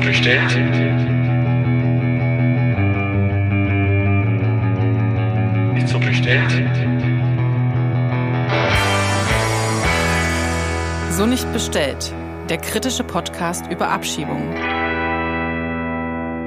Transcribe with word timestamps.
so 0.00 0.06
bestellt? 0.06 0.50
Ist 5.76 5.88
so 5.88 5.98
bestellt? 5.98 6.50
So 11.10 11.26
nicht 11.26 11.52
bestellt. 11.52 12.14
Der 12.48 12.58
kritische 12.58 13.04
Podcast 13.04 13.66
über 13.70 13.90
Abschiebungen. 13.90 14.48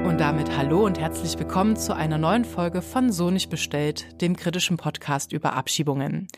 Und 0.04 0.18
damit 0.20 0.56
hallo 0.56 0.84
und 0.84 0.98
herzlich 0.98 1.38
willkommen 1.38 1.76
zu 1.76 1.94
einer 1.94 2.18
neuen 2.18 2.44
Folge 2.44 2.82
von 2.82 3.10
So 3.12 3.30
nicht 3.30 3.50
bestellt, 3.50 4.20
dem 4.20 4.36
kritischen 4.36 4.76
Podcast 4.76 5.32
über 5.32 5.54
Abschiebungen. 5.54 6.28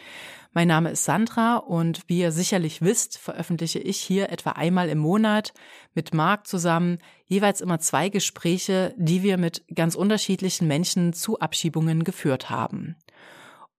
Mein 0.56 0.68
Name 0.68 0.88
ist 0.88 1.04
Sandra 1.04 1.58
und 1.58 2.00
wie 2.06 2.20
ihr 2.20 2.32
sicherlich 2.32 2.80
wisst, 2.80 3.18
veröffentliche 3.18 3.78
ich 3.78 3.98
hier 3.98 4.30
etwa 4.30 4.52
einmal 4.52 4.88
im 4.88 4.96
Monat 4.96 5.52
mit 5.92 6.14
Marc 6.14 6.46
zusammen 6.46 6.96
jeweils 7.26 7.60
immer 7.60 7.78
zwei 7.78 8.08
Gespräche, 8.08 8.94
die 8.96 9.22
wir 9.22 9.36
mit 9.36 9.64
ganz 9.74 9.94
unterschiedlichen 9.94 10.66
Menschen 10.66 11.12
zu 11.12 11.38
Abschiebungen 11.40 12.04
geführt 12.04 12.48
haben. 12.48 12.96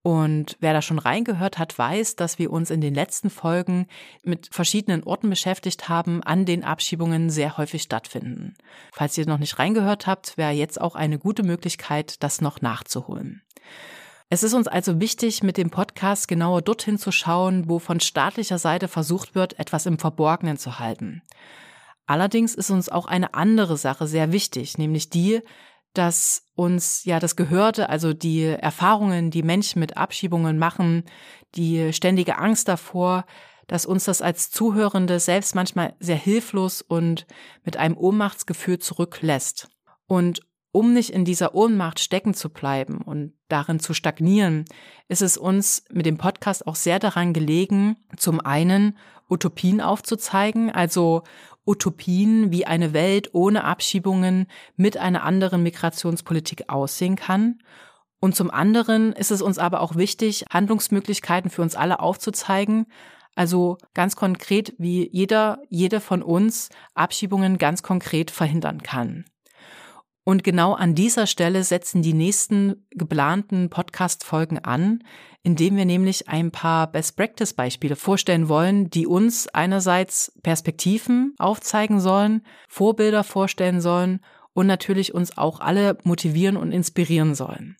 Und 0.04 0.56
wer 0.60 0.74
da 0.74 0.84
schon 0.84 1.00
reingehört 1.00 1.58
hat, 1.58 1.76
weiß, 1.76 2.16
dass 2.16 2.38
wir 2.38 2.52
uns 2.52 2.70
in 2.70 2.80
den 2.80 2.94
letzten 2.94 3.32
Folgen 3.32 3.88
mit 4.24 4.50
verschiedenen 4.52 5.04
Orten 5.04 5.32
beschäftigt 5.32 5.90
haben, 5.90 6.22
an 6.22 6.46
den 6.46 6.64
Abschiebungen 6.64 7.32
sehr 7.32 7.58
häufig 7.58 7.82
stattfinden. 7.82 8.54
Falls 8.94 9.18
ihr 9.18 9.26
noch 9.26 9.40
nicht 9.40 9.58
reingehört 9.58 10.06
habt, 10.06 10.38
wäre 10.38 10.52
jetzt 10.52 10.80
auch 10.80 10.94
eine 10.94 11.18
gute 11.18 11.42
Möglichkeit, 11.42 12.22
das 12.22 12.40
noch 12.40 12.62
nachzuholen. 12.62 13.42
Es 14.30 14.44
ist 14.44 14.54
uns 14.54 14.68
also 14.68 15.00
wichtig, 15.00 15.42
mit 15.42 15.56
dem 15.56 15.70
Podcast 15.70 16.28
genauer 16.28 16.62
dorthin 16.62 16.98
zu 16.98 17.14
schauen, 17.14 17.70
wo 17.70 17.80
von 17.80 18.02
staatlicher 18.02 18.58
Seite 18.58 18.90
versucht 18.90 19.36
wird, 19.36 19.58
etwas 19.58 19.86
im 19.86 20.00
Verborgenen 20.00 20.58
zu 20.58 20.80
halten. 20.80 21.22
Allerdings 22.08 22.54
ist 22.54 22.70
uns 22.70 22.90
auch 22.90 23.06
eine 23.06 23.34
andere 23.34 23.78
Sache 23.78 24.06
sehr 24.06 24.34
wichtig, 24.34 24.78
nämlich 24.78 25.10
die, 25.10 25.42
dass 25.94 26.44
uns 26.56 27.06
ja 27.06 27.20
das 27.20 27.38
Gehörte, 27.38 27.90
also 27.90 28.14
die 28.14 28.44
Erfahrungen, 28.44 29.32
die 29.32 29.44
Menschen 29.44 29.80
mit 29.80 29.96
Abschiebungen 29.96 30.58
machen, 30.58 31.04
die 31.56 31.94
ständige 31.94 32.38
Angst 32.38 32.68
davor, 32.68 33.26
dass 33.68 33.86
uns 33.86 34.06
das 34.06 34.22
als 34.22 34.52
Zuhörende 34.52 35.20
selbst 35.20 35.56
manchmal 35.56 35.96
sehr 36.00 36.16
hilflos 36.16 36.82
und 36.82 37.28
mit 37.64 37.78
einem 37.78 37.98
Ohnmachtsgefühl 37.98 38.80
zurücklässt. 38.80 39.70
Und 40.06 40.42
um 40.72 40.94
nicht 40.94 41.10
in 41.10 41.26
dieser 41.26 41.56
Ohnmacht 41.56 42.00
stecken 42.00 42.34
zu 42.34 42.50
bleiben 42.50 43.02
und 43.02 43.34
darin 43.48 43.80
zu 43.80 43.94
stagnieren, 43.94 44.66
ist 45.08 45.22
es 45.22 45.38
uns 45.38 45.86
mit 45.92 46.06
dem 46.06 46.18
Podcast 46.18 46.68
auch 46.68 46.76
sehr 46.76 47.00
daran 47.00 47.34
gelegen, 47.34 47.96
zum 48.18 48.40
einen 48.40 48.98
Utopien 49.30 49.82
aufzuzeigen, 49.82 50.72
also 50.72 51.24
Utopien, 51.66 52.52
wie 52.52 52.66
eine 52.66 52.94
Welt 52.94 53.34
ohne 53.34 53.64
Abschiebungen 53.64 54.48
mit 54.76 54.98
einer 54.98 55.24
anderen 55.24 55.64
Migrationspolitik 55.64 56.70
aussehen 56.70 57.16
kann. 57.16 57.60
Und 58.20 58.36
zum 58.36 58.50
anderen 58.50 59.14
ist 59.14 59.32
es 59.32 59.42
uns 59.42 59.58
aber 59.58 59.82
auch 59.82 59.96
wichtig, 59.96 60.46
Handlungsmöglichkeiten 60.50 61.52
für 61.52 61.62
uns 61.62 61.76
alle 61.76 62.00
aufzuzeigen, 62.00 62.88
also 63.36 63.78
ganz 63.94 64.16
konkret, 64.16 64.74
wie 64.80 65.08
jeder, 65.12 65.60
jede 65.70 66.00
von 66.00 66.24
uns 66.24 66.70
Abschiebungen 66.96 67.60
ganz 67.60 67.84
konkret 67.84 68.32
verhindern 68.32 68.82
kann. 68.82 69.26
Und 70.28 70.44
genau 70.44 70.74
an 70.74 70.94
dieser 70.94 71.26
Stelle 71.26 71.64
setzen 71.64 72.02
die 72.02 72.12
nächsten 72.12 72.86
geplanten 72.90 73.70
Podcast-Folgen 73.70 74.60
an, 74.60 75.02
indem 75.42 75.78
wir 75.78 75.86
nämlich 75.86 76.28
ein 76.28 76.52
paar 76.52 76.92
Best-Practice-Beispiele 76.92 77.96
vorstellen 77.96 78.50
wollen, 78.50 78.90
die 78.90 79.08
uns 79.08 79.48
einerseits 79.48 80.34
Perspektiven 80.44 81.34
aufzeigen 81.38 82.02
sollen, 82.02 82.42
Vorbilder 82.68 83.24
vorstellen 83.24 83.80
sollen 83.80 84.20
und 84.52 84.68
natürlich 84.68 85.14
uns 85.14 85.38
auch 85.38 85.62
alle 85.62 85.98
motivieren 86.04 86.58
und 86.58 86.74
inspirieren 86.74 87.34
sollen. 87.34 87.78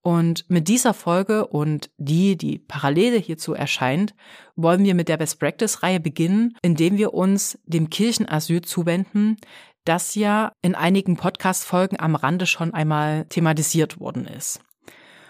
Und 0.00 0.48
mit 0.48 0.68
dieser 0.68 0.94
Folge 0.94 1.46
und 1.46 1.90
die, 1.98 2.36
die 2.36 2.58
parallele 2.58 3.18
hierzu 3.18 3.52
erscheint, 3.52 4.14
wollen 4.56 4.84
wir 4.84 4.94
mit 4.94 5.08
der 5.08 5.18
Best 5.18 5.38
Practice 5.38 5.82
Reihe 5.82 6.00
beginnen, 6.00 6.56
indem 6.62 6.96
wir 6.96 7.12
uns 7.12 7.58
dem 7.64 7.88
Kirchenasyl 7.88 8.62
zuwenden, 8.62 9.36
das 9.84 10.14
ja 10.14 10.52
in 10.62 10.74
einigen 10.74 11.16
Podcast-Folgen 11.16 11.98
am 12.00 12.14
Rande 12.14 12.46
schon 12.46 12.74
einmal 12.74 13.26
thematisiert 13.26 14.00
worden 14.00 14.26
ist. 14.26 14.60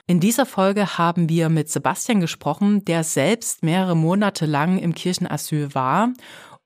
In 0.06 0.20
dieser 0.20 0.44
Folge 0.44 0.98
haben 0.98 1.28
wir 1.28 1.48
mit 1.48 1.70
Sebastian 1.70 2.20
gesprochen, 2.20 2.84
der 2.84 3.04
selbst 3.04 3.62
mehrere 3.62 3.96
Monate 3.96 4.44
lang 4.44 4.78
im 4.78 4.94
Kirchenasyl 4.94 5.74
war 5.74 6.12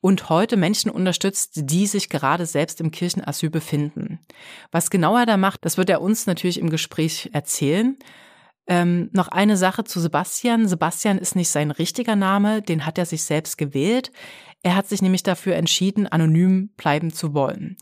und 0.00 0.28
heute 0.28 0.56
Menschen 0.56 0.90
unterstützt, 0.90 1.52
die 1.54 1.86
sich 1.86 2.08
gerade 2.08 2.46
selbst 2.46 2.80
im 2.80 2.90
Kirchenasyl 2.90 3.50
befinden. 3.50 4.20
Was 4.72 4.90
genau 4.90 5.16
er 5.16 5.26
da 5.26 5.36
macht, 5.36 5.64
das 5.64 5.76
wird 5.76 5.90
er 5.90 6.00
uns 6.00 6.26
natürlich 6.26 6.58
im 6.58 6.70
Gespräch 6.70 7.30
erzählen. 7.32 7.96
Ähm, 8.66 9.08
noch 9.12 9.28
eine 9.28 9.56
Sache 9.56 9.84
zu 9.84 9.98
Sebastian. 9.98 10.68
Sebastian 10.68 11.18
ist 11.18 11.36
nicht 11.36 11.48
sein 11.48 11.70
richtiger 11.70 12.16
Name, 12.16 12.60
den 12.60 12.84
hat 12.84 12.98
er 12.98 13.06
sich 13.06 13.22
selbst 13.22 13.56
gewählt. 13.56 14.12
Er 14.62 14.74
hat 14.74 14.88
sich 14.88 15.02
nämlich 15.02 15.22
dafür 15.22 15.54
entschieden, 15.56 16.06
anonym 16.06 16.70
bleiben 16.76 17.12
zu 17.12 17.34
wollen. 17.34 17.76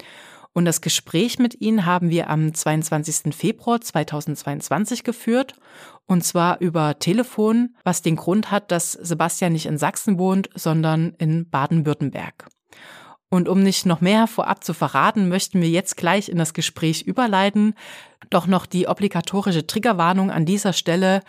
Und 0.53 0.65
das 0.65 0.81
Gespräch 0.81 1.39
mit 1.39 1.61
ihm 1.61 1.85
haben 1.85 2.09
wir 2.09 2.31
am 2.31 2.55
22. 2.55 3.35
Februar 3.35 3.79
2022 3.79 5.05
geführt. 5.05 5.55
Und 6.07 6.25
zwar 6.25 6.61
über 6.61 6.99
Telefon, 6.99 7.75
was 7.85 8.01
den 8.01 8.17
Grund 8.17 8.51
hat, 8.51 8.71
dass 8.71 8.93
Sebastian 8.93 9.53
nicht 9.53 9.67
in 9.67 9.77
Sachsen 9.77 10.19
wohnt, 10.19 10.49
sondern 10.55 11.13
in 11.19 11.51
Baden-Württemberg. 11.51 12.49
Und 13.29 13.51
um 13.51 13.63
nicht 13.63 13.85
noch 13.85 14.01
mehr 14.01 14.27
vorab 14.27 14.65
zu 14.65 14.73
verraten, 14.73 15.29
möchten 15.29 15.61
wir 15.61 15.69
jetzt 15.69 15.99
gleich 15.99 16.31
in 16.31 16.39
das 16.39 16.55
Gespräch 16.55 17.03
überleiten. 17.03 17.75
Doch 18.31 18.47
noch 18.47 18.65
die 18.65 18.89
obligatorische 18.89 19.67
Triggerwarnung 19.67 20.31
an 20.31 20.47
dieser 20.47 20.73
Stelle. 20.73 21.21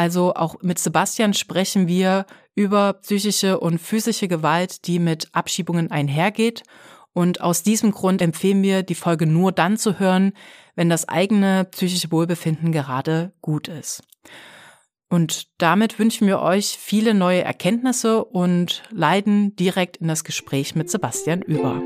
Also 0.00 0.32
auch 0.32 0.56
mit 0.62 0.78
Sebastian 0.78 1.34
sprechen 1.34 1.86
wir 1.86 2.24
über 2.54 2.94
psychische 2.94 3.60
und 3.60 3.78
physische 3.78 4.28
Gewalt, 4.28 4.86
die 4.86 4.98
mit 4.98 5.28
Abschiebungen 5.32 5.90
einhergeht. 5.90 6.62
Und 7.12 7.42
aus 7.42 7.62
diesem 7.62 7.90
Grund 7.90 8.22
empfehlen 8.22 8.62
wir, 8.62 8.82
die 8.82 8.94
Folge 8.94 9.26
nur 9.26 9.52
dann 9.52 9.76
zu 9.76 9.98
hören, 9.98 10.32
wenn 10.74 10.88
das 10.88 11.06
eigene 11.06 11.66
psychische 11.66 12.10
Wohlbefinden 12.10 12.72
gerade 12.72 13.34
gut 13.42 13.68
ist. 13.68 14.02
Und 15.10 15.48
damit 15.58 15.98
wünschen 15.98 16.26
wir 16.26 16.40
euch 16.40 16.78
viele 16.80 17.12
neue 17.12 17.44
Erkenntnisse 17.44 18.24
und 18.24 18.84
leiten 18.90 19.54
direkt 19.56 19.98
in 19.98 20.08
das 20.08 20.24
Gespräch 20.24 20.74
mit 20.74 20.88
Sebastian 20.88 21.42
über. 21.42 21.82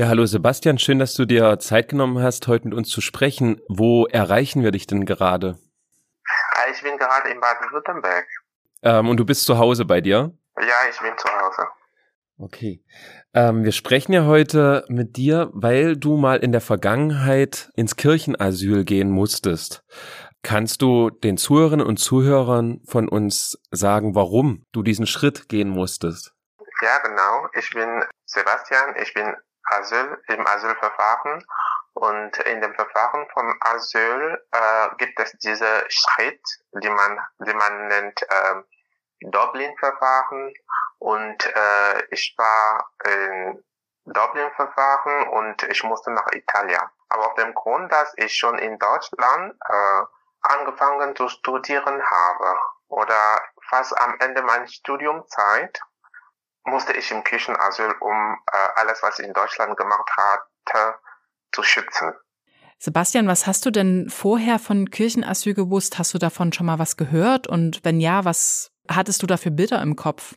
Ja, 0.00 0.08
hallo 0.08 0.24
Sebastian, 0.24 0.78
schön, 0.78 0.98
dass 0.98 1.12
du 1.12 1.26
dir 1.26 1.58
Zeit 1.58 1.90
genommen 1.90 2.22
hast, 2.22 2.48
heute 2.48 2.66
mit 2.66 2.74
uns 2.74 2.88
zu 2.88 3.02
sprechen. 3.02 3.60
Wo 3.68 4.06
erreichen 4.06 4.62
wir 4.62 4.70
dich 4.70 4.86
denn 4.86 5.04
gerade? 5.04 5.58
Ich 6.72 6.82
bin 6.82 6.96
gerade 6.96 7.28
in 7.28 7.38
Baden-Württemberg. 7.38 8.26
Ähm, 8.80 9.10
und 9.10 9.18
du 9.18 9.26
bist 9.26 9.44
zu 9.44 9.58
Hause 9.58 9.84
bei 9.84 10.00
dir? 10.00 10.32
Ja, 10.56 10.88
ich 10.88 10.98
bin 11.00 11.12
zu 11.18 11.28
Hause. 11.28 11.66
Okay. 12.38 12.82
Ähm, 13.34 13.62
wir 13.62 13.72
sprechen 13.72 14.14
ja 14.14 14.24
heute 14.24 14.86
mit 14.88 15.18
dir, 15.18 15.50
weil 15.52 15.98
du 15.98 16.16
mal 16.16 16.38
in 16.38 16.52
der 16.52 16.62
Vergangenheit 16.62 17.70
ins 17.74 17.96
Kirchenasyl 17.96 18.86
gehen 18.86 19.10
musstest. 19.10 19.84
Kannst 20.42 20.80
du 20.80 21.10
den 21.10 21.36
Zuhörerinnen 21.36 21.86
und 21.86 21.98
Zuhörern 21.98 22.80
von 22.86 23.06
uns 23.06 23.60
sagen, 23.70 24.14
warum 24.14 24.64
du 24.72 24.82
diesen 24.82 25.06
Schritt 25.06 25.50
gehen 25.50 25.68
musstest? 25.68 26.32
Ja, 26.80 27.06
genau. 27.06 27.48
Ich 27.52 27.68
bin 27.74 28.02
Sebastian. 28.24 28.94
Ich 28.98 29.12
bin 29.12 29.36
Asyl, 29.64 30.22
im 30.28 30.46
Asylverfahren. 30.46 31.44
Und 31.94 32.38
in 32.38 32.60
dem 32.60 32.74
Verfahren 32.74 33.28
vom 33.32 33.54
Asyl 33.60 34.42
äh, 34.52 34.88
gibt 34.96 35.18
es 35.20 35.32
diese 35.38 35.84
Schritt, 35.88 36.42
die 36.72 36.88
man, 36.88 37.20
die 37.40 37.54
man 37.54 37.88
nennt 37.88 38.22
äh, 38.22 38.62
Dublin-Verfahren. 39.22 40.54
Und 40.98 41.46
äh, 41.46 42.04
ich 42.10 42.34
war 42.38 42.90
in 43.04 43.64
Dublin-Verfahren 44.04 45.28
und 45.28 45.62
ich 45.64 45.82
musste 45.84 46.10
nach 46.10 46.26
Italien. 46.32 46.82
Aber 47.08 47.26
auf 47.26 47.34
dem 47.34 47.54
Grund, 47.54 47.92
dass 47.92 48.12
ich 48.16 48.36
schon 48.36 48.58
in 48.58 48.78
Deutschland 48.78 49.54
äh, 49.68 50.02
angefangen 50.42 51.14
zu 51.16 51.28
studieren 51.28 52.02
habe 52.02 52.58
oder 52.88 53.42
fast 53.68 53.98
am 53.98 54.16
Ende 54.20 54.42
meiner 54.42 54.66
Studiumzeit, 54.66 55.80
musste 56.64 56.92
ich 56.92 57.10
im 57.10 57.24
Kirchenasyl, 57.24 57.94
um 58.00 58.38
äh, 58.52 58.68
alles, 58.76 59.02
was 59.02 59.18
ich 59.18 59.26
in 59.26 59.32
Deutschland 59.32 59.76
gemacht 59.76 60.10
hatte, 60.16 60.98
zu 61.52 61.62
schützen. 61.62 62.14
Sebastian, 62.78 63.28
was 63.28 63.46
hast 63.46 63.66
du 63.66 63.70
denn 63.70 64.08
vorher 64.08 64.58
von 64.58 64.90
Kirchenasyl 64.90 65.54
gewusst? 65.54 65.98
Hast 65.98 66.14
du 66.14 66.18
davon 66.18 66.52
schon 66.52 66.66
mal 66.66 66.78
was 66.78 66.96
gehört? 66.96 67.46
Und 67.46 67.84
wenn 67.84 68.00
ja, 68.00 68.24
was 68.24 68.72
hattest 68.88 69.22
du 69.22 69.26
da 69.26 69.36
für 69.36 69.50
Bilder 69.50 69.82
im 69.82 69.96
Kopf? 69.96 70.34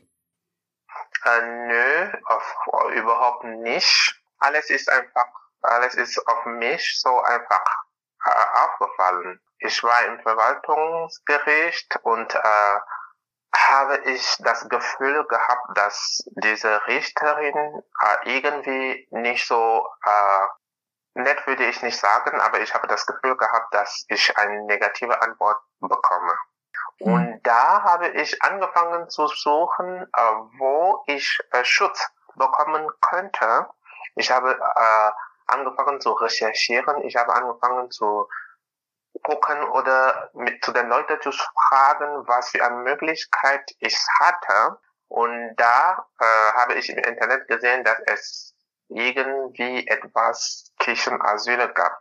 Äh, 1.23 1.41
nö, 1.41 2.11
auf, 2.25 2.55
überhaupt 2.93 3.45
nicht. 3.45 4.21
Alles 4.39 4.69
ist 4.69 4.89
einfach, 4.89 5.27
alles 5.61 5.95
ist 5.95 6.19
auf 6.27 6.45
mich 6.45 6.99
so 6.99 7.21
einfach 7.21 7.63
äh, 8.25 8.29
aufgefallen. 8.65 9.39
ich 9.59 9.81
war 9.81 10.05
im 10.05 10.19
Verwaltungsgericht 10.21 11.97
und 12.03 12.35
äh, 12.35 12.79
habe 13.55 13.97
ich 14.05 14.37
das 14.39 14.67
Gefühl 14.67 15.25
gehabt, 15.25 15.77
dass 15.77 16.23
diese 16.31 16.85
Richterin 16.87 17.83
äh, 18.01 18.37
irgendwie 18.37 19.07
nicht 19.11 19.47
so 19.47 19.87
äh, 20.05 21.21
nett 21.21 21.45
würde 21.45 21.65
ich 21.65 21.81
nicht 21.83 21.97
sagen, 21.97 22.39
aber 22.41 22.61
ich 22.61 22.73
habe 22.73 22.87
das 22.87 23.05
Gefühl 23.05 23.37
gehabt, 23.37 23.73
dass 23.73 24.05
ich 24.07 24.35
eine 24.37 24.63
negative 24.63 25.21
Antwort 25.21 25.57
bekomme. 25.79 26.33
Mhm. 26.99 27.13
Und 27.13 27.39
da 27.43 27.83
habe 27.83 28.09
ich 28.09 28.41
angefangen 28.41 29.09
zu 29.09 29.27
suchen, 29.27 30.03
äh, 30.03 30.21
wo 30.57 31.03
ich 31.07 31.39
äh, 31.51 31.63
Schutz 31.63 32.09
bekommen 32.35 32.89
könnte. 33.01 33.67
Ich 34.15 34.31
habe 34.31 34.51
äh, 34.53 35.11
angefangen 35.47 36.01
zu 36.01 36.13
recherchieren, 36.13 37.03
ich 37.03 37.15
habe 37.15 37.33
angefangen 37.33 37.91
zu 37.91 38.27
gucken 39.23 39.63
oder 39.69 40.29
mit 40.33 40.63
zu 40.63 40.71
den 40.71 40.87
Leuten 40.89 41.19
zu 41.21 41.31
fragen, 41.31 42.27
was 42.27 42.49
für 42.49 42.63
eine 42.63 42.77
Möglichkeit 42.77 43.71
ich 43.79 43.97
hatte. 44.19 44.77
Und 45.07 45.55
da 45.57 46.05
äh, 46.19 46.51
habe 46.53 46.75
ich 46.75 46.89
im 46.89 46.97
Internet 46.97 47.47
gesehen, 47.47 47.83
dass 47.83 47.97
es 48.05 48.55
irgendwie 48.89 49.87
etwas 49.87 50.71
Kirchenasyle 50.79 51.71
gab. 51.73 51.99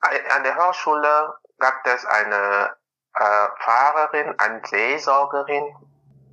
An 0.00 0.44
der 0.44 0.56
Hochschule 0.56 1.34
gab 1.58 1.86
es 1.86 2.04
eine 2.04 2.76
äh, 3.14 3.48
Fahrerin, 3.60 4.34
eine 4.38 4.60
Seelsorgerin 4.66 5.76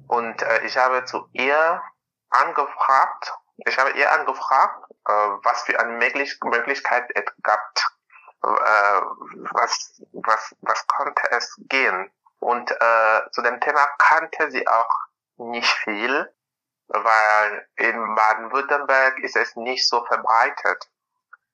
und 0.08 0.42
äh, 0.42 0.66
ich 0.66 0.78
habe 0.78 1.06
zu 1.06 1.28
ihr 1.32 1.82
angefragt, 2.30 3.34
ich 3.58 3.78
habe 3.78 3.92
ihr 3.92 4.12
angefragt, 4.12 4.92
äh, 5.08 5.12
was 5.44 5.64
für 5.64 5.80
eine 5.80 5.94
Möglich 5.94 6.38
Möglichkeit 6.44 7.10
es 7.16 7.26
gab, 7.44 7.60
äh, 8.44 9.02
was, 9.52 10.02
was, 10.14 10.56
was 10.62 10.88
konnte 10.88 11.22
es 11.32 11.56
gehen. 11.70 12.12
Und 12.40 12.72
äh, 12.72 13.22
zu 13.32 13.42
dem 13.42 13.60
Thema 13.60 13.86
kannte 13.98 14.50
sie 14.52 14.68
auch 14.68 14.90
nicht 15.38 15.72
viel, 15.84 16.34
weil 16.88 17.68
in 17.76 18.16
Baden-Württemberg 18.16 19.20
ist 19.20 19.36
es 19.36 19.56
nicht 19.56 19.88
so 19.88 20.04
verbreitet. 20.06 20.90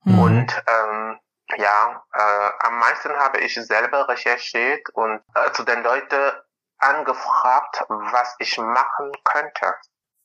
Mhm. 0.04 0.19
Und 0.19 0.63
ähm, 0.68 1.19
ja, 1.56 2.04
äh, 2.13 2.51
am 2.60 2.80
meisten 2.80 3.16
habe 3.18 3.40
ich 3.40 3.56
selber 3.56 4.07
recherchiert 4.07 4.90
und 4.92 5.22
äh, 5.36 5.51
zu 5.51 5.63
den 5.63 5.83
Leuten 5.83 6.31
angefragt, 6.80 7.83
was 7.88 8.36
ich 8.40 8.57
machen 8.57 9.12
könnte. 9.24 9.75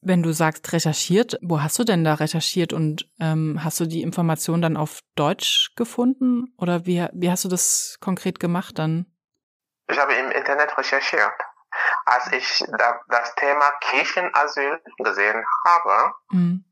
Wenn 0.04 0.22
du 0.22 0.32
sagst 0.32 0.72
recherchiert, 0.72 1.38
wo 1.42 1.62
hast 1.62 1.78
du 1.78 1.84
denn 1.84 2.02
da 2.02 2.14
recherchiert 2.14 2.72
und 2.72 3.08
ähm, 3.20 3.60
hast 3.62 3.78
du 3.78 3.86
die 3.86 4.02
Information 4.02 4.60
dann 4.60 4.76
auf 4.76 4.98
Deutsch 5.14 5.70
gefunden 5.76 6.52
oder 6.58 6.86
wie, 6.86 7.06
wie 7.12 7.30
hast 7.30 7.44
du 7.44 7.48
das 7.48 7.98
konkret 8.00 8.40
gemacht 8.40 8.78
dann? 8.78 9.06
Ich 9.88 9.98
habe 9.98 10.14
im 10.14 10.32
Internet 10.32 10.76
recherchiert. 10.76 11.32
Als 12.04 12.32
ich 12.32 12.64
da, 12.78 13.00
das 13.08 13.34
Thema 13.36 13.70
Kirchenasyl 13.80 14.80
gesehen 14.98 15.44
habe, 15.66 16.14
mhm. 16.30 16.64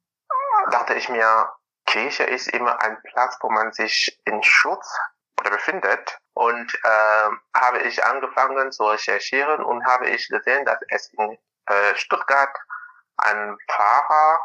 dachte 0.70 0.94
ich 0.94 1.08
mir, 1.08 1.48
Kirche 1.86 2.24
ist 2.24 2.48
immer 2.48 2.80
ein 2.82 2.98
Platz, 3.02 3.36
wo 3.40 3.50
man 3.50 3.72
sich 3.72 4.20
in 4.24 4.42
Schutz 4.42 4.92
oder 5.38 5.50
befindet. 5.50 6.18
Und 6.34 6.74
äh, 6.74 7.28
habe 7.54 7.80
ich 7.82 8.04
angefangen 8.04 8.72
zu 8.72 8.84
recherchieren 8.84 9.62
und 9.62 9.84
habe 9.84 10.08
ich 10.10 10.28
gesehen, 10.28 10.64
dass 10.64 10.78
es 10.88 11.12
in 11.12 11.38
äh, 11.66 11.94
Stuttgart 11.96 12.56
ein 13.20 13.58
Pfarrer 13.68 14.40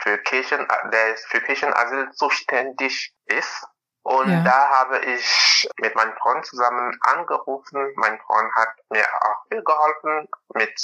für 0.00 0.18
Kirchen, 0.18 0.66
der 0.92 1.16
für 1.28 1.40
Kirchenasyl 1.40 2.10
zuständig 2.12 3.14
ist. 3.26 3.66
Und 4.02 4.30
ja. 4.30 4.42
da 4.42 4.68
habe 4.70 4.98
ich 5.00 5.68
mit 5.80 5.94
meinem 5.94 6.16
Freund 6.16 6.46
zusammen 6.46 6.98
angerufen. 7.02 7.92
Mein 7.96 8.18
Freund 8.20 8.54
hat 8.54 8.70
mir 8.90 9.06
auch 9.22 9.46
viel 9.48 9.62
geholfen 9.62 10.28
mit 10.54 10.80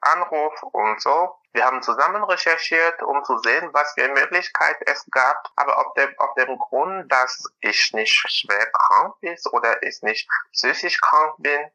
Anruf 0.00 0.62
und 0.62 1.00
so. 1.00 1.36
Wir 1.52 1.64
haben 1.64 1.82
zusammen 1.82 2.22
recherchiert, 2.22 3.02
um 3.02 3.24
zu 3.24 3.38
sehen, 3.38 3.70
was 3.72 3.94
für 3.94 4.08
Möglichkeiten 4.08 4.84
es 4.86 5.04
gab. 5.10 5.48
Aber 5.56 5.78
auf 5.78 5.94
dem, 5.94 6.10
auf 6.18 6.34
dem 6.34 6.56
Grund, 6.58 7.10
dass 7.10 7.44
ich 7.60 7.92
nicht 7.94 8.12
schwer 8.12 8.70
krank 8.70 9.14
bin 9.20 9.36
oder 9.50 9.82
ich 9.82 10.00
nicht 10.02 10.28
psychisch 10.52 11.00
krank 11.00 11.34
bin 11.38 11.68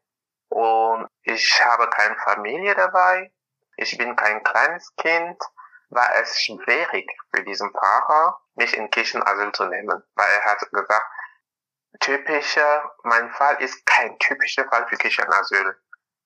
und 0.48 1.08
ich 1.22 1.64
habe 1.64 1.90
keine 1.90 2.16
Familie 2.16 2.74
dabei, 2.74 3.32
ich 3.76 3.96
bin 3.98 4.16
kein 4.16 4.42
kleines 4.42 4.94
Kind, 4.96 5.42
war 5.90 6.14
es 6.16 6.40
schwierig 6.40 7.10
für 7.34 7.44
diesen 7.44 7.70
Pfarrer, 7.72 8.40
mich 8.54 8.76
in 8.76 8.90
Kirchenasyl 8.90 9.52
zu 9.52 9.66
nehmen, 9.66 10.02
weil 10.14 10.30
er 10.30 10.44
hat 10.44 10.60
gesagt, 10.70 11.06
typischer, 12.00 12.94
mein 13.02 13.30
Fall 13.30 13.60
ist 13.62 13.84
kein 13.86 14.18
typischer 14.18 14.66
Fall 14.68 14.86
für 14.88 14.96
Kirchenasyl, 14.96 15.76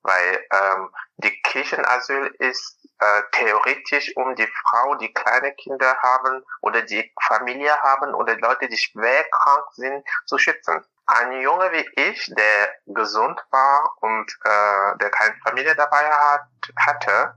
weil 0.02 0.44
ähm, 0.52 0.90
die 1.18 1.42
Kirchenasyl 1.42 2.34
ist 2.38 2.78
äh, 3.00 3.22
theoretisch 3.32 4.12
um 4.16 4.34
die 4.34 4.46
Frau, 4.46 4.94
die 4.96 5.12
kleine 5.12 5.52
Kinder 5.54 5.96
haben 6.02 6.44
oder 6.62 6.82
die 6.82 7.12
Familie 7.26 7.76
haben 7.82 8.14
oder 8.14 8.36
Leute, 8.38 8.68
die 8.68 8.76
schwer 8.76 9.24
krank 9.30 9.66
sind, 9.72 10.04
zu 10.26 10.38
schützen. 10.38 10.84
Ein 11.06 11.40
Junge 11.40 11.72
wie 11.72 11.88
ich, 12.02 12.32
der 12.34 12.74
gesund 12.86 13.40
war 13.50 13.96
und 14.00 14.30
äh, 14.44 14.98
der 14.98 15.10
keine 15.10 15.34
Familie 15.44 15.74
dabei 15.74 16.10
hat, 16.10 16.48
hatte, 16.76 17.34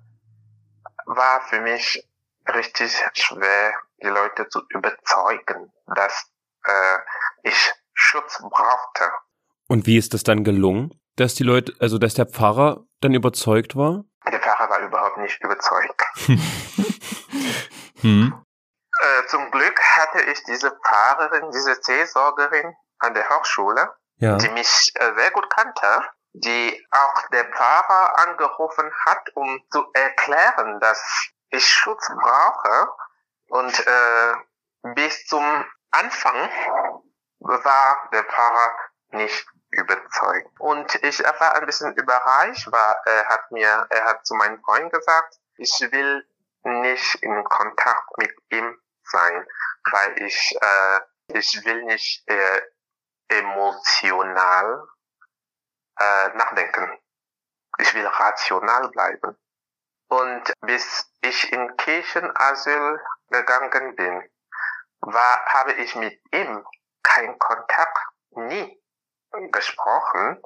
war 1.06 1.42
für 1.42 1.62
mich 1.62 2.08
richtig 2.54 2.94
schwer, 3.14 3.74
die 4.02 4.08
Leute 4.08 4.48
zu 4.50 4.62
überzeugen, 4.70 5.72
dass 5.96 6.32
äh, 6.66 6.98
ich 7.44 7.74
Schutz 7.94 8.42
brauchte. 8.42 9.12
Und 9.68 9.86
wie 9.86 9.98
ist 9.98 10.14
das 10.14 10.24
dann 10.24 10.44
gelungen, 10.44 11.00
dass 11.16 11.36
die 11.36 11.44
Leute, 11.44 11.74
also 11.80 11.98
dass 11.98 12.14
der 12.14 12.26
Pfarrer 12.26 12.86
dann 13.02 13.14
überzeugt 13.14 13.76
war? 13.76 14.04
Der 14.30 14.40
Pfarrer 14.40 14.70
war 14.70 14.80
überhaupt 14.80 15.18
nicht 15.18 15.42
überzeugt. 15.44 16.02
hm. 18.02 18.46
äh, 19.00 19.28
zum 19.28 19.52
Glück 19.52 19.80
hatte 19.80 20.22
ich 20.32 20.44
diese 20.44 20.72
Pfarrerin, 20.72 21.52
diese 21.52 21.76
Seelsorgerin 21.82 22.74
an 23.00 23.14
der 23.14 23.28
Hochschule, 23.30 23.94
ja. 24.18 24.38
die 24.38 24.50
mich 24.50 24.92
äh, 24.96 25.14
sehr 25.16 25.32
gut 25.32 25.50
kannte, 25.50 26.04
die 26.34 26.88
auch 26.92 27.28
der 27.30 27.46
Pfarrer 27.46 28.20
angerufen 28.28 28.92
hat, 29.06 29.30
um 29.36 29.60
zu 29.72 29.86
erklären, 29.94 30.80
dass 30.80 31.30
ich 31.50 31.66
Schutz 31.66 32.08
brauche. 32.08 32.88
Und 33.50 33.78
äh, 33.80 34.34
bis 34.96 35.26
zum 35.26 35.44
Anfang 35.92 36.50
war 37.40 38.10
der 38.14 38.24
Pfarrer 38.24 38.72
nicht 39.12 39.46
überzeugt. 39.72 40.50
Und 40.60 40.94
ich 41.04 41.20
war 41.20 41.56
ein 41.56 41.66
bisschen 41.66 41.94
überrascht, 41.96 42.72
weil 42.72 42.96
er 43.06 43.26
hat 43.28 43.52
mir, 43.52 43.88
er 43.90 44.06
hat 44.06 44.26
zu 44.26 44.36
meinem 44.36 44.62
Freund 44.64 44.92
gesagt, 44.92 45.40
ich 45.56 45.72
will 45.92 46.28
nicht 46.64 47.16
in 47.16 47.44
Kontakt 47.46 48.18
mit 48.18 48.36
ihm 48.50 48.80
sein, 49.04 49.48
weil 49.92 50.22
ich, 50.22 50.58
äh, 50.62 51.00
ich 51.34 51.66
will 51.66 51.84
nicht 51.86 52.28
äh, 52.28 52.62
emotional 53.30 54.88
äh, 56.00 56.30
nachdenken. 56.36 57.00
Ich 57.78 57.94
will 57.94 58.06
rational 58.06 58.90
bleiben. 58.90 59.38
Und 60.10 60.54
bis 60.62 61.10
ich 61.22 61.52
in 61.54 61.78
Kirchenasyl 61.78 63.00
gegangen 63.30 63.96
bin, 63.96 64.30
war, 65.00 65.46
habe 65.46 65.74
ich 65.74 65.96
mit 65.96 66.22
ihm 66.34 66.66
keinen 67.02 67.40
Kontakt, 67.40 67.98
nie 68.32 68.81
gesprochen. 69.52 70.42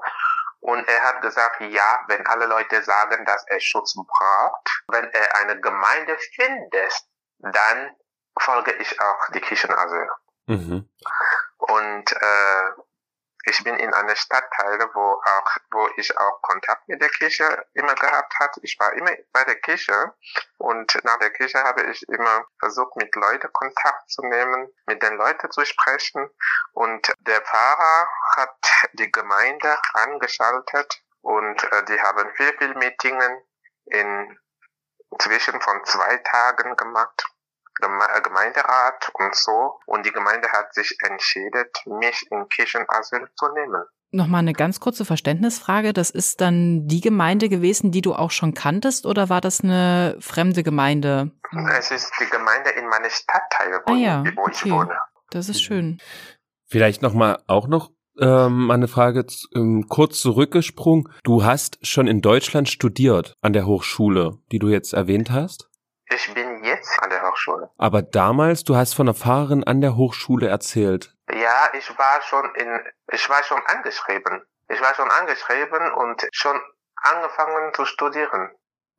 Und 0.59 0.87
er 0.87 1.03
hat 1.03 1.21
gesagt, 1.21 1.61
ja, 1.61 1.99
wenn 2.07 2.25
alle 2.25 2.47
Leute 2.47 2.81
sagen, 2.81 3.23
dass 3.25 3.45
er 3.47 3.59
Schutz 3.59 3.95
braucht, 3.95 4.83
wenn 4.87 5.05
er 5.11 5.35
eine 5.37 5.59
Gemeinde 5.59 6.17
findet, 6.35 6.93
dann 7.39 7.95
folge 8.39 8.73
ich 8.73 8.99
auch 8.99 9.29
die 9.33 9.41
Kirchenasyl. 9.41 10.09
Mhm. 10.47 10.89
Und 11.57 12.11
äh, 12.11 12.71
ich 13.45 13.63
bin 13.63 13.75
in 13.77 13.93
einer 13.93 14.15
Stadtteil, 14.15 14.79
wo 14.93 15.21
auch, 15.23 15.57
wo 15.71 15.89
ich 15.97 16.17
auch 16.17 16.41
Kontakt 16.41 16.87
mit 16.87 17.01
der 17.01 17.09
Kirche 17.09 17.65
immer 17.73 17.93
gehabt 17.95 18.33
hat. 18.39 18.57
Ich 18.63 18.77
war 18.79 18.93
immer 18.93 19.11
bei 19.31 19.43
der 19.43 19.59
Kirche 19.61 20.13
und 20.57 20.97
nach 21.03 21.19
der 21.19 21.31
Kirche 21.31 21.63
habe 21.63 21.83
ich 21.83 22.07
immer 22.09 22.45
versucht, 22.59 22.95
mit 22.95 23.15
Leuten 23.15 23.51
Kontakt 23.53 24.09
zu 24.09 24.23
nehmen, 24.23 24.67
mit 24.87 25.03
den 25.03 25.15
Leuten 25.17 25.51
zu 25.51 25.63
sprechen. 25.63 26.29
Und 26.73 27.13
der 27.19 27.41
Pfarrer 27.41 28.09
hat 28.35 28.57
die 28.93 29.11
Gemeinde 29.11 29.79
angeschaltet 29.93 31.03
und 31.21 31.63
äh, 31.71 31.85
die 31.85 32.01
haben 32.01 32.33
viel, 32.35 32.57
viel 32.57 32.73
Meetingen 32.75 33.43
in 33.85 34.39
zwischen 35.19 35.61
von 35.61 35.85
zwei 35.85 36.17
Tagen 36.17 36.75
gemacht 36.75 37.25
Gemeinderat 37.79 39.11
und 39.13 39.35
so. 39.35 39.79
Und 39.85 40.05
die 40.05 40.11
Gemeinde 40.11 40.47
hat 40.51 40.73
sich 40.73 40.97
entschieden, 41.01 41.65
mich 41.99 42.25
in 42.31 42.47
Kirchenasyl 42.49 43.27
zu 43.35 43.47
nehmen. 43.53 43.83
Nochmal 44.11 44.39
eine 44.39 44.53
ganz 44.53 44.79
kurze 44.79 45.03
Verständnisfrage. 45.03 45.91
Das 45.91 46.09
ist 46.09 46.39
dann 46.39 46.87
die 46.87 47.01
Gemeinde 47.01 47.49
gewesen, 47.49 47.91
die 47.91 48.01
du 48.01 48.13
auch 48.13 48.31
schon 48.31 48.53
kanntest, 48.53 49.05
oder 49.05 49.29
war 49.29 49.41
das 49.41 49.61
eine 49.61 50.15
fremde 50.19 50.63
Gemeinde? 50.63 51.31
Es 51.77 51.91
ist 51.91 52.11
die 52.19 52.29
Gemeinde 52.29 52.69
in 52.71 52.87
meinem 52.87 53.09
Stadtteil, 53.09 53.81
wo, 53.85 53.93
ah 53.93 53.97
ja, 53.97 54.23
wo 54.35 54.47
ich 54.47 54.71
wohne. 54.71 54.97
Das 55.31 55.49
ist 55.49 55.61
schön. 55.61 55.99
Vielleicht 56.65 57.01
nochmal 57.01 57.43
auch 57.47 57.67
noch 57.67 57.91
ähm, 58.19 58.71
eine 58.71 58.87
Frage 58.87 59.25
ähm, 59.53 59.87
kurz 59.89 60.21
zurückgesprungen. 60.21 61.09
Du 61.23 61.43
hast 61.43 61.85
schon 61.85 62.07
in 62.07 62.21
Deutschland 62.21 62.69
studiert 62.69 63.35
an 63.41 63.53
der 63.53 63.65
Hochschule, 63.65 64.37
die 64.51 64.59
du 64.59 64.69
jetzt 64.69 64.93
erwähnt 64.93 65.31
hast? 65.31 65.69
Ich 66.13 66.33
bin 66.33 66.54
jetzt 66.75 67.01
an 67.01 67.09
der 67.09 67.23
Hochschule. 67.23 67.69
Aber 67.77 68.01
damals, 68.01 68.63
du 68.63 68.75
hast 68.75 68.93
von 68.93 69.07
einer 69.07 69.15
Fahrerin 69.15 69.63
an 69.63 69.81
der 69.81 69.95
Hochschule 69.95 70.47
erzählt. 70.47 71.15
Ja, 71.29 71.69
ich 71.73 71.89
war 71.97 72.21
schon 72.21 72.45
in, 72.55 72.79
ich 73.11 73.29
war 73.29 73.43
schon 73.43 73.61
angeschrieben. 73.65 74.43
Ich 74.67 74.81
war 74.81 74.93
schon 74.95 75.09
angeschrieben 75.09 75.91
und 75.93 76.27
schon 76.31 76.59
angefangen 76.95 77.73
zu 77.73 77.85
studieren. 77.85 78.49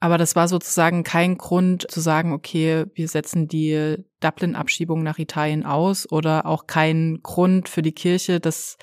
Aber 0.00 0.18
das 0.18 0.36
war 0.36 0.46
sozusagen 0.46 1.04
kein 1.04 1.38
Grund 1.38 1.90
zu 1.90 2.00
sagen, 2.00 2.32
okay, 2.32 2.84
wir 2.94 3.08
setzen 3.08 3.48
die 3.48 4.04
Dublin-Abschiebung 4.20 5.02
nach 5.02 5.18
Italien 5.18 5.64
aus 5.64 6.10
oder 6.10 6.46
auch 6.46 6.66
kein 6.66 7.20
Grund 7.22 7.68
für 7.68 7.82
die 7.82 7.94
Kirche, 7.94 8.38
dass 8.38 8.76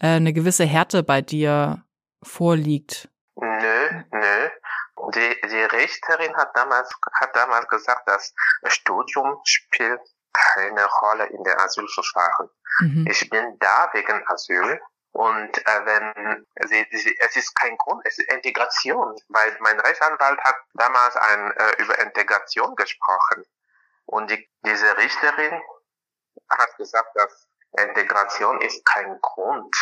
äh, 0.00 0.08
eine 0.08 0.32
gewisse 0.32 0.64
Härte 0.64 1.02
bei 1.02 1.22
dir 1.22 1.84
vorliegt. 2.22 3.08
Nö, 3.36 4.02
nö. 4.12 4.47
Die, 5.14 5.40
die 5.42 5.62
Richterin 5.64 6.36
hat 6.36 6.54
damals, 6.54 6.90
hat 7.14 7.34
damals 7.34 7.68
gesagt, 7.68 8.08
dass 8.08 8.34
Studium 8.66 9.40
spielt 9.44 10.00
keine 10.32 10.84
Rolle 10.84 11.26
in 11.26 11.42
der 11.44 11.60
Asylverfahren. 11.60 12.50
Mhm. 12.80 13.06
Ich 13.10 13.28
bin 13.30 13.58
da 13.58 13.90
wegen 13.92 14.22
Asyl 14.28 14.80
und 15.12 15.66
äh, 15.66 15.86
wenn 15.86 16.46
sie, 16.68 16.86
sie, 16.92 17.18
es 17.20 17.36
ist 17.36 17.54
kein 17.56 17.76
Grund, 17.78 18.02
es 18.04 18.18
ist 18.18 18.30
Integration, 18.30 19.16
weil 19.28 19.56
mein 19.60 19.80
Rechtsanwalt 19.80 20.38
hat 20.40 20.56
damals 20.74 21.16
ein, 21.16 21.52
äh, 21.52 21.82
über 21.82 21.98
Integration 21.98 22.74
gesprochen. 22.76 23.44
Und 24.06 24.30
die, 24.30 24.48
diese 24.64 24.96
Richterin 24.96 25.60
hat 26.50 26.76
gesagt, 26.76 27.10
dass 27.14 27.48
Integration 27.78 28.60
ist 28.60 28.84
kein 28.84 29.18
Grund, 29.20 29.76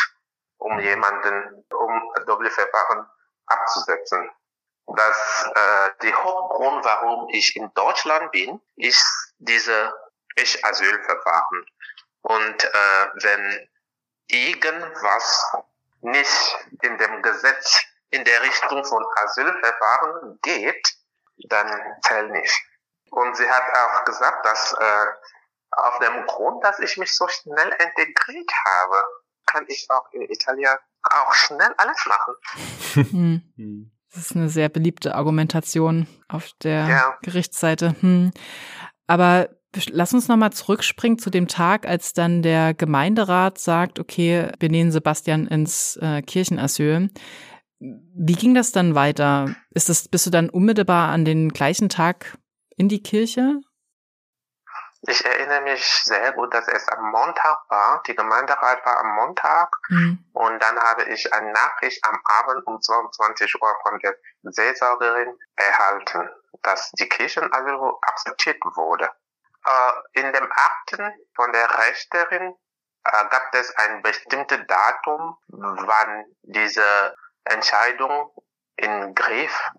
um 0.57 0.79
jemanden, 0.79 1.65
um 1.71 2.13
Doppelverfahren 2.25 3.05
abzusetzen. 3.45 4.29
Das, 4.95 5.49
äh, 5.53 5.89
die 6.01 6.13
Hauptgrund, 6.13 6.85
warum 6.85 7.27
ich 7.29 7.55
in 7.55 7.71
Deutschland 7.73 8.31
bin, 8.31 8.61
ist 8.77 9.33
diese 9.37 9.93
Ich-Asylverfahren. 10.35 11.65
Und 12.21 12.63
äh, 12.63 13.07
wenn 13.15 13.69
irgendwas 14.27 15.51
nicht 16.01 16.57
in 16.81 16.97
dem 16.97 17.21
Gesetz 17.21 17.83
in 18.11 18.23
der 18.23 18.41
Richtung 18.41 18.83
von 18.85 19.05
Asylverfahren 19.15 20.39
geht, 20.41 20.97
dann 21.49 21.69
zählt 22.01 22.31
nicht. 22.31 22.63
Und 23.11 23.35
sie 23.35 23.49
hat 23.49 23.63
auch 23.75 24.05
gesagt, 24.05 24.45
dass 24.45 24.73
äh, 24.73 25.05
auf 25.71 25.99
dem 25.99 26.25
Grund, 26.25 26.63
dass 26.63 26.79
ich 26.79 26.97
mich 26.97 27.15
so 27.15 27.27
schnell 27.27 27.69
integriert 27.79 28.51
habe, 28.65 29.03
kann 29.45 29.65
ich 29.67 29.89
auch 29.89 30.11
in 30.11 30.23
Italien 30.23 30.77
auch 31.03 31.33
schnell 31.33 31.73
alles 31.77 32.05
machen. 32.05 33.91
Das 34.17 34.31
ist 34.31 34.35
eine 34.35 34.49
sehr 34.49 34.67
beliebte 34.67 35.13
Argumentation 35.13 36.07
auf 36.27 36.51
der 36.63 36.87
ja. 36.87 37.17
Gerichtsseite. 37.21 37.95
Hm. 38.01 38.31
Aber 39.05 39.49
Lass 39.91 40.13
uns 40.13 40.27
nochmal 40.27 40.53
zurückspringen 40.53 41.19
zu 41.19 41.29
dem 41.29 41.47
Tag, 41.47 41.87
als 41.87 42.13
dann 42.13 42.41
der 42.41 42.73
Gemeinderat 42.73 43.59
sagt, 43.59 43.99
okay, 43.99 44.49
wir 44.59 44.69
nehmen 44.69 44.91
Sebastian 44.91 45.45
ins 45.45 45.97
äh, 46.01 46.23
Kirchenasyl. 46.23 47.11
Wie 47.79 48.33
ging 48.33 48.55
das 48.55 48.71
dann 48.71 48.95
weiter? 48.95 49.55
Ist 49.75 49.89
das, 49.89 50.07
bist 50.07 50.25
du 50.25 50.31
dann 50.31 50.49
unmittelbar 50.49 51.09
an 51.09 51.25
den 51.25 51.49
gleichen 51.49 51.89
Tag 51.89 52.39
in 52.75 52.89
die 52.89 53.03
Kirche? 53.03 53.59
Ich 55.09 55.23
erinnere 55.23 55.61
mich 55.61 56.03
sehr 56.03 56.33
gut, 56.33 56.53
dass 56.53 56.67
es 56.67 56.85
am 56.89 57.11
Montag 57.11 57.59
war. 57.69 58.03
Die 58.07 58.15
Gemeinderat 58.15 58.85
war 58.85 58.99
am 58.99 59.15
Montag. 59.15 59.73
Mhm. 59.87 60.25
Und 60.33 60.61
dann 60.61 60.77
habe 60.77 61.05
ich 61.05 61.33
eine 61.33 61.53
Nachricht 61.53 62.03
am 62.05 62.19
Abend 62.25 62.67
um 62.67 62.81
22 62.81 63.55
Uhr 63.61 63.73
von 63.83 63.99
der 63.99 64.17
Seelsorgerin 64.43 65.33
erhalten, 65.55 66.29
dass 66.61 66.91
die 66.91 67.07
Kirchenasyl 67.07 67.93
akzeptiert 68.01 68.61
wurde. 68.75 69.09
Äh, 69.65 70.19
in 70.19 70.33
dem 70.33 70.51
Akten 70.51 71.13
von 71.35 71.53
der 71.53 71.69
Richterin 71.87 72.53
äh, 73.05 73.25
gab 73.29 73.53
es 73.53 73.73
ein 73.77 74.01
bestimmtes 74.01 74.59
Datum, 74.67 75.37
wann 75.47 76.25
diese 76.41 77.15
Entscheidung 77.45 78.33
in 78.75 79.15
Griff 79.15 79.71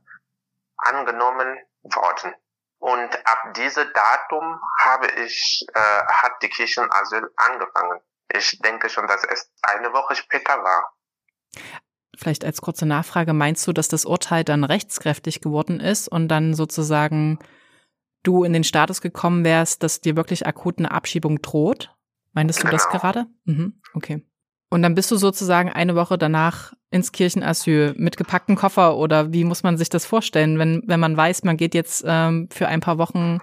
angenommen 0.79 1.59
worden. 1.83 2.35
Und 2.79 3.27
ab 3.27 3.55
diesem 3.55 3.89
Datum 3.93 4.61
habe 4.79 5.09
ich, 5.25 5.67
äh, 5.75 5.81
hat 5.81 6.43
die 6.43 6.49
Kirchenasyl 6.49 7.29
angefangen. 7.37 8.01
Ich 8.33 8.59
denke 8.61 8.89
schon, 8.89 9.07
dass 9.07 9.25
es 9.25 9.51
eine 9.63 9.93
Woche 9.93 10.15
später 10.15 10.63
war. 10.63 10.93
Vielleicht 12.17 12.45
als 12.45 12.61
kurze 12.61 12.87
Nachfrage, 12.87 13.33
meinst 13.33 13.67
du, 13.67 13.73
dass 13.73 13.89
das 13.89 14.05
Urteil 14.05 14.45
dann 14.45 14.65
rechtskräftig 14.65 15.41
geworden 15.41 15.81
ist 15.81 16.09
und 16.09 16.29
dann 16.29 16.55
sozusagen 16.55 17.39
du 18.23 18.45
in 18.45 18.53
den 18.53 18.65
Status 18.65 19.01
gekommen 19.01 19.45
wärst, 19.45 19.83
dass 19.83 20.01
dir 20.01 20.17
wirklich 20.17 20.47
akut 20.47 20.79
eine 20.79 20.91
Abschiebung 20.91 21.41
droht? 21.43 21.95
Meintest 22.33 22.61
du 22.61 22.65
genau. 22.65 22.77
das 22.77 22.89
gerade? 22.89 23.27
Mhm, 23.45 23.81
okay. 23.95 24.25
Und 24.71 24.83
dann 24.83 24.95
bist 24.95 25.11
du 25.11 25.17
sozusagen 25.17 25.73
eine 25.73 25.97
Woche 25.97 26.19
danach 26.19 26.75
ins 26.91 27.13
Kirchenasyl 27.13 27.95
mit 27.97 28.17
gepacktem 28.17 28.57
Koffer 28.57 28.97
oder 28.97 29.33
wie 29.33 29.45
muss 29.45 29.63
man 29.63 29.77
sich 29.77 29.91
das 29.91 30.07
vorstellen, 30.07 30.59
wenn, 30.59 30.83
wenn 30.87 31.01
man 31.01 31.17
weiß, 31.17 31.45
man 31.45 31.57
geht 31.57 31.75
jetzt 31.75 32.05
ähm, 32.07 32.49
für 32.51 32.69
ein 32.69 32.81
paar 32.81 32.99
Wochen 32.99 33.41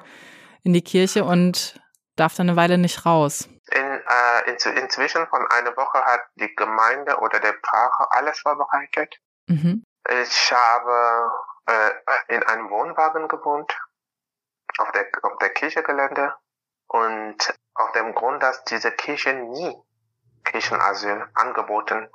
in 0.63 0.73
die 0.73 0.83
Kirche 0.83 1.23
und 1.23 1.79
darf 2.15 2.35
dann 2.35 2.49
eine 2.49 2.57
Weile 2.57 2.77
nicht 2.77 3.05
raus? 3.05 3.47
In, 3.71 3.83
äh, 3.83 4.49
in, 4.49 4.77
inzwischen 4.77 5.27
von 5.27 5.45
einer 5.47 5.75
Woche 5.77 6.03
hat 6.03 6.21
die 6.35 6.53
Gemeinde 6.55 7.17
oder 7.19 7.39
der 7.39 7.53
Pfarrer 7.53 8.07
alles 8.11 8.39
vorbereitet. 8.39 9.15
Mhm. 9.47 9.83
Ich 10.23 10.51
habe 10.51 11.31
äh, 11.67 12.35
in 12.35 12.43
einem 12.43 12.69
Wohnwagen 12.69 13.27
gewohnt 13.27 13.75
auf 14.77 14.91
der, 14.91 15.07
auf 15.23 15.37
der 15.39 15.49
Kirchegelände 15.49 16.33
und 16.87 17.53
auf 17.75 17.91
dem 17.93 18.13
Grund, 18.13 18.41
dass 18.41 18.63
diese 18.65 18.91
Kirche 18.91 19.33
nie 19.33 19.75
Kirchenasyl 20.43 21.27
angeboten 21.33 22.09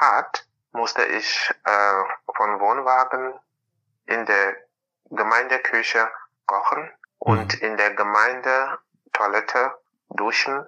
hat, 0.00 0.46
musste 0.72 1.04
ich 1.04 1.50
äh, 1.64 2.02
von 2.34 2.60
Wohnwagen 2.60 3.38
in 4.06 4.26
der 4.26 4.56
Gemeindeküche 5.10 6.08
kochen 6.46 6.90
und 7.18 7.60
mhm. 7.60 7.68
in 7.68 7.76
der 7.76 7.94
Gemeindetoilette 7.94 9.72
duschen, 10.10 10.66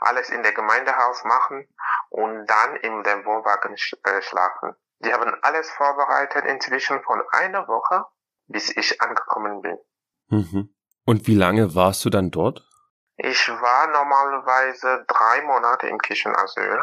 alles 0.00 0.30
in 0.30 0.42
der 0.42 0.52
Gemeindehaus 0.52 1.24
machen 1.24 1.66
und 2.10 2.46
dann 2.46 2.76
in 2.76 3.02
dem 3.02 3.24
Wohnwagen 3.24 3.76
sch 3.76 3.94
äh, 4.04 4.22
schlafen. 4.22 4.74
Die 5.00 5.12
haben 5.12 5.34
alles 5.42 5.70
vorbereitet 5.70 6.44
inzwischen 6.44 7.02
von 7.02 7.22
einer 7.32 7.66
Woche, 7.68 8.04
bis 8.46 8.74
ich 8.76 9.00
angekommen 9.00 9.62
bin. 9.62 9.78
Mhm. 10.28 10.74
Und 11.04 11.26
wie 11.26 11.34
lange 11.34 11.74
warst 11.74 12.04
du 12.04 12.10
dann 12.10 12.30
dort? 12.30 12.66
Ich 13.16 13.48
war 13.48 13.86
normalerweise 13.88 15.04
drei 15.06 15.42
Monate 15.42 15.88
im 15.88 15.98
Kirchenasyl. 15.98 16.80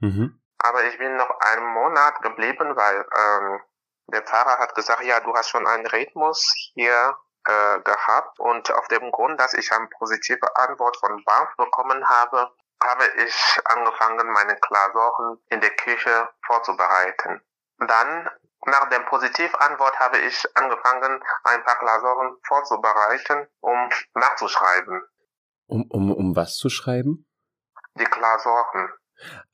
Mhm. 0.00 0.41
Aber 0.62 0.84
ich 0.84 0.96
bin 0.96 1.16
noch 1.16 1.40
einen 1.40 1.66
Monat 1.66 2.22
geblieben, 2.22 2.76
weil 2.76 3.04
ähm, 3.16 3.60
der 4.06 4.22
Pfarrer 4.22 4.58
hat 4.58 4.74
gesagt, 4.76 5.02
ja, 5.02 5.18
du 5.20 5.34
hast 5.34 5.48
schon 5.48 5.66
einen 5.66 5.86
Rhythmus 5.86 6.52
hier 6.74 7.16
äh, 7.46 7.80
gehabt 7.80 8.38
und 8.38 8.70
auf 8.72 8.86
dem 8.86 9.10
Grund, 9.10 9.40
dass 9.40 9.54
ich 9.54 9.72
eine 9.72 9.88
positive 9.98 10.56
Antwort 10.56 10.96
von 10.98 11.24
Bank 11.24 11.56
bekommen 11.56 12.08
habe, 12.08 12.52
habe 12.80 13.04
ich 13.24 13.60
angefangen, 13.64 14.30
meine 14.30 14.56
Klausuren 14.56 15.38
in 15.48 15.60
der 15.60 15.70
Kirche 15.70 16.28
vorzubereiten. 16.46 17.40
Dann 17.78 18.30
nach 18.66 18.88
der 18.88 19.00
Positivantwort 19.00 19.98
habe 19.98 20.18
ich 20.18 20.46
angefangen, 20.56 21.20
ein 21.42 21.64
paar 21.64 21.78
Klausuren 21.78 22.36
vorzubereiten, 22.46 23.48
um 23.60 23.90
nachzuschreiben. 24.14 25.02
Um, 25.66 25.90
um, 25.90 26.12
um 26.12 26.36
was 26.36 26.56
zu 26.56 26.68
schreiben? 26.68 27.26
Die 27.94 28.04
Klausuren. 28.04 28.92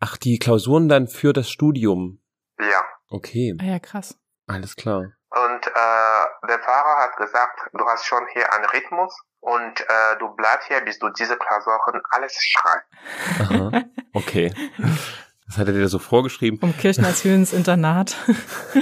Ach, 0.00 0.16
die 0.16 0.38
Klausuren 0.38 0.88
dann 0.88 1.06
für 1.08 1.32
das 1.32 1.50
Studium? 1.50 2.20
Ja. 2.58 2.82
Okay. 3.08 3.56
Ah 3.60 3.64
ja, 3.64 3.78
krass. 3.78 4.18
Alles 4.46 4.76
klar. 4.76 5.12
Und 5.30 5.66
äh, 5.66 6.46
der 6.48 6.58
Fahrer 6.60 7.02
hat 7.02 7.16
gesagt, 7.16 7.60
du 7.72 7.84
hast 7.84 8.06
schon 8.06 8.22
hier 8.32 8.52
einen 8.52 8.64
Rhythmus 8.64 9.14
und 9.40 9.80
äh, 9.80 10.18
du 10.18 10.34
bleibst 10.34 10.68
hier, 10.68 10.80
bis 10.80 10.98
du 10.98 11.10
diese 11.10 11.36
Klausuren 11.36 12.00
alles 12.10 12.34
schreibst. 12.40 13.40
Aha. 13.40 13.84
Okay. 14.14 14.52
Das 15.46 15.58
hat 15.58 15.66
er 15.66 15.74
dir 15.74 15.88
so 15.88 15.98
vorgeschrieben. 15.98 16.58
Vom 16.58 16.76
Kirchenasyl 16.76 17.34
ins 17.34 17.52
Internat. 17.52 18.16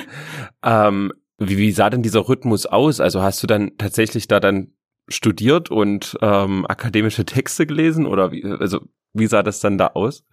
ähm, 0.62 1.12
wie, 1.38 1.58
wie 1.58 1.72
sah 1.72 1.90
denn 1.90 2.02
dieser 2.02 2.28
Rhythmus 2.28 2.66
aus? 2.66 3.00
Also 3.00 3.22
hast 3.22 3.42
du 3.42 3.46
dann 3.46 3.76
tatsächlich 3.78 4.28
da 4.28 4.40
dann 4.40 4.72
studiert 5.08 5.70
und 5.70 6.16
ähm, 6.22 6.66
akademische 6.66 7.24
Texte 7.24 7.66
gelesen 7.66 8.06
oder 8.06 8.32
wie, 8.32 8.44
also 8.44 8.80
wie 9.12 9.26
sah 9.26 9.42
das 9.42 9.60
dann 9.60 9.78
da 9.78 9.88
aus? 9.88 10.24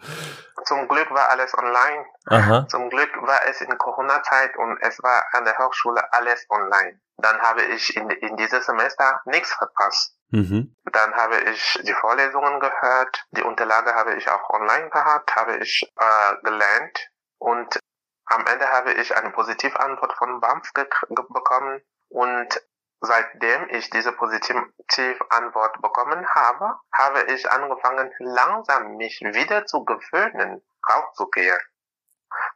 Zum 0.66 0.88
Glück 0.88 1.10
war 1.12 1.30
alles 1.30 1.58
online. 1.58 2.06
Aha. 2.28 2.68
Zum 2.70 2.90
Glück 2.90 3.10
war 3.22 3.40
es 3.48 3.62
in 3.62 3.78
Corona-Zeit 3.78 4.56
und 4.58 4.78
es 4.82 5.02
war 5.02 5.26
an 5.34 5.46
der 5.46 5.58
Hochschule 5.58 6.02
alles 6.14 6.46
online. 6.50 7.00
Dann 7.18 7.40
habe 7.42 7.64
ich 7.64 7.96
in, 7.96 8.10
in 8.10 8.38
dieses 8.38 8.66
Semester 8.66 9.22
nichts 9.26 9.54
verpasst. 9.54 10.16
Mhm. 10.30 10.76
Dann 10.92 11.14
habe 11.16 11.38
ich 11.42 11.80
die 11.84 11.94
Vorlesungen 11.94 12.60
gehört, 12.60 13.24
die 13.32 13.44
Unterlage 13.44 13.94
habe 13.94 14.16
ich 14.16 14.30
auch 14.30 14.50
online 14.50 14.90
gehabt, 14.90 15.36
habe 15.36 15.58
ich 15.58 15.92
äh, 15.96 16.36
gelernt 16.44 17.10
und 17.38 17.80
am 18.26 18.46
Ende 18.48 18.68
habe 18.70 18.94
ich 18.94 19.16
eine 19.16 19.30
Positivantwort 19.32 20.14
von 20.14 20.40
BAMF 20.40 20.72
bekommen 20.74 21.82
und 22.10 22.62
seitdem 23.06 23.70
ich 23.70 23.90
diese 23.90 24.14
Positivantwort 24.14 25.82
bekommen 25.82 26.26
habe, 26.34 26.80
habe 26.94 27.24
ich 27.34 27.50
angefangen, 27.50 28.12
langsam 28.20 28.96
mich 28.96 29.20
wieder 29.22 29.66
zu 29.66 29.84
gewöhnen, 29.84 30.62
rauszugehen. 30.90 31.58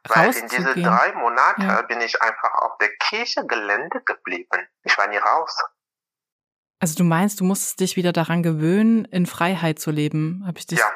Weil 0.08 0.34
in 0.34 0.48
diese 0.48 0.74
drei 0.74 1.12
Monate 1.12 1.62
ja. 1.62 1.82
bin 1.82 2.00
ich 2.00 2.20
einfach 2.20 2.52
auf 2.62 2.78
der 2.78 2.88
Kirchegelände 2.96 4.02
geblieben. 4.04 4.66
Ich 4.82 4.96
war 4.98 5.06
nie 5.06 5.18
raus. 5.18 5.56
Also 6.80 6.96
du 6.96 7.04
meinst, 7.04 7.40
du 7.40 7.44
musstest 7.44 7.80
dich 7.80 7.96
wieder 7.96 8.12
daran 8.12 8.42
gewöhnen, 8.42 9.04
in 9.04 9.26
Freiheit 9.26 9.78
zu 9.78 9.90
leben, 9.90 10.44
habe 10.46 10.58
ich 10.58 10.66
dich? 10.66 10.78
Ja. 10.78 10.90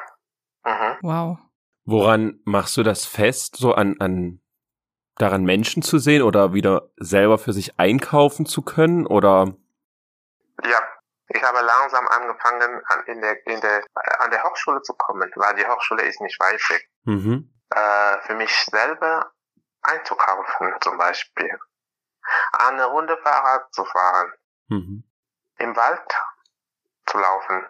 Mhm. 0.65 0.97
Wow. 1.01 1.37
Woran 1.85 2.39
machst 2.45 2.75
du 2.77 2.83
das 2.83 3.05
fest? 3.05 3.57
So 3.57 3.73
an, 3.73 3.97
an 3.99 4.42
daran 5.15 5.43
Menschen 5.43 5.83
zu 5.83 5.99
sehen 5.99 6.21
oder 6.21 6.53
wieder 6.53 6.89
selber 6.97 7.37
für 7.37 7.53
sich 7.53 7.79
einkaufen 7.79 8.45
zu 8.45 8.61
können 8.61 9.05
oder? 9.05 9.53
Ja, 10.63 10.81
ich 11.27 11.43
habe 11.43 11.61
langsam 11.61 12.07
angefangen, 12.07 12.81
an, 12.85 13.03
in 13.07 13.21
der, 13.21 13.47
in 13.47 13.61
der, 13.61 13.83
an 14.19 14.31
der 14.31 14.43
Hochschule 14.43 14.81
zu 14.81 14.93
kommen, 14.93 15.31
weil 15.35 15.55
die 15.55 15.65
Hochschule 15.65 16.03
ist 16.03 16.21
nicht 16.21 16.39
weit 16.39 16.59
weg. 16.69 16.89
Mhm. 17.03 17.49
Äh, 17.69 18.21
für 18.21 18.35
mich 18.35 18.51
selber 18.65 19.31
einzukaufen 19.81 20.73
zum 20.81 20.97
Beispiel. 20.97 21.59
Eine 22.53 22.85
Runde 22.85 23.17
Fahrrad 23.17 23.73
zu 23.73 23.83
fahren. 23.83 24.31
Mhm. 24.67 25.03
Im 25.57 25.75
Wald 25.75 26.01
zu 27.05 27.17
laufen. 27.17 27.65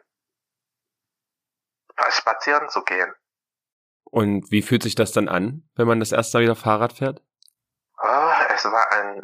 Spazieren 2.09 2.69
zu 2.69 2.83
gehen. 2.83 3.13
Und 4.03 4.51
wie 4.51 4.61
fühlt 4.61 4.83
sich 4.83 4.95
das 4.95 5.11
dann 5.11 5.27
an, 5.27 5.67
wenn 5.75 5.87
man 5.87 5.99
das 5.99 6.11
erste 6.11 6.37
Mal 6.37 6.43
wieder 6.43 6.55
Fahrrad 6.55 6.93
fährt? 6.93 7.21
Es 8.63 8.71
war 8.71 8.91
eine 8.93 9.21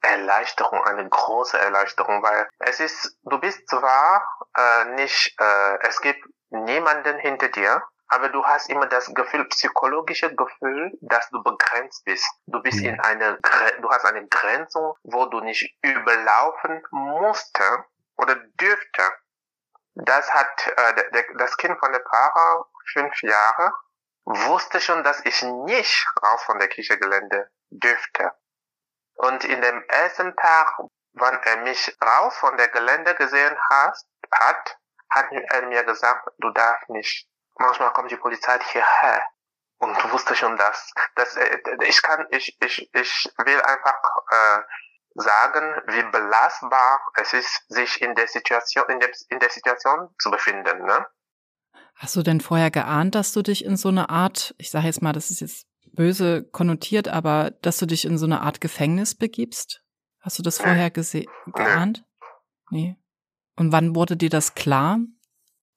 Erleichterung, 0.00 0.82
eine 0.82 1.08
große 1.08 1.56
Erleichterung, 1.56 2.20
weil 2.22 2.48
es 2.58 2.80
ist, 2.80 3.16
du 3.22 3.38
bist 3.38 3.68
zwar 3.68 4.24
äh, 4.56 4.84
nicht, 4.96 5.36
äh, 5.38 5.78
es 5.86 6.00
gibt 6.00 6.24
niemanden 6.50 7.16
hinter 7.18 7.48
dir, 7.48 7.82
aber 8.08 8.28
du 8.28 8.44
hast 8.44 8.68
immer 8.68 8.86
das 8.86 9.06
Gefühl, 9.14 9.44
psychologische 9.46 10.34
Gefühl, 10.34 10.90
dass 11.00 11.30
du 11.30 11.42
begrenzt 11.44 12.04
bist. 12.04 12.26
Du 12.46 12.60
bist 12.60 12.80
in 12.80 12.98
eine, 13.00 13.38
du 13.80 13.90
hast 13.90 14.04
eine 14.04 14.26
Grenzung, 14.26 14.96
wo 15.04 15.26
du 15.26 15.40
nicht 15.40 15.72
überlaufen 15.82 16.82
musste 16.90 17.84
oder 18.16 18.34
dürfte. 18.34 19.02
Das 19.94 20.34
hat 20.34 20.66
äh, 20.76 21.10
der, 21.12 21.24
das 21.38 21.56
Kind 21.56 21.78
von 21.78 21.92
der 21.92 22.00
Para, 22.00 22.66
fünf 22.92 23.22
Jahre, 23.22 23.72
wusste 24.24 24.80
schon, 24.80 25.04
dass 25.04 25.24
ich 25.24 25.40
nicht 25.42 26.06
raus 26.22 26.42
von 26.42 26.58
der 26.58 26.68
Kirchegelände 26.68 27.48
dürfte. 27.70 28.32
Und 29.14 29.44
in 29.44 29.60
dem 29.60 29.82
ersten 29.88 30.34
Tag, 30.36 30.78
wann 31.12 31.38
er 31.44 31.58
mich 31.58 31.96
raus 32.02 32.36
von 32.38 32.56
der 32.56 32.68
Gelände 32.68 33.14
gesehen 33.14 33.56
hat, 33.70 33.96
hat, 34.32 34.78
hat 35.10 35.26
er 35.30 35.66
mir 35.66 35.84
gesagt, 35.84 36.28
du 36.38 36.50
darfst 36.50 36.88
nicht. 36.88 37.28
Manchmal 37.58 37.92
kommt 37.92 38.10
die 38.10 38.16
Polizei 38.16 38.58
hierher. 38.72 39.22
Und 39.78 40.00
du 40.02 40.12
wusste 40.12 40.34
schon 40.36 40.56
das. 40.56 40.92
dass 41.16 41.36
äh, 41.36 41.58
ich 41.82 42.00
kann, 42.02 42.26
ich, 42.30 42.56
ich, 42.62 42.88
ich 42.94 43.32
will 43.44 43.60
einfach 43.62 44.00
äh, 44.30 44.62
sagen, 45.14 45.82
wie 45.88 46.02
belastbar 46.04 47.00
es 47.16 47.32
ist, 47.32 47.64
sich 47.68 48.00
in 48.00 48.14
der 48.14 48.28
Situation, 48.28 48.84
in 48.88 49.00
der, 49.00 49.10
in 49.28 49.40
der 49.40 49.50
Situation 49.50 50.08
zu 50.18 50.30
befinden. 50.30 50.84
Ne? 50.84 51.06
Hast 51.96 52.16
du 52.16 52.22
denn 52.22 52.40
vorher 52.40 52.70
geahnt, 52.70 53.14
dass 53.14 53.32
du 53.32 53.42
dich 53.42 53.64
in 53.64 53.76
so 53.76 53.88
eine 53.88 54.08
Art, 54.08 54.54
ich 54.58 54.70
sage 54.70 54.86
jetzt 54.86 55.02
mal, 55.02 55.12
das 55.12 55.30
ist 55.30 55.40
jetzt 55.40 55.66
böse 55.92 56.44
konnotiert, 56.44 57.08
aber 57.08 57.50
dass 57.62 57.78
du 57.78 57.86
dich 57.86 58.04
in 58.04 58.18
so 58.18 58.26
eine 58.26 58.40
Art 58.40 58.60
Gefängnis 58.60 59.14
begibst? 59.14 59.82
Hast 60.20 60.38
du 60.38 60.42
das 60.42 60.58
vorher 60.58 60.90
gese 60.90 61.24
geahnt? 61.46 62.04
Nee. 62.70 62.96
Und 63.56 63.72
wann 63.72 63.94
wurde 63.94 64.16
dir 64.16 64.30
das 64.30 64.54
klar? 64.54 64.98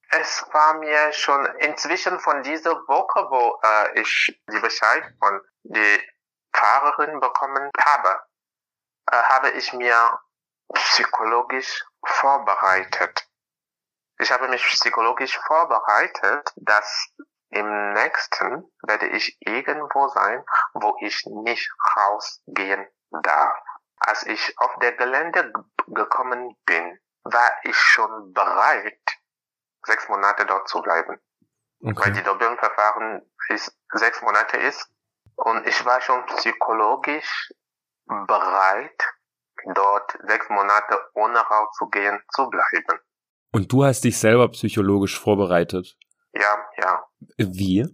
Es 0.09 0.45
war 0.51 0.77
mir 0.79 1.11
schon 1.11 1.45
inzwischen 1.59 2.19
von 2.19 2.43
dieser 2.43 2.71
Woche, 2.87 3.27
wo 3.29 3.59
äh, 3.61 4.01
ich 4.01 4.39
die 4.51 4.59
Bescheid 4.59 5.03
von 5.19 5.41
der 5.63 5.99
Fahrerin 6.53 7.19
bekommen 7.19 7.69
habe, 7.79 8.19
äh, 9.11 9.15
habe 9.15 9.49
ich 9.51 9.73
mir 9.73 10.19
psychologisch 10.73 11.83
vorbereitet. 12.05 13.27
Ich 14.19 14.31
habe 14.31 14.47
mich 14.47 14.63
psychologisch 14.65 15.37
vorbereitet, 15.45 16.53
dass 16.55 17.09
im 17.49 17.93
nächsten 17.93 18.71
werde 18.85 19.07
ich 19.07 19.37
irgendwo 19.39 20.07
sein, 20.09 20.43
wo 20.73 20.95
ich 20.99 21.23
nicht 21.25 21.71
rausgehen 21.95 22.85
darf. 23.23 23.53
Als 23.97 24.25
ich 24.25 24.53
auf 24.57 24.75
der 24.81 24.93
Gelände 24.93 25.53
gekommen 25.87 26.57
bin, 26.65 26.99
war 27.23 27.51
ich 27.63 27.77
schon 27.77 28.33
bereit, 28.33 28.99
sechs 29.85 30.07
Monate 30.09 30.45
dort 30.45 30.67
zu 30.67 30.81
bleiben. 30.81 31.19
Okay. 31.81 31.95
Weil 31.97 32.13
die 32.13 32.23
Dublin-Verfahren 32.23 33.21
sechs 33.93 34.21
Monate 34.21 34.57
ist. 34.57 34.89
Und 35.35 35.67
ich 35.67 35.85
war 35.85 36.01
schon 36.01 36.25
psychologisch 36.25 37.53
bereit, 38.05 39.03
dort 39.73 40.17
sechs 40.27 40.49
Monate 40.49 40.99
ohne 41.13 41.39
rauszugehen 41.39 42.21
zu 42.33 42.49
bleiben. 42.49 42.99
Und 43.51 43.71
du 43.71 43.85
hast 43.85 44.03
dich 44.03 44.19
selber 44.19 44.49
psychologisch 44.49 45.19
vorbereitet? 45.19 45.97
Ja, 46.35 46.69
ja. 46.77 47.07
Wie? 47.37 47.85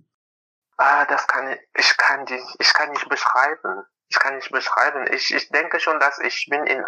Ah, 0.77 1.05
das 1.05 1.27
kann 1.27 1.51
ich, 1.51 1.59
ich 1.75 1.97
kann 1.97 2.25
die, 2.25 2.43
ich 2.59 2.73
kann 2.73 2.89
nicht 2.89 3.07
beschreiben. 3.07 3.85
Ich 4.07 4.19
kann 4.19 4.35
nicht 4.35 4.51
beschreiben. 4.51 5.05
Ich, 5.13 5.33
ich 5.33 5.49
denke 5.49 5.79
schon, 5.79 5.99
dass 5.99 6.19
ich 6.19 6.47
bin 6.49 6.65
in, 6.65 6.83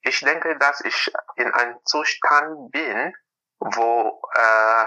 ich 0.00 0.20
denke, 0.20 0.58
dass 0.58 0.80
ich 0.80 1.12
in 1.36 1.52
einem 1.52 1.78
Zustand 1.84 2.72
bin, 2.72 3.14
wo 3.58 4.20
äh, 4.34 4.86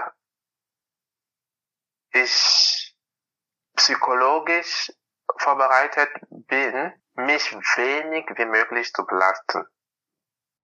ich 2.12 2.94
psychologisch 3.76 4.92
vorbereitet 5.38 6.10
bin, 6.30 6.92
mich 7.14 7.52
wenig 7.76 8.26
wie 8.36 8.44
möglich 8.44 8.92
zu 8.92 9.06
belasten. 9.06 9.64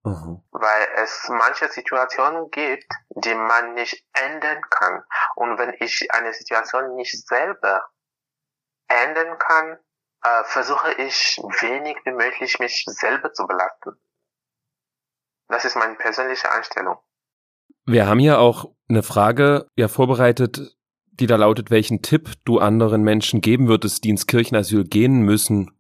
Mhm. 0.07 0.41
Weil 0.53 0.87
es 1.03 1.29
manche 1.29 1.69
Situationen 1.69 2.49
gibt, 2.53 2.87
die 3.11 3.35
man 3.35 3.75
nicht 3.75 4.05
ändern 4.13 4.63
kann. 4.71 5.03
Und 5.35 5.59
wenn 5.59 5.75
ich 5.81 6.09
eine 6.13 6.33
Situation 6.33 6.95
nicht 6.95 7.27
selber 7.27 7.83
ändern 8.87 9.37
kann, 9.39 9.79
äh, 10.23 10.45
versuche 10.45 10.93
ich 11.03 11.39
wenig 11.61 11.97
wie 12.05 12.13
möglich 12.13 12.61
mich 12.61 12.85
selber 12.87 13.33
zu 13.33 13.49
belasten. 13.49 13.97
Das 15.49 15.65
ist 15.65 15.77
meine 15.77 15.97
persönliche 15.97 16.53
Einstellung. 16.53 16.99
Wir 17.85 18.07
haben 18.07 18.21
hier 18.21 18.39
auch 18.39 18.73
eine 18.89 19.03
Frage 19.03 19.69
ja 19.75 19.89
vorbereitet, 19.89 20.77
die 21.07 21.27
da 21.27 21.35
lautet, 21.35 21.71
welchen 21.71 22.03
Tipp 22.03 22.31
du 22.45 22.61
anderen 22.61 23.03
Menschen 23.03 23.41
geben 23.41 23.67
würdest, 23.67 24.05
die 24.05 24.11
ins 24.11 24.29
Kirchenasyl 24.29 24.85
gehen 24.85 25.23
müssen. 25.23 25.73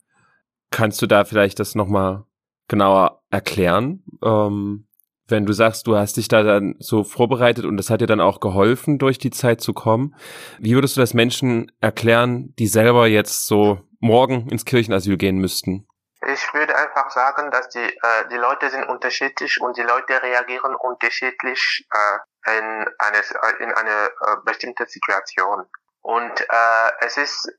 Kannst 0.72 1.00
du 1.00 1.06
da 1.06 1.24
vielleicht 1.24 1.60
das 1.60 1.76
nochmal 1.76 2.25
genauer 2.68 3.22
erklären? 3.30 4.02
Ähm, 4.22 4.86
wenn 5.28 5.46
du 5.46 5.52
sagst, 5.52 5.86
du 5.86 5.96
hast 5.96 6.16
dich 6.16 6.28
da 6.28 6.42
dann 6.42 6.76
so 6.78 7.02
vorbereitet 7.02 7.64
und 7.64 7.76
das 7.76 7.90
hat 7.90 8.00
dir 8.00 8.06
dann 8.06 8.20
auch 8.20 8.40
geholfen, 8.40 8.98
durch 8.98 9.18
die 9.18 9.30
Zeit 9.30 9.60
zu 9.60 9.72
kommen. 9.72 10.14
Wie 10.58 10.74
würdest 10.74 10.96
du 10.96 11.00
das 11.00 11.14
Menschen 11.14 11.72
erklären, 11.80 12.54
die 12.58 12.68
selber 12.68 13.06
jetzt 13.06 13.46
so 13.46 13.80
morgen 13.98 14.48
ins 14.48 14.64
Kirchenasyl 14.64 15.16
gehen 15.16 15.38
müssten? 15.38 15.88
Ich 16.28 16.54
würde 16.54 16.76
einfach 16.76 17.10
sagen, 17.10 17.50
dass 17.50 17.68
die, 17.68 17.78
äh, 17.78 18.28
die 18.30 18.36
Leute 18.36 18.70
sind 18.70 18.88
unterschiedlich 18.88 19.60
und 19.60 19.76
die 19.76 19.82
Leute 19.82 20.22
reagieren 20.22 20.74
unterschiedlich 20.74 21.86
äh, 21.92 22.58
in 22.58 22.86
eine, 22.98 23.18
in 23.60 23.72
eine 23.72 24.06
äh, 24.06 24.36
bestimmte 24.44 24.86
Situation. 24.86 25.66
Und 26.00 26.40
äh, 26.40 26.90
es 27.00 27.16
ist 27.16 27.52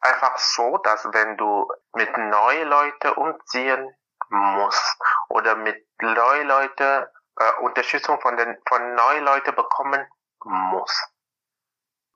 einfach 0.00 0.38
so, 0.38 0.78
dass 0.78 1.04
wenn 1.12 1.36
du 1.36 1.68
mit 1.94 2.16
neuen 2.16 2.68
Leuten 2.68 3.08
umziehen 3.10 3.94
muss 4.30 4.98
oder 5.28 5.56
mit 5.56 5.84
Leute 6.00 7.12
äh, 7.36 7.52
Unterstützung 7.60 8.20
von 8.20 8.36
den 8.36 8.58
von 8.66 8.94
neuen 8.94 9.24
Leuten 9.24 9.54
bekommen 9.54 10.06
muss. 10.44 11.12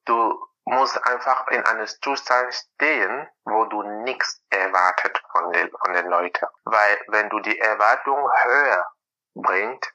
Du 0.05 0.47
musst 0.65 1.05
einfach 1.07 1.49
in 1.49 1.65
einem 1.65 1.87
Zustand 1.87 2.55
stehen, 2.55 3.29
wo 3.45 3.65
du 3.67 3.83
nichts 4.05 4.43
erwartet 4.51 5.23
von 5.33 5.53
den 5.53 5.71
von 5.71 5.93
den 5.93 6.07
Leuten, 6.07 6.47
weil 6.65 7.01
wenn 7.09 7.29
du 7.31 7.41
die 7.41 7.59
Erwartung 7.59 8.29
höher 8.43 8.87
bringt, 9.35 9.93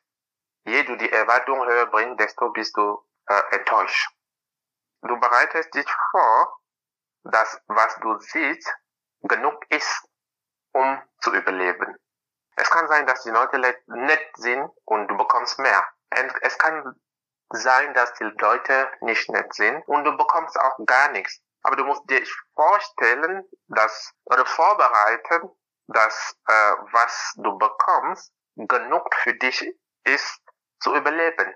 je 0.66 0.84
du 0.84 0.96
die 0.98 1.12
Erwartung 1.12 1.66
höher 1.66 1.88
bringst, 1.88 2.20
desto 2.20 2.50
bist 2.52 2.76
du 2.78 3.04
äh, 3.28 3.56
enttäuscht. 3.56 4.10
du 5.02 5.20
bereitest 5.20 5.74
dich 5.74 5.90
vor, 6.12 6.60
dass 7.24 7.62
was 7.68 7.96
du 8.00 8.18
siehst 8.20 8.74
genug 9.22 9.66
ist, 9.70 10.08
um 10.74 11.02
zu 11.20 11.34
überleben. 11.34 11.96
Es 12.58 12.70
kann 12.70 12.88
sein, 12.88 13.06
dass 13.06 13.24
die 13.24 13.30
Leute 13.30 13.60
nett 13.88 14.30
sind 14.36 14.70
und 14.86 15.08
du 15.08 15.16
bekommst 15.16 15.60
mehr. 15.60 15.86
Es 16.42 16.58
kann 16.58 16.96
sein, 17.50 17.94
dass 17.94 18.14
die 18.16 18.24
Leute 18.24 18.90
nicht 19.02 19.30
nett 19.30 19.54
sind 19.54 19.88
und 19.88 20.04
du 20.04 20.18
bekommst 20.18 20.60
auch 20.60 20.78
gar 20.86 21.12
nichts. 21.12 21.40
Aber 21.64 21.76
du 21.76 21.86
musst 21.86 22.10
dir 22.10 22.22
vorstellen, 22.56 23.44
dass 23.68 24.14
oder 24.26 24.46
vorbereiten, 24.46 25.50
dass 25.88 26.36
äh, 26.48 26.74
was 26.92 27.34
du 27.38 27.58
bekommst 27.58 28.34
genug 28.56 29.14
für 29.16 29.34
dich 29.34 29.74
ist 30.04 30.42
zu 30.80 30.96
überleben. 30.96 31.54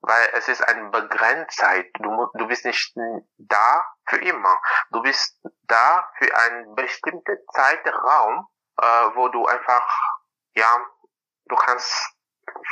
Weil 0.00 0.28
es 0.34 0.48
ist 0.48 0.62
eine 0.62 0.90
Begrenztheit. 0.90 1.90
Du, 1.94 2.28
du 2.34 2.46
bist 2.46 2.64
nicht 2.64 2.94
da 3.38 3.86
für 4.08 4.18
immer. 4.18 4.60
Du 4.90 5.02
bist 5.02 5.40
da 5.62 6.08
für 6.18 6.36
einen 6.36 6.74
bestimmten 6.74 7.38
Zeitraum, 7.52 8.46
äh, 8.80 8.84
wo 9.14 9.28
du 9.28 9.46
einfach, 9.46 10.15
ja, 10.56 10.86
du 11.48 11.56
kannst, 11.56 11.92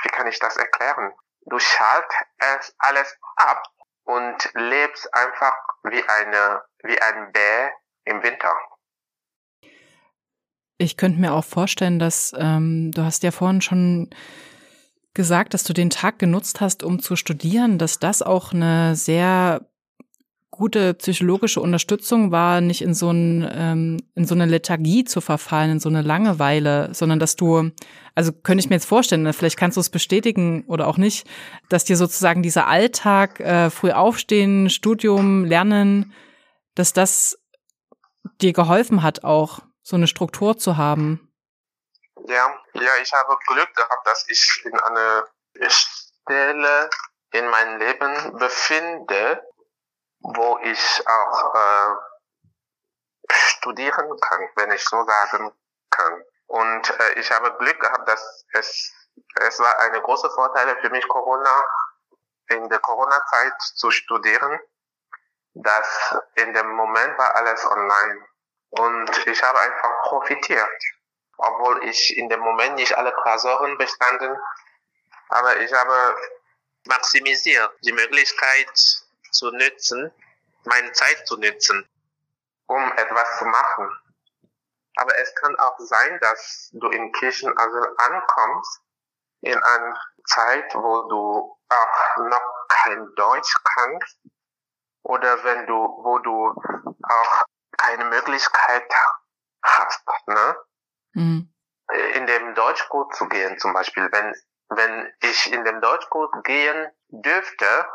wie 0.03 0.09
kann 0.09 0.27
ich 0.27 0.39
das 0.39 0.57
erklären? 0.57 1.13
Du 1.47 1.59
schaltest 1.59 2.75
alles 2.79 3.17
ab 3.37 3.63
und 4.05 4.51
lebst 4.55 5.13
einfach 5.15 5.55
wie 5.85 6.03
eine, 6.03 6.63
wie 6.83 7.01
ein 7.01 7.33
Bär 7.33 7.73
im 8.05 8.23
Winter. 8.23 8.55
Ich 10.79 10.97
könnte 10.97 11.21
mir 11.21 11.33
auch 11.33 11.45
vorstellen, 11.45 11.99
dass 11.99 12.33
ähm, 12.37 12.91
du 12.93 13.03
hast 13.03 13.23
ja 13.23 13.31
vorhin 13.31 13.61
schon 13.61 14.11
gesagt, 15.13 15.55
dass 15.55 15.63
du 15.63 15.73
den 15.73 15.91
Tag 15.91 16.19
genutzt 16.19 16.61
hast, 16.61 16.83
um 16.83 17.01
zu 17.01 17.15
studieren, 17.15 17.79
dass 17.79 18.01
das 18.01 18.23
auch 18.23 18.53
eine 18.53 18.97
sehr 18.97 19.69
gute 20.55 20.95
psychologische 20.95 21.61
Unterstützung 21.61 22.31
war, 22.31 22.61
nicht 22.61 22.81
in 22.81 22.95
so, 22.95 23.11
ein, 23.11 23.49
ähm, 23.53 23.97
in 24.15 24.25
so 24.25 24.37
eine 24.37 24.47
Lethargie 24.47 25.05
zu 25.05 25.21
verfallen, 25.21 25.73
in 25.73 25.81
so 25.81 25.89
eine 25.89 26.03
Langeweile, 26.03 26.95
sondern 26.95 27.19
dass 27.19 27.35
du, 27.35 27.73
also 28.15 28.33
könnte 28.33 28.63
ich 28.63 28.71
mir 28.71 28.77
jetzt 28.77 28.87
vorstellen, 28.87 29.33
vielleicht 29.33 29.57
kannst 29.57 29.77
du 29.77 29.81
es 29.81 29.91
bestätigen 29.91 30.65
oder 30.69 30.87
auch 30.87 30.97
nicht, 30.97 31.27
dass 31.69 31.85
dir 31.85 31.97
sozusagen 31.97 32.43
dieser 32.43 32.69
Alltag, 32.69 33.41
äh, 33.41 33.69
früh 33.69 33.91
aufstehen, 33.91 34.71
Studium, 34.71 35.45
Lernen, 35.45 36.13
dass 36.77 36.93
das 36.93 37.37
dir 38.41 38.53
geholfen 38.53 39.03
hat, 39.03 39.25
auch 39.25 39.59
so 39.83 39.97
eine 39.97 40.07
Struktur 40.07 40.57
zu 40.57 40.77
haben. 40.77 41.33
Ja, 42.29 42.55
ja, 42.75 42.91
ich 43.03 43.13
habe 43.13 43.37
Glück 43.49 43.75
gehabt, 43.75 44.07
dass 44.07 44.25
ich 44.29 44.63
in 44.65 44.79
einer 44.79 45.25
Stelle 45.69 46.89
in 47.33 47.49
meinem 47.49 47.79
Leben 47.81 48.39
befinde, 48.39 49.43
wo 50.25 50.59
ich 50.63 51.03
auch 51.07 51.55
äh, 51.55 51.95
studieren 53.31 54.21
kann, 54.21 54.49
wenn 54.57 54.73
ich 54.73 54.85
so 54.85 55.05
sagen 55.05 55.53
kann. 55.91 56.25
Und 56.47 57.01
äh, 57.01 57.13
ich 57.21 57.31
habe 57.31 57.57
Glück 57.59 57.81
gehabt, 57.81 58.09
dass 58.09 58.45
es 58.53 58.93
es 59.37 59.59
war 59.61 59.79
eine 59.81 60.01
große 60.01 60.31
Vorteil 60.31 60.77
für 60.81 60.91
mich 60.91 61.07
Corona 61.09 61.65
in 62.49 62.69
der 62.69 62.79
Corona-Zeit 62.81 63.55
zu 63.75 63.91
studieren, 63.91 64.61
dass 65.55 66.17
in 66.35 66.53
dem 66.53 66.71
Moment 66.71 67.17
war 67.17 67.35
alles 67.37 67.65
online. 67.65 68.27
Und 68.71 69.27
ich 69.27 69.43
habe 69.43 69.61
einfach 69.61 70.03
profitiert, 70.03 70.85
obwohl 71.39 71.85
ich 71.85 72.17
in 72.17 72.29
dem 72.29 72.41
Moment 72.41 72.75
nicht 72.75 72.97
alle 72.97 73.13
Klausuren 73.13 73.79
bestanden, 73.79 74.37
aber 75.29 75.57
ich 75.59 75.73
habe 75.73 76.17
maximisiert 76.87 77.73
die 77.83 77.93
Möglichkeit 77.93 79.04
zu 79.35 79.51
nützen, 79.51 80.13
meine 80.65 80.93
Zeit 80.93 81.27
zu 81.27 81.37
nützen, 81.37 81.89
um 82.67 82.93
etwas 82.93 83.39
zu 83.39 83.45
machen. 83.45 83.91
Aber 84.97 85.19
es 85.19 85.35
kann 85.37 85.57
auch 85.59 85.79
sein, 85.79 86.19
dass 86.21 86.71
du 86.73 86.89
in 86.89 87.13
Kirchenasyl 87.13 87.95
ankommst, 87.99 88.81
in 89.41 89.63
einer 89.63 90.01
Zeit, 90.27 90.75
wo 90.75 91.09
du 91.09 91.59
auch 91.69 92.17
noch 92.17 92.67
kein 92.69 93.15
Deutsch 93.17 93.55
kannst, 93.65 94.19
oder 95.03 95.43
wenn 95.45 95.67
du, 95.67 95.75
wo 95.75 96.19
du 96.19 96.55
auch 97.03 97.45
keine 97.77 98.07
Möglichkeit 98.07 98.89
hast, 99.63 100.03
ne? 100.27 100.57
Mhm. 101.13 101.53
In 102.15 102.27
dem 102.27 102.55
Deutschkurs 102.55 103.17
zu 103.19 103.29
gehen, 103.29 103.59
zum 103.59 103.75
Beispiel, 103.75 104.09
wenn, 104.11 104.35
wenn 104.71 105.13
ich 105.21 105.53
in 105.53 105.65
dem 105.65 105.81
Deutschkurs 105.83 106.31
gehen 106.45 106.91
dürfte, 107.09 107.87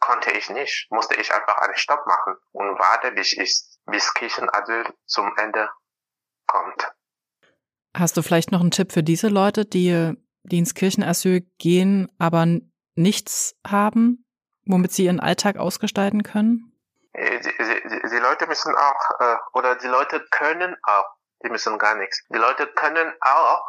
konnte 0.00 0.32
ich 0.32 0.50
nicht, 0.50 0.86
musste 0.90 1.14
ich 1.14 1.32
einfach 1.32 1.58
einen 1.58 1.76
Stopp 1.76 2.06
machen 2.06 2.34
und 2.52 2.78
warte, 2.78 3.12
bis 3.12 3.32
ich, 3.32 3.60
bis 3.86 4.12
Kirchenasyl 4.14 4.84
zum 5.06 5.32
Ende 5.36 5.70
kommt. 6.46 6.92
Hast 7.96 8.16
du 8.16 8.22
vielleicht 8.22 8.52
noch 8.52 8.60
einen 8.60 8.70
Tipp 8.70 8.92
für 8.92 9.02
diese 9.02 9.28
Leute, 9.28 9.64
die, 9.64 10.14
die 10.42 10.58
ins 10.58 10.74
Kirchenasyl 10.74 11.42
gehen, 11.58 12.10
aber 12.18 12.46
nichts 12.96 13.56
haben, 13.66 14.24
womit 14.66 14.92
sie 14.92 15.04
ihren 15.04 15.20
Alltag 15.20 15.56
ausgestalten 15.56 16.22
können? 16.22 16.72
Äh, 17.12 17.40
die, 17.40 17.50
die, 17.50 18.08
die 18.08 18.18
Leute 18.18 18.46
müssen 18.46 18.74
auch, 18.74 19.20
äh, 19.20 19.36
oder 19.52 19.76
die 19.76 19.86
Leute 19.86 20.24
können 20.30 20.76
auch, 20.82 21.06
die 21.44 21.50
müssen 21.50 21.78
gar 21.78 21.94
nichts. 21.94 22.24
Die 22.28 22.38
Leute 22.38 22.66
können 22.66 23.12
auch 23.20 23.64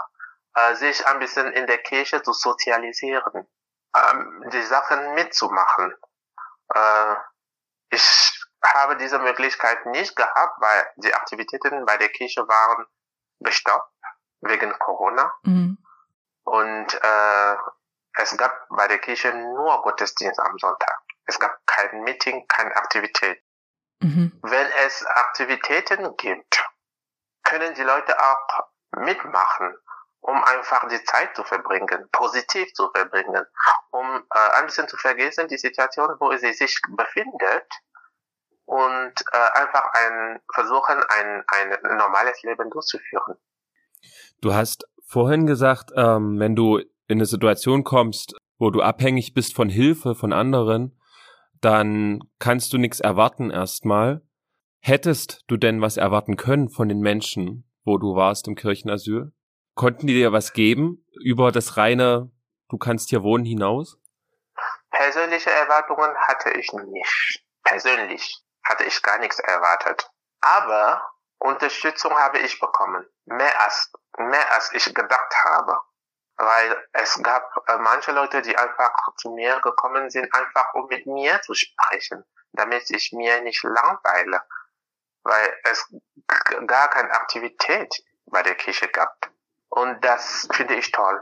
äh, 0.56 0.76
sich 0.76 1.06
ein 1.08 1.20
bisschen 1.20 1.52
in 1.52 1.68
der 1.68 1.78
Kirche 1.80 2.22
zu 2.24 2.34
sozialisieren, 2.34 3.48
ähm, 3.96 4.50
die 4.52 4.64
Sachen 4.64 5.14
mitzumachen. 5.14 5.94
Äh, 6.74 7.16
ich 7.90 8.46
habe 8.64 8.98
diese 8.98 9.20
Möglichkeit 9.20 9.86
nicht 9.88 10.16
gehabt, 10.16 10.60
weil 10.60 10.88
die 10.98 11.14
Aktivitäten 11.14 11.86
bei 11.86 11.98
der 11.98 12.10
Kirche 12.10 12.48
waren 12.48 12.86
gestoppt 13.40 13.92
wegen 14.42 14.78
Corona. 14.80 15.34
Mhm. 15.44 15.78
Und 16.44 16.94
äh, 16.94 17.56
es 18.18 18.38
gab 18.38 18.68
bei 18.70 18.88
der 18.88 19.00
Kirche 19.00 19.34
nur 19.34 19.82
Gottesdienst 19.82 20.40
am 20.40 20.58
Sonntag. 20.58 21.02
Es 21.26 21.40
gab 21.40 21.58
kein 21.66 22.04
Meeting, 22.04 22.48
keine 22.48 22.76
Aktivität. 22.76 23.42
Mhm. 24.02 24.40
Wenn 24.42 24.68
es 24.86 25.06
Aktivitäten 25.06 26.16
gibt, 26.18 26.66
können 27.44 27.74
die 27.76 27.84
Leute 27.84 28.18
auch 28.20 28.70
mitmachen 28.92 29.76
um 30.28 30.44
einfach 30.44 30.88
die 30.90 31.04
Zeit 31.04 31.36
zu 31.36 31.44
verbringen, 31.44 32.10
positiv 32.12 32.74
zu 32.74 32.90
verbringen, 32.94 33.46
um 33.92 34.06
äh, 34.34 34.60
ein 34.60 34.66
bisschen 34.66 34.88
zu 34.88 34.98
vergessen 34.98 35.48
die 35.48 35.58
Situation, 35.58 36.16
wo 36.20 36.36
sie 36.36 36.54
sich 36.54 36.80
befindet 36.98 37.68
und 38.66 39.14
äh, 39.32 39.60
einfach 39.60 39.84
ein, 39.94 40.40
versuchen, 40.54 40.98
ein, 41.10 41.44
ein 41.48 41.98
normales 41.98 42.42
Leben 42.42 42.72
durchzuführen. 42.72 43.36
Du 44.42 44.54
hast 44.54 44.86
vorhin 45.08 45.46
gesagt, 45.46 45.92
ähm, 45.96 46.40
wenn 46.40 46.56
du 46.56 46.78
in 46.78 47.20
eine 47.20 47.28
Situation 47.28 47.84
kommst, 47.84 48.34
wo 48.58 48.72
du 48.72 48.82
abhängig 48.82 49.36
bist 49.36 49.56
von 49.56 49.70
Hilfe 49.70 50.16
von 50.16 50.34
anderen, 50.34 51.00
dann 51.62 52.20
kannst 52.40 52.74
du 52.74 52.80
nichts 52.80 53.00
erwarten 53.00 53.52
erstmal. 53.52 54.22
Hättest 54.80 55.44
du 55.48 55.58
denn 55.58 55.82
was 55.82 55.98
erwarten 55.98 56.36
können 56.36 56.70
von 56.70 56.90
den 56.90 57.00
Menschen, 57.00 57.70
wo 57.84 58.00
du 58.00 58.16
warst 58.16 58.48
im 58.48 58.56
Kirchenasyl? 58.56 59.32
Konnten 59.76 60.08
die 60.08 60.14
dir 60.14 60.32
was 60.32 60.54
geben 60.54 61.06
über 61.22 61.52
das 61.52 61.76
reine, 61.76 62.32
du 62.70 62.78
kannst 62.78 63.10
hier 63.10 63.24
wohnen 63.24 63.44
hinaus? 63.44 63.98
Persönliche 64.90 65.52
Erwartungen 65.52 66.16
hatte 66.18 66.52
ich 66.52 66.72
nicht. 66.72 67.44
Persönlich 67.62 68.42
hatte 68.64 68.86
ich 68.86 69.02
gar 69.02 69.20
nichts 69.20 69.40
erwartet. 69.40 70.10
Aber 70.40 71.06
Unterstützung 71.40 72.14
habe 72.14 72.40
ich 72.40 72.58
bekommen. 72.58 73.06
Mehr 73.26 73.62
als, 73.62 73.92
mehr 74.18 74.54
als 74.54 74.72
ich 74.74 74.86
gedacht 74.96 75.36
habe. 75.44 75.78
Weil 76.38 76.88
es 76.94 77.22
gab 77.22 77.44
äh, 77.68 77.78
manche 77.78 78.14
Leute, 78.14 78.42
die 78.42 78.58
einfach 78.58 78.94
zu 79.18 79.32
mir 79.32 79.60
gekommen 79.60 80.10
sind, 80.10 80.34
einfach 80.34 80.74
um 80.74 80.88
mit 80.88 81.06
mir 81.06 81.42
zu 81.42 81.54
sprechen, 81.54 82.24
damit 82.54 82.90
ich 82.92 83.12
mir 83.12 83.42
nicht 83.42 83.64
langweile. 83.64 84.42
Weil 85.24 85.54
es 85.64 85.94
gar 86.66 86.90
keine 86.90 87.12
Aktivität 87.12 87.94
bei 88.26 88.42
der 88.42 88.56
Kirche 88.56 88.88
gab. 88.88 89.35
Und 89.76 90.06
das 90.06 90.48
finde 90.54 90.76
ich 90.76 90.90
toll, 90.94 91.22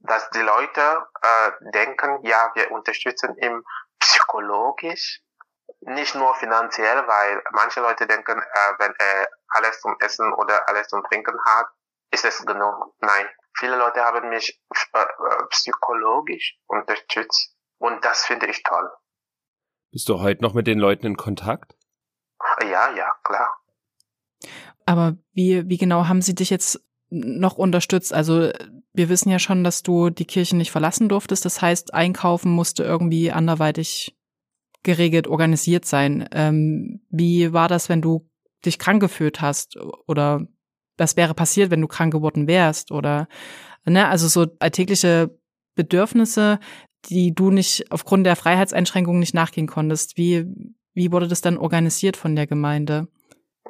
dass 0.00 0.28
die 0.30 0.42
Leute 0.42 1.06
äh, 1.22 1.70
denken, 1.72 2.22
ja, 2.22 2.50
wir 2.54 2.70
unterstützen 2.70 3.34
ihn 3.38 3.62
psychologisch, 3.98 5.22
nicht 5.80 6.14
nur 6.14 6.34
finanziell, 6.34 7.06
weil 7.06 7.42
manche 7.52 7.80
Leute 7.80 8.06
denken, 8.06 8.38
äh, 8.38 8.72
wenn 8.78 8.92
er 8.98 9.28
alles 9.48 9.80
zum 9.80 9.96
Essen 10.00 10.30
oder 10.34 10.68
alles 10.68 10.88
zum 10.88 11.02
Trinken 11.04 11.34
hat, 11.46 11.66
ist 12.12 12.26
es 12.26 12.44
genug. 12.44 12.94
Nein, 13.00 13.26
viele 13.56 13.76
Leute 13.76 14.04
haben 14.04 14.28
mich 14.28 14.60
äh, 14.92 15.00
äh 15.00 15.46
psychologisch 15.48 16.58
unterstützt 16.66 17.56
und 17.78 18.04
das 18.04 18.26
finde 18.26 18.48
ich 18.48 18.62
toll. 18.64 18.90
Bist 19.92 20.10
du 20.10 20.20
heute 20.20 20.42
noch 20.42 20.52
mit 20.52 20.66
den 20.66 20.78
Leuten 20.78 21.06
in 21.06 21.16
Kontakt? 21.16 21.74
Ja, 22.60 22.90
ja, 22.90 23.14
klar. 23.24 23.56
Aber 24.84 25.16
wie, 25.32 25.66
wie 25.70 25.78
genau 25.78 26.06
haben 26.06 26.20
sie 26.20 26.34
dich 26.34 26.50
jetzt 26.50 26.84
noch 27.14 27.56
unterstützt? 27.56 28.12
Also 28.12 28.50
wir 28.92 29.08
wissen 29.08 29.30
ja 29.30 29.38
schon, 29.38 29.64
dass 29.64 29.82
du 29.82 30.10
die 30.10 30.24
Kirche 30.24 30.56
nicht 30.56 30.70
verlassen 30.70 31.08
durftest. 31.08 31.44
Das 31.44 31.62
heißt, 31.62 31.94
einkaufen 31.94 32.50
musste 32.50 32.82
irgendwie 32.82 33.30
anderweitig 33.30 34.16
geregelt, 34.82 35.26
organisiert 35.26 35.84
sein. 35.84 36.28
Ähm, 36.32 37.00
wie 37.10 37.52
war 37.52 37.68
das, 37.68 37.88
wenn 37.88 38.02
du 38.02 38.28
dich 38.64 38.78
krank 38.78 39.00
gefühlt 39.00 39.40
hast? 39.40 39.76
Oder 40.06 40.46
was 40.96 41.16
wäre 41.16 41.34
passiert, 41.34 41.70
wenn 41.70 41.80
du 41.80 41.88
krank 41.88 42.12
geworden 42.12 42.46
wärst? 42.46 42.90
Oder, 42.90 43.28
ne, 43.84 44.08
also 44.08 44.28
so 44.28 44.46
alltägliche 44.58 45.36
Bedürfnisse, 45.74 46.58
die 47.06 47.34
du 47.34 47.50
nicht 47.50 47.90
aufgrund 47.90 48.26
der 48.26 48.36
Freiheitseinschränkungen 48.36 49.20
nicht 49.20 49.34
nachgehen 49.34 49.66
konntest. 49.66 50.16
Wie, 50.16 50.46
wie 50.94 51.12
wurde 51.12 51.28
das 51.28 51.40
dann 51.40 51.58
organisiert 51.58 52.16
von 52.16 52.36
der 52.36 52.46
Gemeinde? 52.46 53.08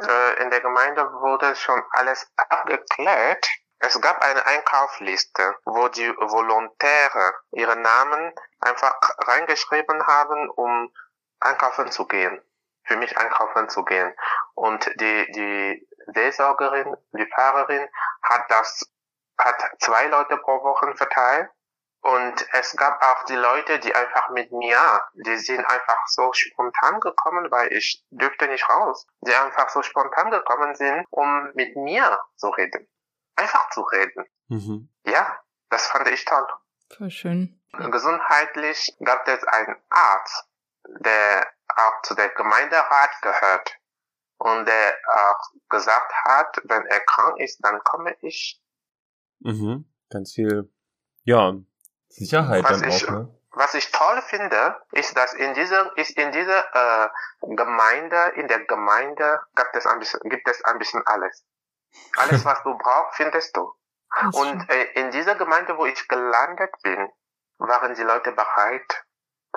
Äh, 0.01 0.43
in 0.43 0.51
der 0.51 0.61
Gemeinde 0.61 1.13
wurde 1.21 1.55
schon 1.55 1.83
alles 1.91 2.31
abgeklärt. 2.37 3.47
Es 3.79 4.01
gab 4.01 4.23
eine 4.23 4.45
Einkaufsliste, 4.47 5.55
wo 5.65 5.89
die 5.89 6.09
Volontäre 6.17 7.35
ihre 7.53 7.77
Namen 7.77 8.33
einfach 8.61 8.95
reingeschrieben 9.19 10.07
haben, 10.07 10.51
um 10.51 10.93
einkaufen 11.41 11.91
zu 11.93 12.07
gehen, 12.07 12.41
für 12.85 12.97
mich 12.97 13.17
einkaufen 13.19 13.69
zu 13.69 13.85
gehen. 13.85 14.15
Und 14.55 14.87
die, 15.01 15.33
die 15.33 15.89
Seelsorgerin, 16.15 16.97
die 17.13 17.27
Fahrerin 17.35 17.89
hat 18.23 18.51
das, 18.51 18.91
hat 19.39 19.63
zwei 19.81 20.07
Leute 20.07 20.39
pro 20.39 20.63
Woche 20.63 20.95
verteilt 20.97 21.51
und 22.05 22.47
es 22.53 22.77
gab 22.77 23.03
auch 23.03 23.25
die 23.25 23.35
Leute, 23.35 23.79
die 23.79 23.95
einfach 23.95 24.29
mit 24.29 24.53
mir, 24.53 24.77
die 25.15 25.39
sind 25.39 25.65
einfach 25.65 26.07
so 26.07 26.35
spontan 26.35 27.01
gekommen, 27.01 27.51
weil 27.51 27.73
ich 27.73 28.05
dürfte 28.11 28.47
nicht 28.47 28.69
raus, 28.69 29.07
die 29.23 29.33
einfach 29.33 29.71
so 29.71 29.81
spontan 29.81 30.31
gekommen 30.31 30.75
sind, 30.75 31.07
um 31.09 31.51
mit 31.55 31.77
mir 31.77 32.19
zu 32.37 32.51
reden. 32.51 32.87
Einfach 33.37 33.71
zu 33.71 33.81
reden. 33.81 34.27
Mhm. 34.49 34.91
Ja, 35.07 35.41
das 35.71 35.87
fand 35.87 36.07
ich 36.09 36.27
toll. 36.27 36.47
Voll 36.95 37.11
schön. 37.11 37.59
Gesundheitlich 37.73 38.95
gab 39.03 39.27
es 39.27 39.43
einen 39.45 39.77
Arzt, 39.89 40.47
der 40.87 41.51
auch 41.69 42.03
zu 42.03 42.15
der 42.15 42.29
Gemeinderat 42.29 43.23
gehört 43.23 43.79
und 44.37 44.67
der 44.67 44.99
auch 45.09 45.41
gesagt 45.71 46.13
hat, 46.25 46.61
wenn 46.65 46.85
er 46.85 47.01
krank 47.01 47.41
ist, 47.41 47.65
dann 47.65 47.83
komme 47.83 48.15
ich. 48.21 48.63
Mhm. 49.41 49.91
Ganz 50.11 50.35
viel, 50.35 50.71
ja, 51.23 51.55
Sicherheit 52.15 52.63
was 52.65 52.81
dann 52.81 52.89
ich, 52.89 53.09
auch, 53.09 53.11
ne? 53.11 53.39
Was 53.57 53.75
ich 53.75 53.91
toll 53.91 54.23
finde, 54.23 54.77
ist, 54.93 55.17
dass 55.17 55.33
in 55.35 55.55
dieser, 55.55 55.97
ist 55.97 56.17
in 56.17 56.33
dieser 56.33 57.05
äh, 57.05 57.09
Gemeinde, 57.55 58.33
in 58.37 58.49
der 58.49 58.65
Gemeinde 58.65 59.41
gibt 59.55 59.77
es 59.77 59.87
ein 59.87 59.99
bisschen, 59.99 60.21
gibt 60.25 60.49
es 60.49 60.65
ein 60.65 60.79
bisschen 60.79 61.03
alles. 61.07 61.45
Alles, 62.17 62.45
was 62.45 62.61
du 62.65 62.77
brauchst, 62.77 63.17
findest 63.17 63.57
du. 63.57 63.73
Und 64.33 64.69
äh, 64.69 64.85
in 64.95 65.13
dieser 65.13 65.37
Gemeinde, 65.37 65.77
wo 65.79 65.87
ich 65.87 66.09
gelandet 66.09 66.71
bin, 66.83 67.09
waren 67.59 67.95
die 67.95 68.03
Leute 68.03 68.33
bereit, 68.33 69.05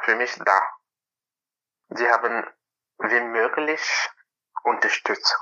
für 0.02 0.16
mich 0.16 0.36
da. 0.46 0.62
Sie 1.90 2.08
haben 2.08 2.46
wie 3.00 3.22
möglich 3.22 3.82
unterstützt. 4.64 5.36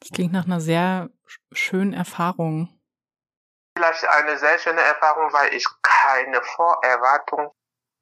Das 0.00 0.10
klingt 0.10 0.32
nach 0.32 0.46
einer 0.46 0.60
sehr 0.60 1.10
schönen 1.52 1.92
Erfahrung 1.92 2.80
vielleicht 3.76 4.06
eine 4.08 4.38
sehr 4.38 4.58
schöne 4.58 4.80
Erfahrung, 4.80 5.32
weil 5.32 5.54
ich 5.54 5.66
keine 5.82 6.40
Vorerwartung 6.42 7.50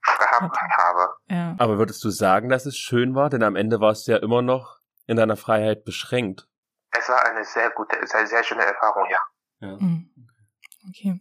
gehabt 0.04 0.58
habe. 0.76 1.14
Ja. 1.28 1.54
Aber 1.58 1.78
würdest 1.78 2.02
du 2.04 2.10
sagen, 2.10 2.48
dass 2.48 2.66
es 2.66 2.76
schön 2.76 3.14
war? 3.14 3.30
Denn 3.30 3.42
am 3.42 3.56
Ende 3.56 3.80
warst 3.80 4.06
du 4.06 4.12
ja 4.12 4.18
immer 4.18 4.42
noch 4.42 4.78
in 5.06 5.16
deiner 5.16 5.36
Freiheit 5.36 5.84
beschränkt. 5.84 6.48
Es 6.90 7.08
war 7.08 7.24
eine 7.24 7.44
sehr 7.44 7.70
gute, 7.70 7.96
sehr, 8.06 8.26
sehr 8.26 8.44
schöne 8.44 8.64
Erfahrung, 8.64 9.06
ja. 9.10 9.18
ja. 9.60 9.76
Mhm. 9.76 10.10
Okay. 10.88 11.20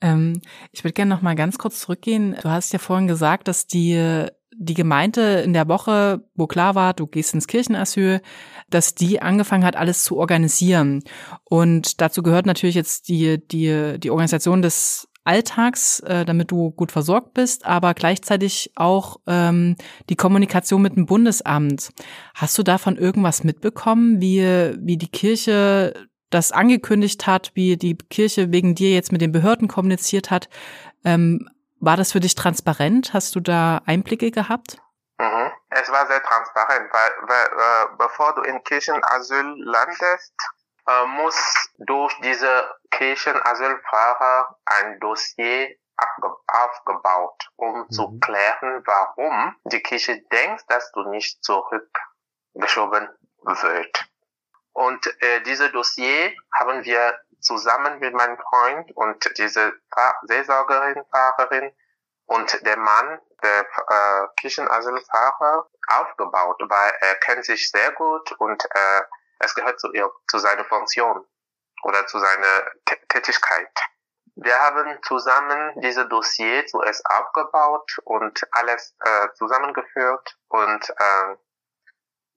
Ähm, 0.00 0.40
ich 0.72 0.82
würde 0.82 0.94
gerne 0.94 1.14
noch 1.14 1.22
mal 1.22 1.34
ganz 1.34 1.58
kurz 1.58 1.80
zurückgehen. 1.80 2.36
Du 2.40 2.48
hast 2.48 2.72
ja 2.72 2.78
vorhin 2.78 3.06
gesagt, 3.06 3.46
dass 3.46 3.66
die 3.66 4.28
die 4.60 4.74
Gemeinde 4.74 5.40
in 5.40 5.52
der 5.52 5.68
Woche, 5.68 6.24
wo 6.34 6.46
klar 6.48 6.74
war, 6.74 6.92
du 6.92 7.06
gehst 7.06 7.32
ins 7.32 7.46
Kirchenasyl, 7.46 8.20
dass 8.68 8.94
die 8.94 9.22
angefangen 9.22 9.64
hat, 9.64 9.76
alles 9.76 10.02
zu 10.02 10.16
organisieren. 10.18 11.02
Und 11.44 12.00
dazu 12.00 12.22
gehört 12.22 12.44
natürlich 12.44 12.74
jetzt 12.74 13.08
die, 13.08 13.38
die, 13.46 13.98
die 13.98 14.10
Organisation 14.10 14.60
des 14.60 15.08
Alltags, 15.22 16.00
äh, 16.00 16.24
damit 16.24 16.50
du 16.50 16.70
gut 16.72 16.90
versorgt 16.90 17.34
bist, 17.34 17.66
aber 17.66 17.94
gleichzeitig 17.94 18.72
auch 18.74 19.18
ähm, 19.26 19.76
die 20.08 20.16
Kommunikation 20.16 20.82
mit 20.82 20.96
dem 20.96 21.06
Bundesamt. 21.06 21.90
Hast 22.34 22.58
du 22.58 22.62
davon 22.62 22.96
irgendwas 22.96 23.44
mitbekommen, 23.44 24.20
wie, 24.20 24.42
wie 24.42 24.96
die 24.96 25.10
Kirche 25.10 25.94
das 26.30 26.50
angekündigt 26.50 27.26
hat, 27.26 27.52
wie 27.54 27.76
die 27.76 27.96
Kirche 27.96 28.52
wegen 28.52 28.74
dir 28.74 28.90
jetzt 28.92 29.12
mit 29.12 29.20
den 29.20 29.32
Behörden 29.32 29.68
kommuniziert 29.68 30.30
hat? 30.30 30.48
Ähm, 31.04 31.48
war 31.80 31.96
das 31.96 32.12
für 32.12 32.20
dich 32.20 32.34
transparent? 32.34 33.12
Hast 33.14 33.34
du 33.34 33.40
da 33.40 33.80
Einblicke 33.86 34.30
gehabt? 34.30 34.78
Mhm. 35.18 35.52
Es 35.70 35.90
war 35.90 36.06
sehr 36.06 36.22
transparent, 36.22 36.90
weil, 36.92 37.10
weil 37.28 37.46
äh, 37.46 37.96
bevor 37.98 38.34
du 38.34 38.42
in 38.42 38.62
Kirchenasyl 38.64 39.54
landest, 39.64 40.34
äh, 40.86 41.06
muss 41.06 41.70
durch 41.78 42.14
diese 42.20 42.70
Kirchenasylfahrer 42.90 44.56
ein 44.64 44.98
Dossier 45.00 45.76
aufgebaut, 46.46 47.50
um 47.56 47.80
mhm. 47.80 47.90
zu 47.90 48.18
klären, 48.20 48.82
warum 48.86 49.56
die 49.64 49.80
Kirche 49.80 50.22
denkt, 50.32 50.64
dass 50.68 50.90
du 50.92 51.02
nicht 51.10 51.42
zurückgeschoben 51.44 53.08
wird. 53.42 54.08
Und 54.72 55.06
äh, 55.22 55.42
diese 55.42 55.70
Dossier 55.70 56.32
haben 56.58 56.84
wir 56.84 57.18
zusammen 57.40 57.98
mit 57.98 58.14
meinem 58.14 58.38
Freund 58.38 58.90
und 58.96 59.38
diese 59.38 59.72
Seelsorgerin, 60.22 61.04
Fahrerin 61.10 61.72
und 62.26 62.66
der 62.66 62.76
Mann, 62.76 63.20
der 63.42 63.60
äh, 63.60 64.28
Kirchenasylfahrer, 64.40 65.68
aufgebaut, 65.88 66.60
weil 66.60 66.92
er 67.00 67.14
kennt 67.16 67.44
sich 67.44 67.70
sehr 67.70 67.92
gut 67.92 68.32
und 68.32 68.64
äh, 68.64 69.02
es 69.40 69.54
gehört 69.54 69.80
zu, 69.80 69.92
ihr, 69.92 70.10
zu 70.28 70.38
seiner 70.38 70.64
Funktion 70.64 71.24
oder 71.84 72.06
zu 72.06 72.18
seiner 72.18 72.70
T 72.84 72.96
Tätigkeit. 73.08 73.72
Wir 74.36 74.56
haben 74.58 74.98
zusammen 75.02 75.80
diese 75.80 76.06
Dossier 76.06 76.66
zuerst 76.66 77.04
aufgebaut 77.06 77.90
und 78.04 78.46
alles 78.52 78.94
äh, 79.00 79.28
zusammengeführt 79.34 80.38
und 80.48 80.90
äh, 80.90 81.36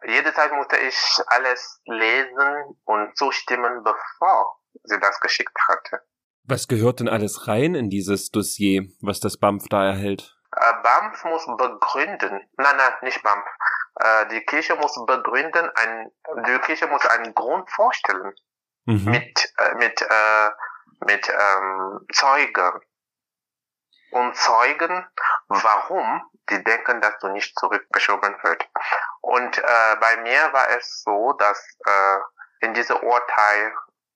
jede 0.08 0.34
Zeit 0.34 0.52
musste 0.54 0.78
ich 0.78 1.22
alles 1.28 1.80
lesen 1.86 2.82
und 2.86 3.16
zustimmen, 3.18 3.84
bevor 3.84 4.61
sie 4.84 5.00
das 5.00 5.20
geschickt 5.20 5.58
hatte. 5.68 6.02
Was 6.44 6.68
gehört 6.68 7.00
denn 7.00 7.10
alles 7.10 7.48
rein 7.48 7.76
in 7.76 7.90
dieses 7.90 8.32
Dossier, 8.32 8.84
was 9.02 9.20
das 9.20 9.38
BAMF 9.38 9.68
da 9.70 9.86
erhält? 9.86 10.36
Äh, 10.56 10.74
BAMF 10.84 11.24
muss 11.26 11.46
begründen, 11.46 12.42
nein, 12.58 12.78
nein, 12.78 12.94
nicht 13.04 13.22
BAMF. 13.24 13.46
Äh, 13.96 14.28
die 14.30 14.42
Kirche 14.42 14.76
muss 14.76 14.94
begründen, 15.06 15.70
ein, 15.76 16.12
die 16.48 16.60
Kirche 16.60 16.88
muss 16.88 17.06
einen 17.06 17.34
Grund 17.34 17.70
vorstellen 17.70 18.34
mhm. 18.86 19.12
mit, 19.12 19.54
äh, 19.58 19.76
mit, 19.76 20.02
äh, 20.02 20.50
mit 21.06 21.30
ähm, 21.30 22.06
Zeugen. 22.14 22.82
Und 24.12 24.36
Zeugen, 24.36 25.08
warum 25.48 26.30
die 26.50 26.62
denken, 26.64 27.00
dass 27.00 27.18
du 27.20 27.30
nicht 27.30 27.58
zurückgeschoben 27.58 28.36
wird. 28.44 28.68
Und 29.22 29.62
bei 30.02 30.18
mir 30.18 30.52
war 30.52 30.70
es 30.72 31.02
so, 31.04 31.32
dass 31.40 31.78
in 32.60 32.74
diesem 32.74 32.98
Urteil 32.98 33.74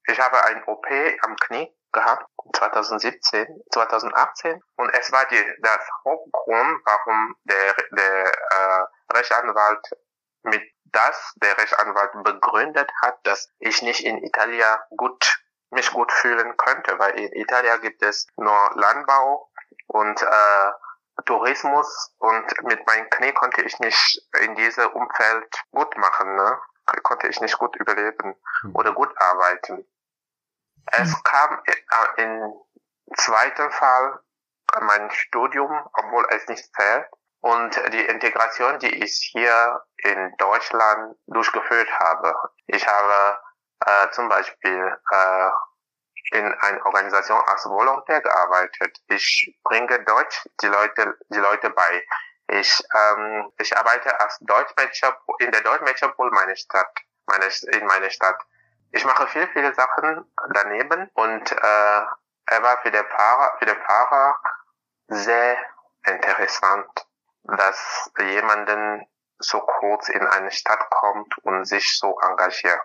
ich 0.08 0.20
habe 0.20 0.44
ein 0.46 0.64
OP 0.66 0.88
am 1.22 1.36
Knie 1.38 1.74
gehabt, 1.92 2.30
2017, 2.56 3.64
2018. 3.72 4.62
Und 4.76 4.90
es 4.94 5.12
war 5.12 5.26
die, 5.26 5.56
das 5.62 5.80
Hauptgrund, 6.04 6.82
warum 6.86 7.36
der, 7.44 7.74
der 7.92 8.26
äh, 8.26 9.14
Rechtsanwalt 9.14 9.88
mit 10.44 10.62
das 10.92 11.34
der 11.38 11.58
Rechtsanwalt 11.58 12.12
begründet 12.24 12.90
hat, 13.02 13.20
dass 13.24 13.50
ich 13.60 13.82
nicht 13.82 14.06
in 14.06 14.24
Italien 14.24 14.78
gut 14.96 15.42
mich 15.72 15.92
gut 15.92 16.12
fühlen 16.12 16.56
könnte, 16.58 16.98
weil 17.00 17.20
in 17.20 17.34
Italien 17.34 17.82
gibt 17.82 18.02
es 18.02 18.28
nur 18.38 18.72
Landbau 18.76 19.52
und 19.88 20.22
äh, 20.22 20.72
Tourismus 21.26 22.14
und 22.20 22.46
mit 22.64 22.86
meinem 22.88 23.10
Knie 23.10 23.34
konnte 23.34 23.62
ich 23.64 23.78
nicht 23.80 24.22
in 24.42 24.56
diesem 24.56 24.88
Umfeld 24.92 25.64
gut 25.72 25.98
machen, 25.98 26.36
ne? 26.36 26.60
konnte 27.04 27.28
ich 27.28 27.42
nicht 27.42 27.58
gut 27.58 27.76
überleben 27.78 28.36
hm. 28.62 28.76
oder 28.76 28.94
gut 28.94 29.10
arbeiten. 29.18 29.86
Es 30.92 31.24
kam 31.24 31.62
im 32.18 32.54
zweiten 33.16 33.72
Fall 33.72 34.20
mein 34.82 35.10
Studium, 35.12 35.72
obwohl 35.94 36.26
es 36.30 36.48
nicht 36.48 36.74
zählt, 36.76 37.08
und 37.42 37.76
die 37.94 38.06
Integration, 38.06 38.80
die 38.80 39.04
ich 39.04 39.30
hier 39.32 39.84
in 39.98 40.36
Deutschland 40.38 41.16
durchgeführt 41.28 41.90
habe. 42.00 42.36
Ich 42.66 42.88
habe 42.88 43.38
äh, 43.86 44.10
zum 44.12 44.30
Beispiel 44.30 44.98
äh, 45.12 45.50
in 46.32 46.54
einer 46.54 46.86
Organisation 46.86 47.40
als 47.46 47.66
Volontär 47.66 48.22
gearbeitet. 48.22 48.98
Ich 49.08 49.56
bringe 49.64 50.04
Deutsch 50.06 50.48
die 50.62 50.68
Leute, 50.68 51.18
die 51.30 51.38
Leute 51.38 51.70
bei. 51.70 52.04
Ich, 52.48 52.84
ähm, 52.96 53.52
ich 53.60 53.78
arbeite 53.78 54.20
als 54.20 54.40
Deutschmanager 54.42 55.16
in 55.40 55.52
der 55.52 55.62
Deutschmetropol 55.62 56.32
meiner 56.32 56.56
Stadt, 56.56 56.92
meine, 57.28 57.46
in 57.74 57.86
meiner 57.86 58.10
Stadt. 58.10 58.42
Ich 58.96 59.04
mache 59.06 59.28
viel, 59.28 59.48
viele 59.54 59.74
Sachen 59.74 60.26
daneben 60.54 61.10
und 61.16 61.52
äh, 61.52 62.02
er 62.48 62.64
war 62.64 62.82
für 62.82 62.92
den 62.92 63.04
Fahrer, 63.06 63.58
für 63.60 63.66
den 63.66 63.76
Fahrer 63.86 64.36
sehr 65.10 65.58
interessant, 66.08 66.88
dass 67.44 68.10
jemanden 68.20 69.06
so 69.40 69.60
kurz 69.60 70.08
in 70.08 70.26
eine 70.26 70.50
Stadt 70.52 70.80
kommt 70.90 71.38
und 71.44 71.66
sich 71.66 71.98
so 72.00 72.18
engagiert. 72.22 72.80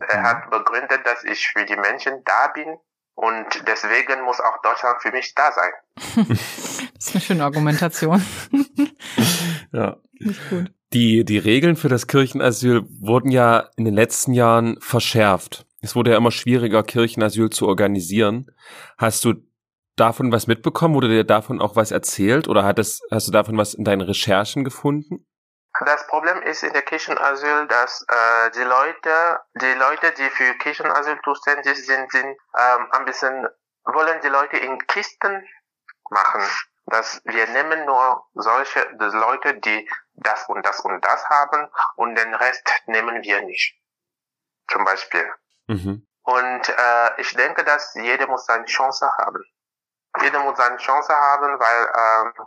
Er 0.00 0.18
Mhm. 0.18 0.24
hat 0.24 0.50
begründet, 0.50 1.06
dass 1.06 1.22
ich 1.22 1.46
für 1.48 1.64
die 1.64 1.76
Menschen 1.76 2.24
da 2.24 2.48
bin 2.48 2.78
und 3.14 3.68
deswegen 3.68 4.22
muss 4.22 4.40
auch 4.40 4.60
Deutschland 4.62 5.00
für 5.00 5.12
mich 5.12 5.34
da 5.34 5.52
sein. 5.52 5.72
Das 6.94 7.08
ist 7.08 7.14
eine 7.14 7.20
schöne 7.22 7.44
Argumentation. 7.44 8.24
Ja. 9.72 9.96
Nicht 10.12 10.50
gut. 10.50 10.70
Die, 10.92 11.24
die 11.24 11.38
Regeln 11.38 11.76
für 11.76 11.88
das 11.88 12.06
Kirchenasyl 12.06 12.82
wurden 13.00 13.30
ja 13.30 13.70
in 13.76 13.84
den 13.84 13.94
letzten 13.94 14.32
Jahren 14.32 14.78
verschärft. 14.80 15.64
Es 15.80 15.96
wurde 15.96 16.12
ja 16.12 16.16
immer 16.16 16.30
schwieriger, 16.30 16.82
Kirchenasyl 16.82 17.50
zu 17.50 17.66
organisieren. 17.66 18.54
Hast 18.98 19.24
du 19.24 19.34
davon 19.96 20.30
was 20.32 20.46
mitbekommen? 20.46 20.94
Wurde 20.94 21.08
dir 21.08 21.24
davon 21.24 21.60
auch 21.60 21.76
was 21.76 21.90
erzählt? 21.90 22.46
Oder 22.46 22.64
hat 22.64 22.78
es, 22.78 23.00
hast 23.10 23.26
du 23.26 23.32
davon 23.32 23.56
was 23.56 23.74
in 23.74 23.84
deinen 23.84 24.02
Recherchen 24.02 24.64
gefunden? 24.64 25.26
Das 25.86 26.06
Problem 26.06 26.42
ist 26.42 26.62
in 26.62 26.72
der 26.74 26.82
Kirchenasyl, 26.82 27.66
dass 27.66 28.04
äh, 28.08 28.50
die 28.54 28.60
Leute, 28.60 29.40
die 29.60 29.78
Leute, 29.78 30.12
die 30.18 30.28
für 30.30 30.54
Kirchenasyl 30.58 31.18
zuständig 31.24 31.84
sind, 31.86 32.12
sind 32.12 32.26
ähm, 32.26 32.86
ein 32.92 33.04
bisschen 33.06 33.46
wollen 33.84 34.20
die 34.22 34.28
Leute 34.28 34.58
in 34.58 34.78
Kisten 34.86 35.44
machen. 36.10 36.42
Dass 36.86 37.22
wir 37.24 37.46
nehmen 37.48 37.86
nur 37.86 38.24
solche 38.34 38.80
Leute, 38.98 39.58
die 39.60 39.88
das 40.14 40.48
und 40.48 40.64
das 40.64 40.80
und 40.80 41.04
das 41.04 41.24
haben 41.28 41.68
und 41.96 42.16
den 42.16 42.34
Rest 42.34 42.68
nehmen 42.86 43.22
wir 43.22 43.42
nicht. 43.42 43.78
Zum 44.70 44.84
Beispiel. 44.84 45.24
Mhm. 45.66 46.06
Und 46.24 46.68
äh, 46.68 47.20
ich 47.20 47.34
denke, 47.34 47.64
dass 47.64 47.94
jeder 47.94 48.26
muss 48.28 48.46
seine 48.46 48.64
Chance 48.64 49.10
haben. 49.18 49.42
Jeder 50.20 50.40
muss 50.40 50.56
seine 50.56 50.76
Chance 50.76 51.12
haben, 51.12 51.58
weil 51.58 52.26
ähm, 52.26 52.46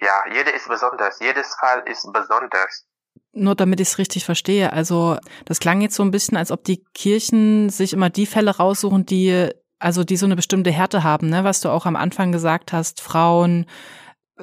ja, 0.00 0.24
jeder 0.32 0.54
ist 0.54 0.68
besonders. 0.68 1.20
Jedes 1.20 1.54
Fall 1.54 1.82
ist 1.86 2.10
besonders. 2.12 2.86
Nur 3.32 3.54
damit 3.54 3.80
ich 3.80 3.88
es 3.88 3.98
richtig 3.98 4.24
verstehe, 4.24 4.72
also 4.72 5.18
das 5.46 5.58
klang 5.58 5.80
jetzt 5.80 5.94
so 5.94 6.02
ein 6.02 6.10
bisschen, 6.10 6.36
als 6.36 6.50
ob 6.50 6.64
die 6.64 6.84
Kirchen 6.94 7.70
sich 7.70 7.92
immer 7.94 8.10
die 8.10 8.26
Fälle 8.26 8.56
raussuchen, 8.56 9.06
die 9.06 9.50
also 9.78 10.04
die 10.04 10.16
so 10.16 10.26
eine 10.26 10.36
bestimmte 10.36 10.70
Härte 10.70 11.02
haben, 11.02 11.28
ne, 11.28 11.44
was 11.44 11.60
du 11.60 11.68
auch 11.68 11.86
am 11.86 11.96
Anfang 11.96 12.30
gesagt 12.30 12.72
hast, 12.72 13.00
Frauen, 13.00 13.66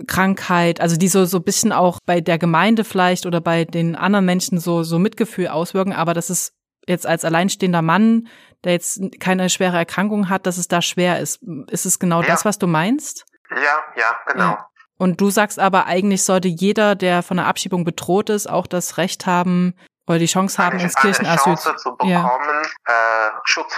Krankheit, 0.07 0.81
also 0.81 0.97
die 0.97 1.07
so 1.07 1.25
so 1.25 1.37
ein 1.37 1.43
bisschen 1.43 1.71
auch 1.71 1.99
bei 2.05 2.21
der 2.21 2.37
Gemeinde 2.37 2.83
vielleicht 2.83 3.25
oder 3.25 3.41
bei 3.41 3.65
den 3.65 3.95
anderen 3.95 4.25
Menschen 4.25 4.59
so 4.59 4.83
so 4.83 4.99
Mitgefühl 4.99 5.47
auswirken, 5.47 5.93
aber 5.93 6.13
das 6.13 6.29
ist 6.29 6.53
jetzt 6.87 7.05
als 7.05 7.25
alleinstehender 7.25 7.81
Mann, 7.81 8.27
der 8.63 8.73
jetzt 8.73 8.99
keine 9.19 9.49
schwere 9.49 9.77
Erkrankung 9.77 10.29
hat, 10.29 10.45
dass 10.45 10.57
es 10.57 10.67
da 10.67 10.81
schwer 10.81 11.19
ist. 11.19 11.41
Ist 11.67 11.85
es 11.85 11.99
genau 11.99 12.21
Ja. 12.21 12.27
das, 12.27 12.45
was 12.45 12.57
du 12.59 12.67
meinst? 12.67 13.25
Ja, 13.51 13.83
ja, 13.95 14.19
genau. 14.27 14.51
Ja. 14.51 14.69
Und 14.97 15.21
du 15.21 15.29
sagst 15.29 15.59
aber, 15.59 15.85
eigentlich 15.85 16.23
sollte 16.23 16.47
jeder, 16.49 16.95
der 16.95 17.23
von 17.23 17.39
einer 17.39 17.47
Abschiebung 17.47 17.83
bedroht 17.85 18.29
ist, 18.29 18.49
auch 18.49 18.67
das 18.67 18.97
Recht 18.97 19.25
haben 19.25 19.73
oder 20.07 20.19
die 20.19 20.25
Chance 20.25 20.57
haben, 20.63 20.73
eine, 20.75 20.83
ins 20.83 20.95
eine 20.95 21.01
Kirchenasyl 21.13 21.55
Chance 21.55 21.75
zu 21.77 21.89
Ja. 22.03 22.21
bekommen, 22.21 22.65
äh, 22.85 23.29
Schutz 23.45 23.73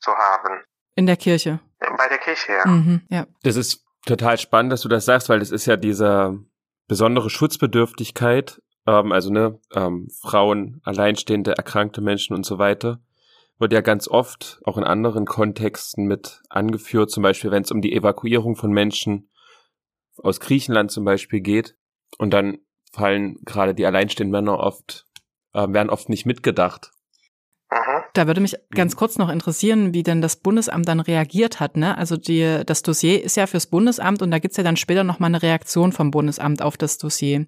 zu 0.00 0.12
haben. 0.12 0.62
in 0.94 1.06
der 1.06 1.16
Kirche. 1.16 1.60
Bei 1.96 2.08
der 2.08 2.18
Kirche, 2.18 2.52
ja. 2.52 2.66
Mhm, 2.66 3.02
ja. 3.08 3.26
Das 3.44 3.54
ist 3.56 3.84
total 4.08 4.38
spannend, 4.38 4.72
dass 4.72 4.82
du 4.82 4.88
das 4.88 5.04
sagst, 5.04 5.28
weil 5.28 5.38
das 5.38 5.50
ist 5.50 5.66
ja 5.66 5.76
diese 5.76 6.38
besondere 6.86 7.30
Schutzbedürftigkeit, 7.30 8.62
ähm, 8.86 9.12
also 9.12 9.30
ne, 9.30 9.60
ähm, 9.74 10.08
Frauen, 10.20 10.80
alleinstehende, 10.84 11.56
erkrankte 11.56 12.00
Menschen 12.00 12.34
und 12.34 12.44
so 12.44 12.58
weiter, 12.58 13.00
wird 13.58 13.72
ja 13.72 13.80
ganz 13.80 14.08
oft 14.08 14.60
auch 14.64 14.78
in 14.78 14.84
anderen 14.84 15.26
Kontexten 15.26 16.06
mit 16.06 16.42
angeführt, 16.48 17.10
zum 17.10 17.22
Beispiel 17.22 17.50
wenn 17.50 17.62
es 17.62 17.70
um 17.70 17.82
die 17.82 17.94
Evakuierung 17.94 18.56
von 18.56 18.70
Menschen 18.70 19.30
aus 20.16 20.40
Griechenland 20.40 20.90
zum 20.90 21.04
Beispiel 21.04 21.40
geht. 21.40 21.76
Und 22.18 22.32
dann 22.32 22.58
fallen 22.92 23.38
gerade 23.44 23.74
die 23.74 23.86
alleinstehenden 23.86 24.32
Männer 24.32 24.58
oft, 24.58 25.06
äh, 25.52 25.68
werden 25.68 25.90
oft 25.90 26.08
nicht 26.08 26.26
mitgedacht. 26.26 26.92
Mhm. 28.18 28.22
Da 28.22 28.26
würde 28.26 28.40
mich 28.40 28.56
ganz 28.74 28.96
kurz 28.96 29.16
noch 29.18 29.28
interessieren, 29.28 29.94
wie 29.94 30.02
denn 30.02 30.20
das 30.20 30.36
Bundesamt 30.36 30.88
dann 30.88 31.00
reagiert 31.00 31.60
hat. 31.60 31.76
Ne? 31.76 31.96
Also 31.96 32.16
die, 32.16 32.62
das 32.66 32.82
Dossier 32.82 33.22
ist 33.22 33.36
ja 33.36 33.46
fürs 33.46 33.66
Bundesamt 33.66 34.22
und 34.22 34.30
da 34.30 34.38
gibt's 34.38 34.56
ja 34.56 34.64
dann 34.64 34.76
später 34.76 35.04
noch 35.04 35.18
mal 35.18 35.26
eine 35.26 35.42
Reaktion 35.42 35.92
vom 35.92 36.10
Bundesamt 36.10 36.62
auf 36.62 36.76
das 36.76 36.98
Dossier. 36.98 37.46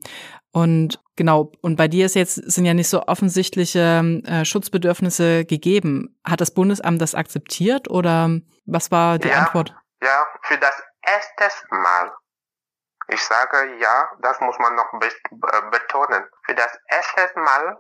Und 0.53 1.01
genau, 1.17 1.53
und 1.61 1.77
bei 1.77 1.87
dir 1.89 2.07
ist 2.07 2.15
jetzt 2.15 2.35
sind 2.35 2.65
ja 2.65 2.75
nicht 2.75 2.89
so 2.89 3.03
offensichtliche 3.07 4.23
äh, 4.25 4.45
Schutzbedürfnisse 4.45 5.45
gegeben. 5.45 6.19
Hat 6.25 6.41
das 6.41 6.53
Bundesamt 6.53 7.01
das 7.01 7.15
akzeptiert 7.15 7.89
oder 7.91 8.31
was 8.67 8.91
war 8.91 9.19
die 9.19 9.29
Ja. 9.29 9.45
Antwort? 9.45 9.75
Ja, 10.03 10.27
für 10.43 10.59
das 10.59 10.83
erste 11.03 11.45
Mal. 11.75 12.13
Ich 13.13 13.23
sage 13.23 13.77
ja, 13.81 14.09
das 14.23 14.41
muss 14.41 14.57
man 14.61 14.75
noch 14.77 14.93
äh, 15.01 15.71
betonen. 15.71 16.25
Für 16.47 16.55
das 16.55 16.79
erste 16.89 17.41
Mal 17.41 17.77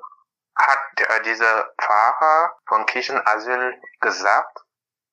hat 0.67 1.01
äh, 1.01 1.23
dieser 1.23 1.73
Pfarrer 1.81 2.57
von 2.67 2.87
Kirchenasyl 2.87 3.81
gesagt, 4.01 4.59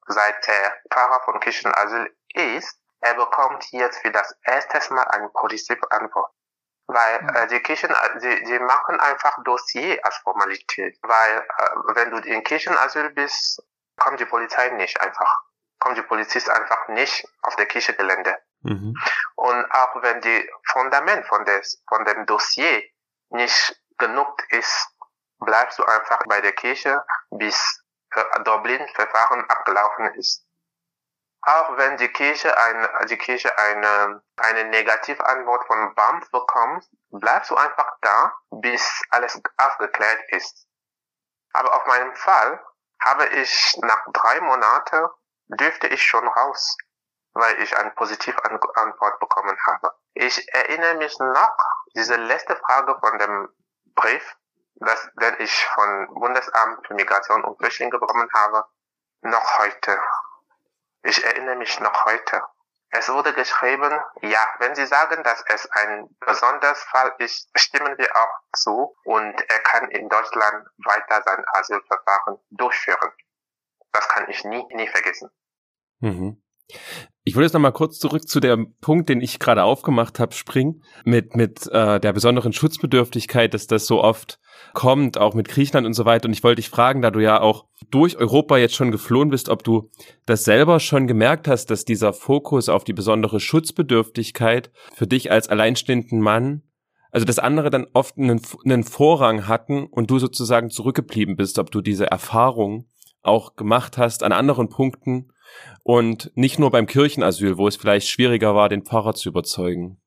seit 0.07 0.47
der 0.47 0.73
Pfarrer 0.91 1.21
von 1.25 1.39
Kirchenasyl 1.39 2.15
ist, 2.33 2.79
er 3.01 3.15
bekommt 3.15 3.65
jetzt 3.71 3.99
für 3.99 4.12
das 4.12 4.36
erste 4.43 4.93
Mal 4.93 5.03
eine 5.03 5.29
positive 5.29 5.91
Antwort. 5.91 6.31
Weil 6.88 7.21
Mhm. 7.21 7.36
äh, 7.36 7.47
die 7.47 7.60
Kirchen, 7.60 7.93
die, 8.21 8.43
die 8.45 8.60
machen 8.60 8.99
einfach 8.99 9.38
Dossier 9.43 9.99
als 10.03 10.15
Formalität. 10.17 10.97
Weil 11.01 11.39
äh, 11.39 11.95
wenn 11.95 12.12
du 12.12 12.17
in 12.17 12.43
Kirchenasyl 12.43 13.10
bist, 13.12 13.62
kommt 13.99 14.19
die 14.19 14.25
Polizei 14.25 14.69
nicht 14.69 14.99
einfach. 15.01 15.41
Kommt 15.79 15.97
die 15.97 16.03
Polizist 16.03 16.49
einfach 16.49 16.88
nicht 16.88 17.27
auf 17.43 17.55
der 17.57 17.65
Kirchegelände. 17.65 18.38
Mhm. 18.62 18.95
Und 19.36 19.71
auch 19.71 20.01
wenn 20.01 20.21
die 20.21 20.49
Fundament 20.71 21.27
von, 21.27 21.45
des, 21.45 21.83
von 21.88 22.05
dem 22.05 22.25
Dossier 22.25 22.83
nicht 23.29 23.79
genug 23.97 24.41
ist, 24.51 24.89
bleibst 25.39 25.80
du 25.80 25.86
einfach 25.86 26.19
bei 26.28 26.41
der 26.41 26.54
Kirche, 26.54 27.04
bis 27.32 27.84
äh, 28.12 28.43
Dublin-Verfahren 28.43 29.50
abgelaufen 29.50 30.13
ist. 30.15 30.43
Auch 31.41 31.78
wenn 31.78 31.97
die 31.97 32.10
Kirche, 32.10 32.58
ein, 32.58 33.08
die 33.08 33.17
Kirche 33.17 33.58
eine, 33.58 34.21
eine 34.38 34.65
Negativantwort 34.65 35.65
von 35.67 35.93
BAMF 35.95 36.30
bekommt, 36.32 36.86
bleibst 37.10 37.52
du 37.52 37.56
einfach 37.56 37.97
da, 38.02 38.34
bis 38.50 39.02
alles 39.12 39.39
aufgeklärt 39.58 40.19
ist. 40.30 40.67
Aber 41.54 41.73
auf 41.73 41.86
meinem 41.86 42.15
Fall 42.15 42.62
habe 43.02 43.28
ich 43.28 43.78
nach 43.82 44.04
drei 44.12 44.41
Monaten 44.41 45.08
dürfte 45.47 45.88
ich 45.88 46.04
schon 46.04 46.28
raus, 46.28 46.78
weil 47.34 47.62
ich 47.62 47.78
eine 47.78 47.91
positive 47.91 48.43
An 48.43 48.60
Antwort 48.76 49.19
bekommen 49.19 49.58
habe. 49.67 49.93
Ich 50.13 50.54
erinnere 50.54 50.95
mich 50.95 51.17
noch, 51.19 51.58
diese 51.95 52.15
letzte 52.15 52.56
Frage 52.58 52.97
von 53.00 53.17
dem 53.19 53.50
Brief, 53.95 54.36
das, 54.79 55.09
den 55.19 55.35
ich 55.39 55.65
von 55.65 56.07
Bundesamt 56.13 56.85
für 56.85 56.93
Migration 56.93 57.43
und 57.43 57.57
Flüchtlinge 57.57 57.99
bekommen 57.99 58.29
habe, 58.33 58.65
noch 59.21 59.59
heute. 59.59 59.99
Ich 61.03 61.23
erinnere 61.23 61.55
mich 61.55 61.79
noch 61.79 62.05
heute. 62.05 62.43
Es 62.89 63.09
wurde 63.09 63.33
geschrieben, 63.33 63.99
ja, 64.21 64.47
wenn 64.59 64.73
Sie 64.75 64.85
sagen, 64.85 65.21
dass 65.23 65.43
es 65.47 65.69
ein 65.71 66.07
besonderes 66.19 66.81
Fall 66.83 67.13
ist, 67.17 67.49
stimmen 67.55 67.97
wir 67.97 68.15
auch 68.15 68.39
zu 68.53 68.95
und 69.03 69.41
er 69.49 69.59
kann 69.59 69.89
in 69.91 70.07
Deutschland 70.07 70.67
weiter 70.85 71.21
sein 71.23 71.43
Asylverfahren 71.53 72.39
durchführen. 72.51 73.11
Das 73.91 74.07
kann 74.07 74.29
ich 74.29 74.43
nie, 74.45 74.65
nie 74.73 74.87
vergessen. 74.87 75.29
Mhm. 75.99 76.41
Ich 77.23 77.36
würde 77.36 77.43
jetzt 77.43 77.53
noch 77.53 77.60
mal 77.60 77.71
kurz 77.71 77.99
zurück 77.99 78.25
zu 78.27 78.39
dem 78.39 78.73
Punkt, 78.80 79.10
den 79.10 79.19
ich 79.19 79.38
gerade 79.38 79.63
aufgemacht 79.63 80.17
habe, 80.17 80.34
springen, 80.34 80.82
mit, 81.03 81.36
mit 81.36 81.67
äh, 81.67 81.99
der 81.99 82.13
besonderen 82.13 82.53
Schutzbedürftigkeit, 82.53 83.53
dass 83.53 83.67
das 83.67 83.86
so 83.86 84.01
oft 84.01 84.39
kommt, 84.73 85.17
auch 85.17 85.34
mit 85.34 85.49
Griechenland 85.49 85.86
und 85.86 85.93
so 85.93 86.06
weiter. 86.06 86.27
Und 86.27 86.34
ich 86.34 86.43
wollte 86.43 86.62
dich 86.62 86.69
fragen, 86.69 87.01
da 87.01 87.12
du 87.12 87.19
ja 87.19 87.41
auch 87.41 87.65
durch 87.91 88.17
Europa 88.17 88.58
jetzt 88.58 88.75
schon 88.75 88.91
geflohen 88.91 89.30
bist, 89.30 89.49
ob 89.49 89.63
du 89.63 89.89
das 90.25 90.45
selber 90.45 90.80
schon 90.80 91.06
gemerkt 91.06 91.49
hast, 91.49 91.69
dass 91.69 91.84
dieser 91.84 92.13
Fokus 92.13 92.69
auf 92.69 92.86
die 92.86 92.93
besondere 92.93 93.41
Schutzbedürftigkeit 93.41 94.71
für 94.95 95.06
dich 95.06 95.30
als 95.30 95.49
alleinstehenden 95.49 96.21
Mann, 96.21 96.63
also 97.12 97.25
dass 97.25 97.39
andere 97.39 97.69
dann 97.69 97.88
oft 97.93 98.17
einen, 98.17 98.41
einen 98.63 98.86
Vorrang 98.86 99.49
hatten 99.49 99.86
und 99.86 100.10
du 100.10 100.19
sozusagen 100.19 100.69
zurückgeblieben 100.69 101.36
bist, 101.36 101.60
ob 101.60 101.71
du 101.71 101.82
diese 101.82 102.10
Erfahrung 102.10 102.88
auch 103.21 103.56
gemacht 103.56 103.97
hast 103.97 104.23
an 104.23 104.32
anderen 104.32 104.69
Punkten, 104.69 105.34
und 105.83 106.31
nicht 106.36 106.60
nur 106.60 106.71
beim 106.71 106.88
Kirchenasyl, 106.88 107.57
wo 107.57 107.67
es 107.67 107.77
vielleicht 107.77 108.07
schwieriger 108.10 108.55
war, 108.55 108.69
den 108.69 108.83
Pfarrer 108.83 109.13
zu 109.13 109.29
überzeugen. 109.29 110.01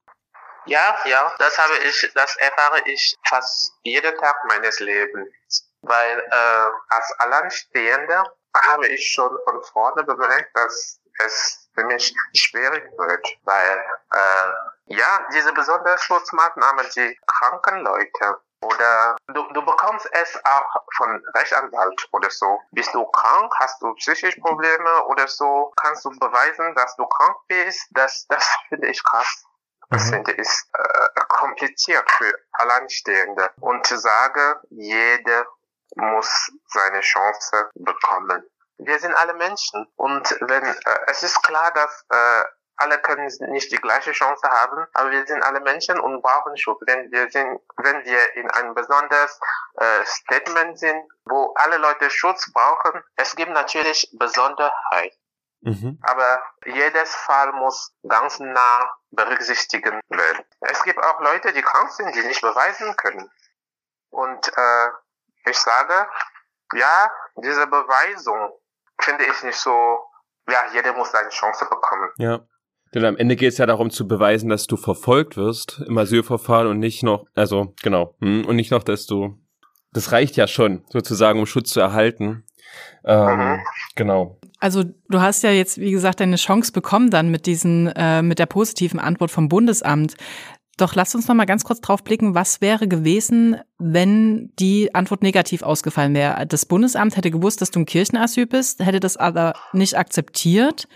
Ja, 0.66 0.96
ja, 1.04 1.32
das 1.38 1.58
habe 1.58 1.72
ich, 1.88 2.10
das 2.14 2.36
erfahre 2.36 2.82
ich 2.86 3.16
fast 3.26 3.72
jeden 3.82 4.16
Tag 4.18 4.36
meines 4.48 4.78
Lebens. 4.80 5.66
Weil 5.82 6.18
äh, 6.18 6.70
als 6.90 7.12
Alleinstehender 7.18 8.24
habe 8.66 8.86
ich 8.88 9.10
schon 9.10 9.30
von 9.44 9.62
vorne 9.64 10.04
bemerkt, 10.04 10.50
dass 10.54 11.00
es 11.24 11.70
für 11.74 11.84
mich 11.84 12.14
schwierig 12.34 12.84
wird. 12.98 13.26
Weil 13.44 13.84
äh, 14.12 14.94
ja, 14.94 15.26
diese 15.32 15.52
besondere 15.54 15.96
Schutzmaßnahmen, 15.98 16.86
die 16.94 17.18
kranken 17.26 17.80
Leute 17.80 18.40
oder 18.62 19.16
du, 19.28 19.42
du 19.52 19.64
bekommst 19.64 20.08
es 20.12 20.38
auch 20.44 20.82
von 20.96 21.22
Rechtsanwalt 21.34 22.08
oder 22.12 22.30
so. 22.30 22.60
Bist 22.72 22.94
du 22.94 23.04
krank? 23.06 23.52
Hast 23.58 23.80
du 23.82 23.94
psychische 23.94 24.40
Probleme 24.40 25.04
oder 25.06 25.26
so? 25.28 25.72
Kannst 25.76 26.04
du 26.04 26.10
beweisen, 26.10 26.74
dass 26.74 26.94
du 26.96 27.06
krank 27.06 27.36
bist? 27.48 27.86
Das, 27.92 28.26
das 28.28 28.46
finde 28.68 28.88
ich 28.88 29.02
krass. 29.04 29.44
Das 29.90 30.04
Mhm. 30.04 30.10
finde 30.10 30.32
ich 30.34 30.48
äh, 30.74 31.20
kompliziert 31.28 32.08
für 32.12 32.32
Alleinstehende 32.52 33.50
und 33.60 33.84
sage, 33.86 34.60
jeder 34.70 35.46
muss 35.96 36.52
seine 36.68 37.00
Chance 37.00 37.70
bekommen. 37.74 38.44
Wir 38.78 38.98
sind 39.00 39.14
alle 39.14 39.34
Menschen 39.34 39.86
und 39.96 40.30
wenn 40.42 40.64
äh, 40.64 40.98
es 41.08 41.22
ist 41.24 41.42
klar, 41.42 41.72
dass 41.72 42.06
äh, 42.08 42.44
alle 42.80 42.98
können 42.98 43.30
nicht 43.52 43.70
die 43.70 43.76
gleiche 43.76 44.12
Chance 44.12 44.48
haben, 44.48 44.86
aber 44.94 45.10
wir 45.10 45.26
sind 45.26 45.42
alle 45.42 45.60
Menschen 45.60 46.00
und 46.00 46.22
brauchen 46.22 46.56
Schutz. 46.56 46.80
Wenn 46.86 47.10
wir 47.12 47.30
sind, 47.30 47.60
wenn 47.76 48.04
wir 48.04 48.36
in 48.36 48.50
einem 48.50 48.74
besonders 48.74 49.38
äh, 49.74 50.04
Statement 50.04 50.78
sind, 50.78 51.02
wo 51.24 51.52
alle 51.56 51.76
Leute 51.78 52.10
Schutz 52.10 52.52
brauchen, 52.52 53.02
es 53.16 53.36
gibt 53.36 53.52
natürlich 53.52 54.10
Besonderheit. 54.18 55.12
Mhm. 55.62 55.98
Aber 56.02 56.42
jedes 56.64 57.14
Fall 57.14 57.52
muss 57.52 57.92
ganz 58.08 58.40
nah 58.40 58.90
berücksichtigen 59.10 60.00
werden. 60.08 60.44
Es 60.60 60.82
gibt 60.82 60.98
auch 60.98 61.20
Leute, 61.20 61.52
die 61.52 61.62
krank 61.62 61.90
sind, 61.92 62.14
die 62.14 62.22
nicht 62.22 62.40
beweisen 62.40 62.96
können. 62.96 63.30
Und 64.10 64.48
äh, 64.56 64.88
ich 65.44 65.58
sage, 65.58 66.08
ja, 66.74 67.10
diese 67.36 67.66
Beweisung 67.66 68.52
finde 69.00 69.24
ich 69.24 69.42
nicht 69.42 69.58
so, 69.58 70.04
ja, 70.48 70.66
jeder 70.72 70.92
muss 70.94 71.10
seine 71.10 71.28
Chance 71.28 71.66
bekommen. 71.66 72.10
Ja. 72.16 72.40
Denn 72.94 73.04
am 73.04 73.16
Ende 73.16 73.36
geht 73.36 73.52
es 73.52 73.58
ja 73.58 73.66
darum 73.66 73.90
zu 73.90 74.08
beweisen, 74.08 74.48
dass 74.48 74.66
du 74.66 74.76
verfolgt 74.76 75.36
wirst 75.36 75.80
im 75.86 75.96
Asylverfahren 75.96 76.66
und 76.66 76.78
nicht 76.78 77.02
noch, 77.02 77.26
also 77.34 77.74
genau, 77.82 78.16
hm, 78.20 78.44
und 78.46 78.56
nicht 78.56 78.72
noch, 78.72 78.82
dass 78.82 79.06
du, 79.06 79.38
das 79.92 80.12
reicht 80.12 80.36
ja 80.36 80.48
schon, 80.48 80.82
sozusagen, 80.88 81.38
um 81.38 81.46
Schutz 81.46 81.70
zu 81.70 81.80
erhalten. 81.80 82.44
Ähm, 83.04 83.38
mhm. 83.38 83.60
Genau. 83.94 84.38
Also 84.58 84.84
du 85.08 85.20
hast 85.20 85.42
ja 85.42 85.50
jetzt, 85.50 85.78
wie 85.78 85.90
gesagt, 85.90 86.20
deine 86.20 86.36
Chance 86.36 86.72
bekommen 86.72 87.10
dann 87.10 87.30
mit 87.30 87.46
diesen, 87.46 87.86
äh, 87.88 88.22
mit 88.22 88.38
der 88.38 88.46
positiven 88.46 89.00
Antwort 89.00 89.30
vom 89.30 89.48
Bundesamt. 89.48 90.16
Doch 90.76 90.94
lass 90.94 91.14
uns 91.14 91.28
noch 91.28 91.34
mal 91.34 91.44
ganz 91.44 91.64
kurz 91.64 91.80
drauf 91.80 92.02
blicken, 92.02 92.34
was 92.34 92.60
wäre 92.60 92.88
gewesen, 92.88 93.60
wenn 93.78 94.52
die 94.58 94.94
Antwort 94.94 95.22
negativ 95.22 95.62
ausgefallen 95.62 96.14
wäre. 96.14 96.46
Das 96.46 96.66
Bundesamt 96.66 97.16
hätte 97.16 97.30
gewusst, 97.30 97.60
dass 97.60 97.70
du 97.70 97.80
ein 97.80 97.86
Kirchenasyl 97.86 98.46
bist, 98.46 98.84
hätte 98.84 99.00
das 99.00 99.16
aber 99.16 99.54
nicht 99.72 99.96
akzeptiert. 99.96 100.88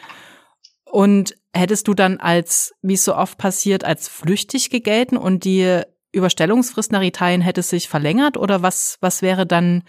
Und 0.91 1.35
hättest 1.55 1.89
du 1.89 1.95
dann 1.95 2.21
als, 2.21 2.75
wie 2.83 2.95
es 2.95 3.05
so 3.05 3.15
oft 3.15 3.39
passiert, 3.39 3.85
als 3.85 4.09
flüchtig 4.09 4.71
gegelten 4.71 5.17
und 5.17 5.45
die 5.45 5.83
Überstellungsfrist 6.13 6.93
nach 6.93 7.03
Italien 7.03 7.41
hätte 7.41 7.63
sich 7.63 7.89
verlängert 7.89 8.37
oder 8.37 8.63
was, 8.63 8.99
was 9.01 9.23
wäre 9.23 9.47
dann 9.47 9.83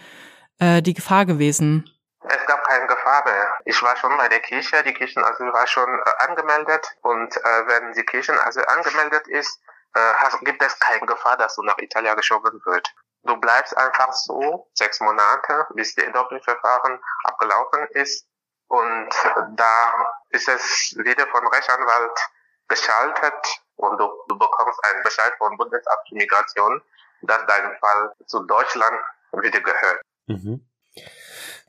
äh, 0.59 0.81
die 0.81 0.93
Gefahr 0.93 1.25
gewesen? 1.25 1.89
Es 2.27 2.45
gab 2.47 2.63
keine 2.63 2.87
Gefahr 2.87 3.23
mehr. 3.25 3.53
Ich 3.65 3.81
war 3.83 3.95
schon 3.97 4.17
bei 4.17 4.27
der 4.27 4.39
Kirche, 4.39 4.83
die 4.83 4.93
Kirchenasyl 4.93 5.53
war 5.53 5.67
schon 5.67 5.87
äh, 5.87 6.23
angemeldet 6.27 6.87
und 7.01 7.35
äh, 7.37 7.67
wenn 7.67 7.93
die 7.93 8.03
Kirchenasyl 8.03 8.65
angemeldet 8.65 9.27
ist, 9.27 9.59
äh, 9.93 10.43
gibt 10.43 10.63
es 10.63 10.79
keine 10.79 11.05
Gefahr, 11.05 11.37
dass 11.37 11.55
du 11.55 11.63
nach 11.63 11.77
Italien 11.77 12.15
geschoben 12.15 12.59
wird. 12.65 12.93
Du 13.23 13.37
bleibst 13.37 13.75
einfach 13.77 14.11
so 14.13 14.67
sechs 14.73 14.99
Monate, 14.99 15.67
bis 15.75 15.95
der 15.95 16.11
Doppelverfahren 16.11 16.99
abgelaufen 17.23 17.87
ist 17.91 18.27
und 18.67 19.09
da 19.55 19.93
ist 20.29 20.47
es 20.47 20.95
wieder 20.97 21.27
von 21.27 21.45
Rechtsanwalt 21.47 22.19
geschaltet 22.67 23.61
und 23.75 23.97
du, 23.99 24.09
du 24.27 24.37
bekommst 24.37 24.79
einen 24.85 25.03
Bescheid 25.03 25.33
vom 25.37 25.55
Bundesamt 25.57 26.07
für 26.09 26.15
Migration, 26.15 26.81
dass 27.21 27.45
dein 27.47 27.77
Fall 27.79 28.13
zu 28.25 28.43
Deutschland 28.45 28.99
wieder 29.33 29.61
gehört. 29.61 30.01
Mhm. 30.27 30.65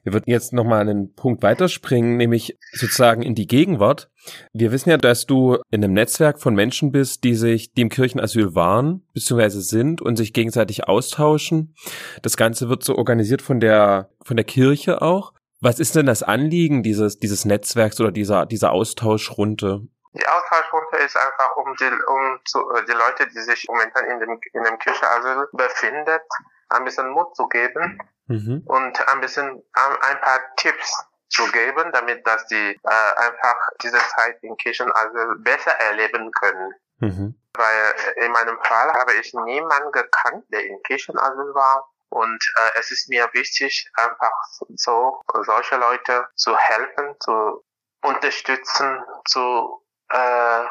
Wir 0.07 0.12
würden 0.12 0.30
jetzt 0.30 0.53
nochmal 0.53 0.82
einen 0.82 1.14
Punkt 1.16 1.42
weiterspringen, 1.42 2.16
nämlich 2.16 2.57
sozusagen 2.70 3.22
in 3.22 3.34
die 3.34 3.49
Gegenwart. 3.49 4.09
Wir 4.53 4.70
wissen 4.70 4.90
ja, 4.90 4.99
dass 4.99 5.26
du 5.26 5.57
in 5.72 5.82
einem 5.82 5.94
Netzwerk 5.94 6.40
von 6.40 6.55
Menschen 6.55 6.92
bist, 6.92 7.24
die 7.24 7.34
sich, 7.34 7.72
die 7.72 7.80
im 7.80 7.88
Kirchenasyl 7.88 8.55
waren, 8.55 9.05
beziehungsweise 9.14 9.61
sind 9.61 10.01
und 10.01 10.14
sich 10.14 10.32
gegenseitig 10.32 10.86
austauschen. 10.86 11.74
Das 12.22 12.36
Ganze 12.36 12.68
wird 12.68 12.84
so 12.84 12.94
organisiert 12.94 13.42
von 13.42 13.59
der, 13.59 14.11
von 14.22 14.36
der 14.36 14.47
Kirche 14.47 15.03
auch. 15.03 15.32
Was 15.61 15.78
ist 15.78 15.94
denn 15.94 16.07
das 16.07 16.22
Anliegen 16.22 16.82
dieses, 16.82 17.18
dieses 17.18 17.44
Netzwerks 17.44 18.00
oder 18.00 18.12
dieser, 18.12 18.46
dieser 18.46 18.72
Austauschrunde? 18.72 19.88
Die 20.12 20.26
Austauschrunde 20.26 20.98
ist 21.04 21.16
einfach, 21.16 21.57
um 21.57 21.74
die, 21.76 21.84
um 21.84 22.40
zu, 22.44 22.59
die 22.88 22.92
Leute, 22.92 23.26
die 23.28 23.40
sich 23.40 23.66
momentan 23.68 24.04
in 24.07 24.20
dem, 24.20 24.40
in 24.52 24.64
dem 24.64 24.78
Kirchenasyl 24.78 25.48
befindet, 25.52 26.22
ein 26.70 26.84
bisschen 26.84 27.11
Mut 27.11 27.34
zu 27.36 27.46
geben 27.48 27.98
mhm. 28.26 28.62
und 28.66 29.09
ein 29.09 29.20
bisschen 29.20 29.62
ein 29.72 30.20
paar 30.20 30.40
Tipps 30.57 31.04
zu 31.28 31.50
geben, 31.52 31.90
damit 31.92 32.26
dass 32.26 32.46
die 32.46 32.80
äh, 32.82 33.14
einfach 33.16 33.57
diese 33.82 33.98
Zeit 33.98 34.42
in 34.42 34.57
Kirchen 34.57 34.90
also 34.92 35.18
besser 35.38 35.72
erleben 35.72 36.30
können. 36.32 36.72
Mhm. 36.98 37.34
Weil 37.54 38.24
in 38.24 38.32
meinem 38.32 38.59
Fall 38.62 38.92
habe 38.92 39.14
ich 39.20 39.32
niemanden 39.34 39.92
gekannt, 39.92 40.44
der 40.52 40.64
in 40.64 40.82
Kirchenasyl 40.82 41.54
war. 41.54 41.88
Und 42.09 42.52
äh, 42.57 42.78
es 42.78 42.90
ist 42.90 43.09
mir 43.09 43.28
wichtig, 43.32 43.90
einfach 43.94 44.32
so 44.74 45.22
solche 45.44 45.76
Leute 45.76 46.26
zu 46.34 46.57
helfen, 46.57 47.14
zu 47.20 47.64
unterstützen, 48.02 49.02
zu 49.24 49.82
äh, 50.11 50.64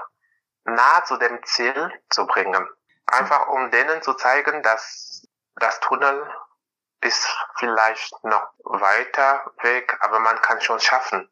nah 0.65 1.03
zu 1.05 1.17
dem 1.17 1.39
Ziel 1.43 1.91
zu 2.09 2.25
bringen. 2.25 2.67
Einfach 3.07 3.47
um 3.47 3.69
denen 3.71 4.01
zu 4.01 4.13
zeigen, 4.13 4.63
dass 4.63 5.27
das 5.55 5.79
Tunnel 5.79 6.27
ist 7.01 7.27
vielleicht 7.57 8.11
noch 8.23 8.47
weiter 8.63 9.51
weg, 9.61 9.97
aber 10.01 10.19
man 10.19 10.37
kann 10.41 10.59
schon 10.61 10.79
schaffen. 10.79 11.29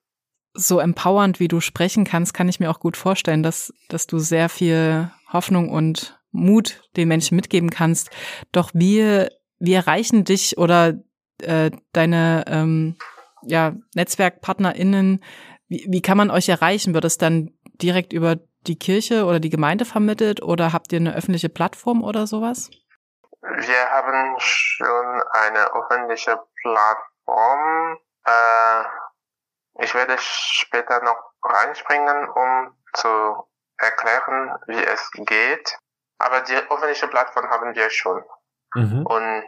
So 0.54 0.80
empowernd, 0.80 1.40
wie 1.40 1.48
du 1.48 1.62
sprechen 1.62 2.06
kannst, 2.06 2.34
kann 2.34 2.48
ich 2.48 2.60
mir 2.60 2.70
auch 2.70 2.80
gut 2.80 2.96
vorstellen, 2.96 3.42
dass, 3.42 3.74
dass 3.90 4.06
du 4.06 4.20
sehr 4.20 4.50
viel 4.50 5.12
Hoffnung 5.32 5.70
und 5.70 6.22
Mut 6.32 6.88
den 6.96 7.08
Menschen 7.08 7.36
mitgeben 7.36 7.72
kannst. 7.72 8.12
Doch 8.52 8.70
wie, 8.74 9.28
wie 9.64 9.74
erreichen 9.74 10.26
dich 10.26 10.58
oder 10.58 10.96
äh, 11.42 11.72
deine 11.94 12.44
ähm, 12.48 12.98
ja, 13.44 13.72
NetzwerkpartnerInnen, 13.96 15.24
wie, 15.70 15.86
wie 15.90 16.02
kann 16.02 16.18
man 16.18 16.32
euch 16.32 16.50
erreichen? 16.50 16.94
Wird 16.94 17.06
es 17.06 17.18
dann 17.18 17.58
direkt 17.82 18.12
über 18.12 18.36
die 18.68 18.78
Kirche 18.78 19.24
oder 19.24 19.40
die 19.40 19.50
Gemeinde 19.50 19.86
vermittelt 19.86 20.44
oder 20.44 20.74
habt 20.74 20.92
ihr 20.92 21.00
eine 21.00 21.16
öffentliche 21.16 21.48
Plattform 21.48 22.04
oder 22.04 22.28
sowas? 22.28 22.72
Wir 23.42 23.90
haben 23.90 24.36
schon 24.38 25.24
eine 25.32 25.74
öffentliche 25.74 26.42
Plattform. 26.62 27.98
Äh, 28.26 28.84
ich 29.80 29.96
werde 29.96 30.16
später 30.20 31.02
noch 31.04 31.32
reinspringen, 31.42 32.28
um 32.30 32.76
zu 32.96 33.48
erklären, 33.78 34.58
wie 34.68 34.84
es 34.84 35.10
geht. 35.26 35.78
Aber 36.18 36.42
die 36.42 36.56
öffentliche 36.56 37.08
Plattform 37.08 37.50
haben 37.50 37.74
wir 37.74 37.90
schon. 37.90 38.24
Mhm. 38.76 39.06
Und 39.06 39.44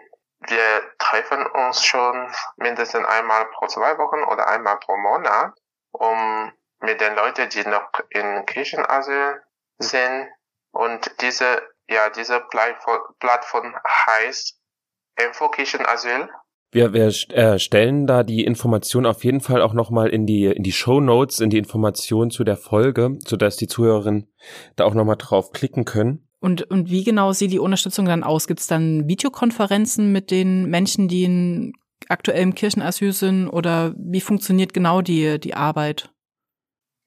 wir 0.48 0.92
treffen 1.00 1.46
uns 1.46 1.84
schon 1.84 2.32
mindestens 2.58 3.06
einmal 3.06 3.46
pro 3.46 3.68
zwei 3.68 3.98
Wochen 3.98 4.24
oder 4.32 4.48
einmal 4.48 4.78
pro 4.80 4.96
Monat, 4.98 5.54
um 5.92 6.52
mit 6.80 7.02
den 7.02 7.16
Leuten, 7.16 7.50
die 7.50 7.68
noch 7.68 7.90
in 8.10 8.46
Kirchenasyl 8.46 9.42
sind 9.80 10.28
und 10.72 11.22
diese 11.22 11.62
ja, 11.90 12.10
diese 12.10 12.42
Plattform 12.50 13.76
heißt 14.08 14.60
Infocation 15.24 15.86
Asyl. 15.86 16.30
Wir, 16.72 16.94
wir 16.94 17.08
äh, 17.30 17.60
stellen 17.60 18.06
da 18.06 18.24
die 18.24 18.44
Information 18.44 19.06
auf 19.06 19.24
jeden 19.24 19.40
Fall 19.40 19.62
auch 19.62 19.74
nochmal 19.74 20.10
in 20.10 20.26
die, 20.26 20.46
in 20.46 20.64
die 20.64 20.74
Show 20.74 21.00
Notes, 21.00 21.40
in 21.40 21.50
die 21.50 21.58
Information 21.58 22.32
zu 22.32 22.44
der 22.44 22.58
Folge, 22.58 23.18
sodass 23.26 23.56
die 23.56 23.68
Zuhörerinnen 23.68 24.34
da 24.76 24.84
auch 24.84 24.94
nochmal 24.94 25.16
drauf 25.16 25.52
klicken 25.52 25.86
können. 25.86 26.25
Und, 26.46 26.70
und 26.70 26.92
wie 26.92 27.04
genau 27.04 27.32
sieht 27.32 27.52
die 27.52 27.58
Unterstützung 27.58 28.06
dann 28.06 28.24
aus? 28.24 28.46
Gibt 28.46 28.60
es 28.60 28.68
dann 28.68 29.08
Videokonferenzen 29.08 30.12
mit 30.12 30.30
den 30.30 30.70
Menschen, 30.70 31.08
die 31.08 31.24
in 31.24 31.74
aktuellem 32.08 32.54
Kirchenasyl 32.54 33.14
sind? 33.14 33.50
Oder 33.50 33.96
wie 33.98 34.22
funktioniert 34.22 34.72
genau 34.72 35.02
die, 35.02 35.40
die 35.40 35.56
Arbeit? 35.56 36.12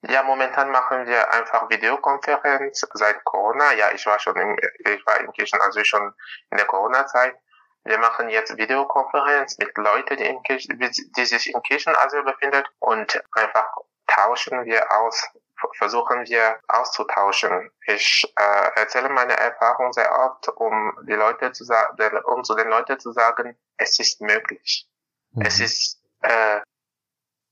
Ja, 0.01 0.23
momentan 0.23 0.71
machen 0.71 1.07
wir 1.07 1.31
einfach 1.31 1.69
Videokonferenz 1.69 2.85
seit 2.93 3.23
Corona. 3.23 3.71
Ja, 3.75 3.93
ich 3.95 4.05
war 4.05 4.19
schon 4.19 4.35
im, 4.35 4.57
ich 4.79 5.05
war 5.05 5.21
in 5.21 5.31
Kirchen, 5.31 5.61
also 5.61 5.81
schon 5.85 6.13
in 6.51 6.57
der 6.57 6.67
Corona-Zeit. 6.67 7.33
Wir 7.85 7.97
machen 7.97 8.27
jetzt 8.27 8.57
Videokonferenz 8.57 9.57
mit 9.57 9.71
Leuten, 9.77 10.17
die, 10.17 10.25
in 10.25 10.43
Kirchen, 10.43 10.77
die 10.77 11.25
sich 11.25 11.55
in 11.55 11.61
Kirchenasyl 11.61 12.23
befinden 12.23 12.63
und 12.79 13.23
einfach 13.31 13.67
tauschen 14.05 14.65
wir 14.65 14.91
aus, 14.91 15.29
versuchen 15.77 16.25
wir 16.27 16.59
auszutauschen. 16.67 17.71
Ich 17.85 18.31
äh, 18.37 18.79
erzähle 18.79 19.09
meine 19.09 19.37
Erfahrung 19.37 19.93
sehr 19.93 20.11
oft, 20.11 20.47
um 20.49 20.97
die 21.07 21.13
Leute 21.13 21.51
zu 21.51 21.63
sagen, 21.63 22.17
um 22.25 22.43
zu 22.43 22.55
den 22.55 22.69
Leuten 22.69 22.99
zu 22.99 23.11
sagen, 23.11 23.57
es 23.77 23.99
ist 23.99 24.21
möglich. 24.21 24.87
Mhm. 25.31 25.41
Es 25.45 25.59
ist 25.59 26.01
äh, 26.21 26.61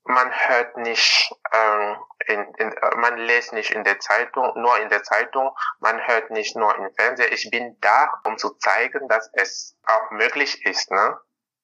man 0.08 0.32
hört 0.32 0.78
nicht, 0.78 1.32
ähm, 1.54 1.98
in, 2.28 2.54
in, 2.58 2.76
man 2.98 3.18
liest 3.18 3.54
nicht 3.54 3.72
in 3.72 3.84
der 3.84 4.00
Zeitung, 4.00 4.54
nur 4.56 4.80
in 4.80 4.90
der 4.90 5.04
Zeitung, 5.04 5.52
man 5.80 6.00
hört 6.08 6.32
nicht 6.32 6.56
nur 6.56 6.76
im 6.76 6.90
Fernsehen. 6.96 7.32
Ich 7.32 7.50
bin 7.52 7.78
da, 7.82 8.12
um 8.24 8.38
zu 8.38 8.52
zeigen, 8.56 9.08
dass 9.08 9.30
es 9.34 9.76
auch 9.86 10.12
möglich 10.12 10.66
ist. 10.66 10.92
Ne? 10.92 11.18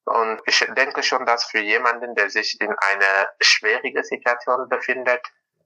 Und 0.05 0.41
ich 0.45 0.59
denke 0.75 1.03
schon, 1.03 1.25
dass 1.25 1.45
für 1.45 1.59
jemanden, 1.59 2.15
der 2.15 2.29
sich 2.29 2.59
in 2.59 2.69
einer 2.69 3.29
schwierigen 3.39 4.03
Situation 4.03 4.67
befindet, 4.67 5.25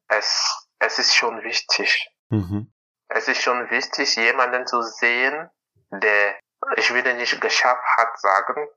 es, 0.10 0.67
es 0.80 1.00
ist 1.00 1.16
schon 1.16 1.44
wichtig. 1.44 2.10
Mhm. 2.30 2.74
es 3.10 3.28
ist 3.30 3.42
schon 3.42 3.70
wichtig, 3.70 4.16
jemanden 4.18 4.68
zu 4.68 4.82
sehen, 4.82 5.50
der, 5.92 6.36
ich 6.76 6.94
würde 6.94 7.14
nicht 7.14 7.40
geschafft 7.40 7.84
hat 7.98 8.20
sagen, 8.20 8.68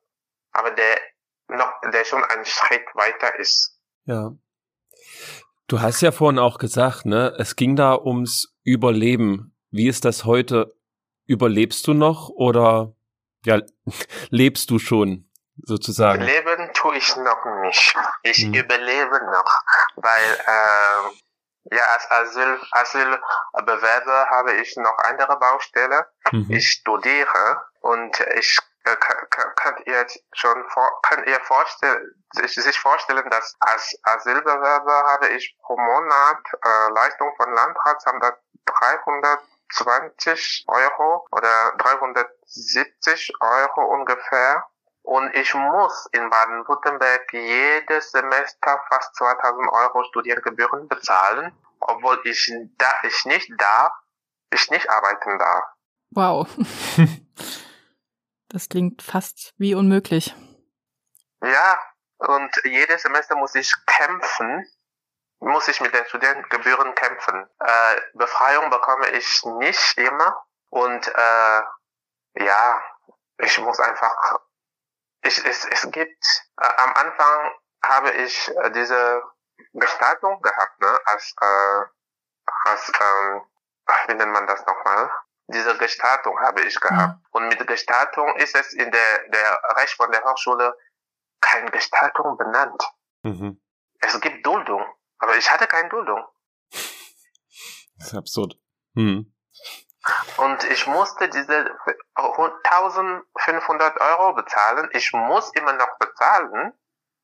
aber 0.52 0.70
der 0.70 1.00
noch, 1.48 1.72
der 1.92 2.04
schon 2.04 2.22
einen 2.24 2.44
Schritt 2.44 2.86
weiter 2.94 3.38
ist. 3.38 3.76
Ja. 4.04 4.32
Du 5.66 5.80
hast 5.80 6.00
ja 6.00 6.12
vorhin 6.12 6.38
auch 6.38 6.58
gesagt, 6.58 7.06
ne, 7.06 7.34
es 7.38 7.56
ging 7.56 7.76
da 7.76 7.96
ums 7.96 8.54
Überleben. 8.64 9.56
Wie 9.70 9.88
ist 9.88 10.04
das 10.04 10.24
heute? 10.24 10.74
Überlebst 11.26 11.86
du 11.86 11.94
noch 11.94 12.28
oder 12.28 12.94
ja, 13.44 13.60
lebst 14.30 14.70
du 14.70 14.78
schon 14.78 15.30
sozusagen? 15.56 16.22
Leben 16.22 16.70
tue 16.74 16.96
ich 16.96 17.16
noch 17.16 17.44
nicht. 17.62 17.94
Ich 18.22 18.38
hm. 18.38 18.54
überlebe 18.54 19.20
noch, 19.26 19.52
weil 19.96 20.38
äh, 20.46 21.16
ja, 21.64 21.84
als 21.92 22.10
Asyl, 22.10 22.60
Asylbewerber 22.72 24.26
habe 24.30 24.54
ich 24.54 24.76
noch 24.76 24.96
andere 24.98 25.38
Baustelle. 25.38 26.08
Mhm. 26.32 26.46
Ich 26.50 26.70
studiere 26.70 27.62
und 27.80 28.18
ich 28.34 28.58
äh, 28.84 28.96
könnt 29.56 29.86
ihr 29.86 29.94
jetzt 29.94 30.22
schon 30.32 30.68
vor, 30.70 31.00
könnt 31.02 31.26
ihr 31.26 31.40
vorstellen, 31.40 32.14
sich, 32.32 32.54
sich 32.54 32.78
vorstellen, 32.78 33.28
dass 33.30 33.56
als 33.60 33.98
Asylbewerber 34.04 35.04
habe 35.12 35.28
ich 35.28 35.56
pro 35.62 35.76
Monat 35.76 36.38
äh, 36.64 36.92
Leistung 36.92 37.34
von 37.36 37.52
Landratsamt 37.52 38.24
320 38.64 40.64
Euro 40.68 41.26
oder 41.32 41.74
370 41.76 43.32
Euro 43.40 43.84
ungefähr. 43.94 44.64
Und 45.02 45.34
ich 45.34 45.54
muss 45.54 46.08
in 46.12 46.28
Baden-Württemberg 46.28 47.32
jedes 47.32 48.12
Semester 48.12 48.80
fast 48.88 49.14
2000 49.16 49.72
Euro 49.72 50.04
Studiengebühren 50.04 50.88
bezahlen, 50.88 51.52
obwohl 51.80 52.20
ich, 52.24 52.52
da, 52.76 52.92
ich 53.02 53.24
nicht 53.24 53.50
darf, 53.58 53.92
ich 54.52 54.70
nicht 54.70 54.88
arbeiten 54.90 55.38
darf. 55.38 55.64
Wow. 56.10 56.48
Das 58.52 58.68
klingt 58.68 59.00
fast 59.00 59.54
wie 59.58 59.76
unmöglich. 59.76 60.34
Ja, 61.40 61.78
und 62.18 62.50
jedes 62.64 63.02
Semester 63.02 63.36
muss 63.36 63.54
ich 63.54 63.72
kämpfen, 63.86 64.66
muss 65.38 65.68
ich 65.68 65.80
mit 65.80 65.94
den 65.94 66.04
Studiengebühren 66.06 66.94
kämpfen. 66.96 67.48
Äh, 67.60 68.00
Befreiung 68.14 68.68
bekomme 68.70 69.08
ich 69.10 69.44
nicht 69.44 69.98
immer 69.98 70.44
und 70.70 71.06
äh, 71.06 71.62
ja, 72.44 72.82
ich 73.38 73.58
muss 73.60 73.78
einfach 73.78 74.40
ich, 75.22 75.44
es, 75.44 75.64
es 75.66 75.90
gibt, 75.90 76.24
äh, 76.60 76.66
am 76.76 76.94
Anfang 76.94 77.50
habe 77.84 78.10
ich 78.12 78.48
äh, 78.48 78.70
diese 78.72 79.22
Gestaltung 79.72 80.40
gehabt, 80.42 80.80
ne, 80.80 80.98
als, 81.04 81.34
äh, 81.40 81.82
als, 82.64 82.92
ähm, 83.00 83.42
wie 84.08 84.14
nennt 84.14 84.32
man 84.32 84.46
das 84.46 84.64
nochmal? 84.66 85.10
Diese 85.48 85.76
Gestaltung 85.78 86.38
habe 86.40 86.62
ich 86.62 86.78
gehabt. 86.80 87.16
Mhm. 87.16 87.26
Und 87.32 87.48
mit 87.48 87.66
Gestaltung 87.66 88.36
ist 88.36 88.54
es 88.54 88.72
in 88.72 88.90
der, 88.90 89.28
der 89.28 89.60
Recht 89.76 89.94
von 89.94 90.10
der 90.12 90.22
Hochschule 90.22 90.76
kein 91.40 91.70
Gestaltung 91.70 92.36
benannt. 92.36 92.82
Mhm. 93.22 93.60
Es 94.00 94.20
gibt 94.20 94.46
Duldung, 94.46 94.84
aber 95.18 95.36
ich 95.36 95.50
hatte 95.50 95.66
keine 95.66 95.88
Duldung. 95.88 96.24
Das 96.70 98.08
ist 98.08 98.14
absurd. 98.14 98.54
Mhm. 98.94 99.34
Und 100.38 100.64
ich 100.64 100.86
musste 100.86 101.28
diese 101.28 101.76
1500 102.14 104.00
Euro 104.00 104.32
bezahlen. 104.34 104.88
Ich 104.92 105.12
muss 105.12 105.52
immer 105.54 105.74
noch 105.74 105.98
bezahlen. 105.98 106.72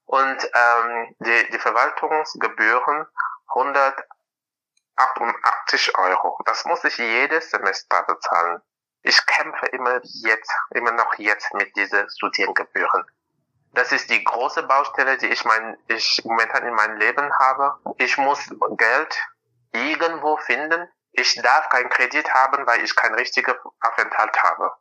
Und 0.05 0.51
ähm, 0.55 1.17
die, 1.19 1.51
die 1.51 1.59
Verwaltungsgebühren 1.59 3.07
188 3.49 5.99
Euro. 5.99 6.39
Das 6.45 6.65
muss 6.65 6.85
ich 6.85 6.97
jedes 6.99 7.51
Semester 7.51 8.05
bezahlen. 8.05 8.63
Ich 9.03 9.27
kämpfe 9.27 9.67
immer 9.67 10.01
jetzt, 10.03 10.53
immer 10.71 10.93
noch 10.93 11.13
jetzt 11.15 11.53
mit 11.55 11.75
diesen 11.77 12.09
Studiengebühren. 12.11 13.05
Das 13.73 13.91
ist 13.93 14.11
die 14.11 14.25
große 14.25 14.65
Baustelle, 14.65 15.17
die 15.19 15.27
ich 15.27 15.45
mein, 15.45 15.77
ich 15.89 16.23
momentan 16.25 16.67
in 16.67 16.75
meinem 16.75 16.97
Leben 16.99 17.33
habe. 17.39 17.79
Ich 17.99 18.17
muss 18.17 18.49
Geld 18.77 19.19
irgendwo 19.73 20.37
finden, 20.39 20.89
ich 21.17 21.35
darf 21.43 21.69
keinen 21.69 21.89
Kredit 21.89 22.33
haben, 22.33 22.67
weil 22.67 22.85
ich 22.85 22.95
keinen 22.95 23.15
richtigen 23.15 23.55
Aufenthalt 23.81 24.43
habe. 24.43 24.73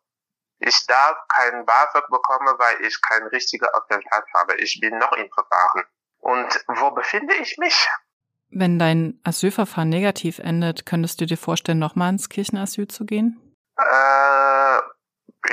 Ich 0.59 0.85
darf 0.87 1.17
keinen 1.27 1.65
BAföG 1.65 2.07
bekommen, 2.09 2.55
weil 2.57 2.81
ich 2.81 3.01
keinen 3.01 3.27
richtigen 3.27 3.67
Aufenthalt 3.73 4.25
habe. 4.33 4.55
Ich 4.55 4.79
bin 4.79 4.97
noch 4.97 5.11
im 5.13 5.29
Verfahren. 5.31 5.83
Und 6.19 6.65
wo 6.67 6.91
befinde 6.91 7.35
ich 7.35 7.57
mich? 7.57 7.87
Wenn 8.49 8.79
dein 8.79 9.19
Asylverfahren 9.23 9.89
negativ 9.89 10.39
endet, 10.39 10.85
könntest 10.85 11.19
du 11.19 11.25
dir 11.25 11.37
vorstellen, 11.37 11.79
nochmal 11.79 12.11
ins 12.11 12.29
Kirchenasyl 12.29 12.87
zu 12.87 13.05
gehen? 13.05 13.55
Äh, 13.77 14.79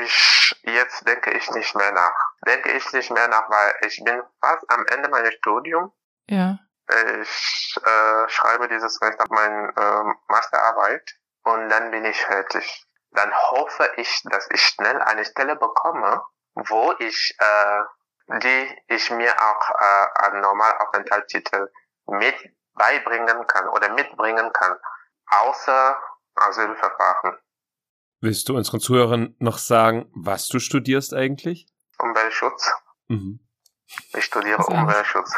ich, 0.03 0.55
jetzt 0.63 1.07
denke 1.07 1.33
ich 1.33 1.51
nicht 1.51 1.75
mehr 1.75 1.93
nach. 1.93 2.15
Denke 2.47 2.73
ich 2.73 2.93
nicht 2.93 3.11
mehr 3.11 3.29
nach, 3.29 3.51
weil 3.51 3.75
ich 3.87 4.01
bin 4.05 4.23
fast 4.41 4.65
am 4.69 4.87
Ende 4.87 5.09
meines 5.09 5.35
Studiums. 5.35 5.93
Ja. 6.29 6.59
Ich 6.89 7.77
äh, 7.85 8.29
schreibe 8.29 8.69
dieses 8.69 8.95
Semester 8.97 9.25
meine 9.31 9.73
äh, 9.77 10.15
Masterarbeit 10.29 11.15
und 11.45 11.69
dann 11.69 11.91
bin 11.91 12.05
ich 12.05 12.21
fertig. 12.21 12.87
Dann 13.13 13.33
hoffe 13.33 13.91
ich, 13.97 14.23
dass 14.25 14.49
ich 14.51 14.63
schnell 14.63 15.01
eine 15.01 15.25
Stelle 15.25 15.57
bekomme, 15.57 16.23
wo 16.55 16.95
ich 16.99 17.37
äh, 17.39 17.83
die 18.29 18.79
ich 18.89 19.11
mir 19.11 19.35
auch 19.41 19.71
äh, 19.71 20.27
einen 20.27 20.41
Normalaufenthaltstitel 20.41 21.69
mit 22.07 22.35
beibringen 22.75 23.47
kann 23.47 23.69
oder 23.69 23.93
mitbringen 23.93 24.53
kann, 24.53 24.77
außer 25.27 25.99
Asylverfahren. 26.35 27.37
Willst 28.21 28.49
du 28.49 28.57
unseren 28.57 28.81
Zuhörern 28.81 29.35
noch 29.39 29.59
sagen, 29.59 30.11
was 30.15 30.47
du 30.47 30.61
studierst 30.61 31.13
eigentlich? 31.13 31.67
Umweltschutz. 31.99 32.73
Mhm. 33.09 33.41
Ich 34.15 34.25
studiere 34.25 34.65
Umweltschutz. 34.65 35.35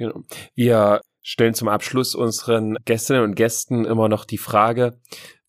Genau. 0.00 0.22
Wir 0.54 1.02
stellen 1.20 1.52
zum 1.52 1.68
Abschluss 1.68 2.14
unseren 2.14 2.76
Gästinnen 2.86 3.22
und 3.22 3.34
Gästen 3.34 3.84
immer 3.84 4.08
noch 4.08 4.24
die 4.24 4.38
Frage, 4.38 4.98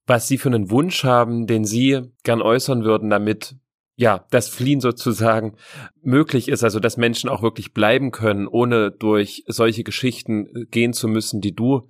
was 0.05 0.27
sie 0.27 0.37
für 0.37 0.49
einen 0.49 0.69
Wunsch 0.69 1.05
haben, 1.05 1.47
den 1.47 1.63
sie 1.63 2.01
gern 2.25 2.41
äußern 2.41 2.83
würden, 2.83 3.09
damit 3.09 3.55
ja, 3.95 4.25
das 4.29 4.49
Fliehen 4.49 4.81
sozusagen 4.81 5.55
möglich 6.01 6.49
ist, 6.49 6.65
also 6.65 6.81
dass 6.81 6.97
Menschen 6.97 7.29
auch 7.29 7.41
wirklich 7.43 7.71
bleiben 7.71 8.11
können, 8.11 8.45
ohne 8.47 8.91
durch 8.91 9.45
solche 9.47 9.83
Geschichten 9.83 10.67
gehen 10.69 10.91
zu 10.91 11.07
müssen, 11.07 11.39
die 11.39 11.55
du 11.55 11.87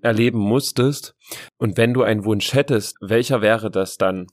erleben 0.00 0.38
musstest. 0.38 1.14
Und 1.58 1.76
wenn 1.76 1.92
du 1.92 2.02
einen 2.02 2.24
Wunsch 2.24 2.54
hättest, 2.54 2.96
welcher 3.02 3.42
wäre 3.42 3.70
das 3.70 3.98
dann? 3.98 4.28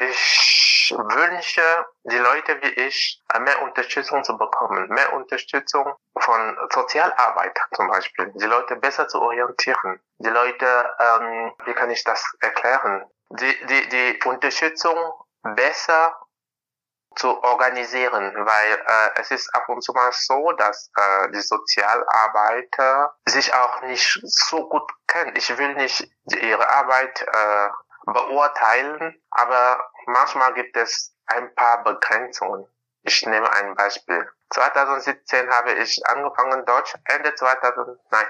Äh, 0.00 0.10
ich 0.10 0.94
wünsche, 0.96 1.86
die 2.04 2.18
Leute 2.18 2.60
wie 2.62 2.70
ich 2.86 3.22
mehr 3.38 3.62
Unterstützung 3.62 4.24
zu 4.24 4.36
bekommen, 4.36 4.88
mehr 4.88 5.12
Unterstützung 5.12 5.94
von 6.18 6.58
Sozialarbeit 6.72 7.56
zum 7.74 7.88
Beispiel, 7.88 8.32
die 8.34 8.46
Leute 8.46 8.76
besser 8.76 9.06
zu 9.06 9.20
orientieren, 9.20 10.00
die 10.18 10.30
Leute, 10.30 10.96
ähm, 10.98 11.52
wie 11.64 11.74
kann 11.74 11.90
ich 11.90 12.02
das 12.02 12.24
erklären, 12.40 13.04
die, 13.30 13.66
die, 13.66 13.88
die 13.88 14.20
Unterstützung 14.24 14.96
besser 15.42 16.18
zu 17.16 17.42
organisieren, 17.42 18.34
weil 18.34 18.72
äh, 18.72 19.20
es 19.20 19.30
ist 19.30 19.54
ab 19.54 19.68
und 19.68 19.82
zu 19.82 19.92
mal 19.92 20.10
so, 20.12 20.52
dass 20.52 20.90
äh, 20.96 21.30
die 21.32 21.40
Sozialarbeiter 21.40 23.14
sich 23.26 23.52
auch 23.54 23.82
nicht 23.82 24.20
so 24.22 24.68
gut 24.68 24.90
kennen. 25.06 25.34
Ich 25.36 25.56
will 25.58 25.74
nicht 25.74 26.08
ihre 26.26 26.68
Arbeit 26.68 27.20
äh, 27.22 27.68
beurteilen, 28.06 29.20
aber 29.30 29.89
manchmal 30.06 30.54
gibt 30.54 30.76
es 30.76 31.14
ein 31.26 31.54
paar 31.54 31.82
Begrenzungen. 31.84 32.66
Ich 33.02 33.24
nehme 33.26 33.50
ein 33.52 33.74
Beispiel. 33.74 34.28
2017 34.50 35.48
habe 35.50 35.72
ich 35.72 36.00
angefangen 36.06 36.64
Deutsch, 36.66 36.94
Ende 37.04 37.34
2000, 37.34 37.98
nein, 38.10 38.26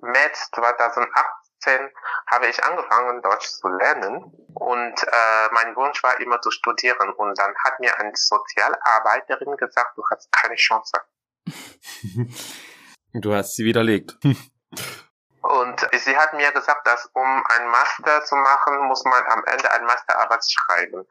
März 0.00 0.50
2018 0.54 1.90
habe 2.28 2.46
ich 2.46 2.62
angefangen 2.62 3.20
Deutsch 3.22 3.48
zu 3.48 3.68
lernen 3.68 4.32
und 4.54 5.02
äh, 5.02 5.48
mein 5.52 5.74
Wunsch 5.74 6.02
war 6.02 6.20
immer 6.20 6.40
zu 6.40 6.50
studieren 6.50 7.12
und 7.12 7.36
dann 7.38 7.52
hat 7.64 7.80
mir 7.80 7.98
eine 7.98 8.12
Sozialarbeiterin 8.14 9.56
gesagt, 9.56 9.96
du 9.96 10.02
hast 10.10 10.30
keine 10.30 10.54
Chance. 10.54 11.00
du 13.12 13.34
hast 13.34 13.56
sie 13.56 13.64
widerlegt. 13.64 14.16
Und 15.46 15.88
sie 15.92 16.16
hat 16.16 16.32
mir 16.34 16.52
gesagt, 16.52 16.86
dass 16.86 17.06
um 17.12 17.44
ein 17.48 17.68
Master 17.68 18.24
zu 18.24 18.36
machen, 18.36 18.78
muss 18.86 19.04
man 19.04 19.24
am 19.26 19.44
Ende 19.44 19.70
ein 19.72 19.84
Masterarbeit 19.84 20.44
schreiben. 20.48 21.06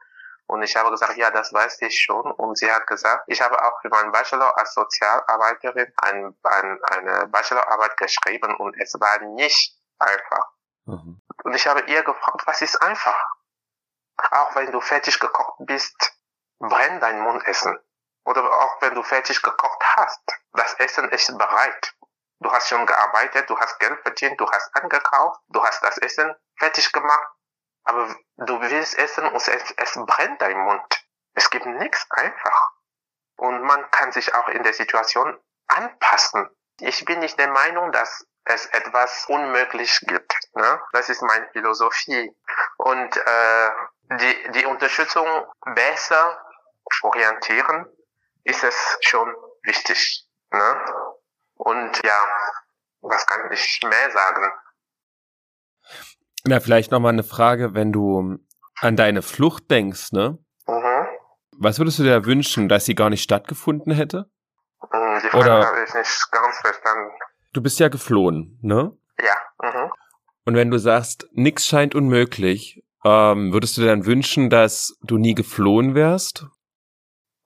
Und 0.46 0.62
ich 0.62 0.76
habe 0.76 0.90
gesagt, 0.90 1.16
ja, 1.16 1.30
das 1.30 1.52
weiß 1.52 1.82
ich 1.82 2.00
schon. 2.00 2.30
Und 2.32 2.56
sie 2.56 2.70
hat 2.70 2.86
gesagt, 2.86 3.24
ich 3.26 3.40
habe 3.40 3.60
auch 3.64 3.80
für 3.80 3.88
meinen 3.88 4.12
Bachelor 4.12 4.56
als 4.56 4.74
Sozialarbeiterin 4.74 5.92
ein, 6.02 6.36
ein, 6.44 6.78
eine 6.84 7.26
Bachelorarbeit 7.26 7.96
geschrieben 7.96 8.54
und 8.56 8.76
es 8.80 8.94
war 9.00 9.18
nicht 9.20 9.76
einfach. 9.98 10.52
Mhm. 10.84 11.20
Und 11.42 11.54
ich 11.54 11.66
habe 11.66 11.80
ihr 11.82 12.02
gefragt, 12.04 12.42
was 12.46 12.62
ist 12.62 12.80
einfach? 12.80 13.16
Auch 14.30 14.54
wenn 14.54 14.70
du 14.70 14.80
fertig 14.80 15.18
gekocht 15.18 15.56
bist, 15.60 16.16
brennt 16.58 17.02
dein 17.02 17.20
Mund 17.20 17.46
essen. 17.46 17.78
Oder 18.24 18.44
auch 18.44 18.80
wenn 18.82 18.94
du 18.94 19.02
fertig 19.02 19.42
gekocht 19.42 19.82
hast, 19.96 20.22
das 20.52 20.74
Essen 20.74 21.08
ist 21.10 21.36
bereit. 21.36 21.94
Du 22.40 22.52
hast 22.52 22.68
schon 22.68 22.84
gearbeitet, 22.86 23.48
du 23.48 23.58
hast 23.58 23.78
Geld 23.78 23.98
verdient, 24.02 24.40
du 24.40 24.50
hast 24.50 24.74
angekauft, 24.76 25.40
du 25.48 25.62
hast 25.62 25.82
das 25.82 25.98
Essen 25.98 26.34
fertig 26.58 26.92
gemacht, 26.92 27.28
aber 27.84 28.14
du 28.36 28.60
willst 28.60 28.98
essen 28.98 29.26
und 29.26 29.36
es, 29.36 29.48
es 29.76 29.92
brennt 30.06 30.42
dein 30.42 30.58
Mund. 30.58 31.06
Es 31.34 31.50
gibt 31.50 31.66
nichts 31.66 32.06
einfach. 32.10 32.72
Und 33.36 33.62
man 33.62 33.90
kann 33.90 34.12
sich 34.12 34.34
auch 34.34 34.48
in 34.48 34.62
der 34.62 34.72
Situation 34.72 35.38
anpassen. 35.68 36.48
Ich 36.80 37.04
bin 37.04 37.20
nicht 37.20 37.38
der 37.38 37.48
Meinung, 37.48 37.92
dass 37.92 38.26
es 38.44 38.66
etwas 38.66 39.26
unmöglich 39.28 40.00
gibt. 40.02 40.34
Ne? 40.54 40.80
Das 40.92 41.08
ist 41.08 41.22
meine 41.22 41.48
Philosophie. 41.52 42.34
Und 42.78 43.16
äh, 43.16 43.70
die, 44.12 44.50
die 44.52 44.66
Unterstützung 44.66 45.26
besser 45.74 46.40
orientieren, 47.02 47.86
ist 48.44 48.62
es 48.62 48.98
schon 49.00 49.34
wichtig. 49.62 50.26
Ne? 50.50 51.15
Und 51.56 52.00
ja, 52.04 52.18
was 53.00 53.26
kann 53.26 53.50
ich 53.52 53.80
mehr 53.82 54.10
sagen? 54.10 54.52
Na, 56.44 56.60
vielleicht 56.60 56.90
nochmal 56.90 57.12
eine 57.12 57.24
Frage, 57.24 57.74
wenn 57.74 57.92
du 57.92 58.38
an 58.80 58.96
deine 58.96 59.22
Flucht 59.22 59.70
denkst, 59.70 60.12
ne? 60.12 60.38
Mhm. 60.66 61.06
Was 61.58 61.78
würdest 61.78 61.98
du 61.98 62.02
dir 62.02 62.24
wünschen, 62.24 62.68
dass 62.68 62.84
sie 62.84 62.94
gar 62.94 63.10
nicht 63.10 63.22
stattgefunden 63.22 63.92
hätte? 63.92 64.30
Hm, 64.90 65.20
die 65.24 65.28
Frage 65.28 65.66
habe 65.66 65.84
ich 65.84 65.94
nicht 65.94 66.30
ganz 66.30 66.58
verstanden. 66.58 67.12
Du 67.52 67.62
bist 67.62 67.80
ja 67.80 67.88
geflohen, 67.88 68.58
ne? 68.62 68.96
Ja. 69.18 69.34
Mhm. 69.62 69.90
Und 70.44 70.54
wenn 70.54 70.70
du 70.70 70.78
sagst, 70.78 71.26
nix 71.32 71.66
scheint 71.66 71.94
unmöglich, 71.94 72.84
ähm, 73.04 73.52
würdest 73.52 73.76
du 73.76 73.80
dir 73.80 73.88
dann 73.88 74.06
wünschen, 74.06 74.50
dass 74.50 74.96
du 75.02 75.16
nie 75.16 75.34
geflohen 75.34 75.94
wärst? 75.94 76.46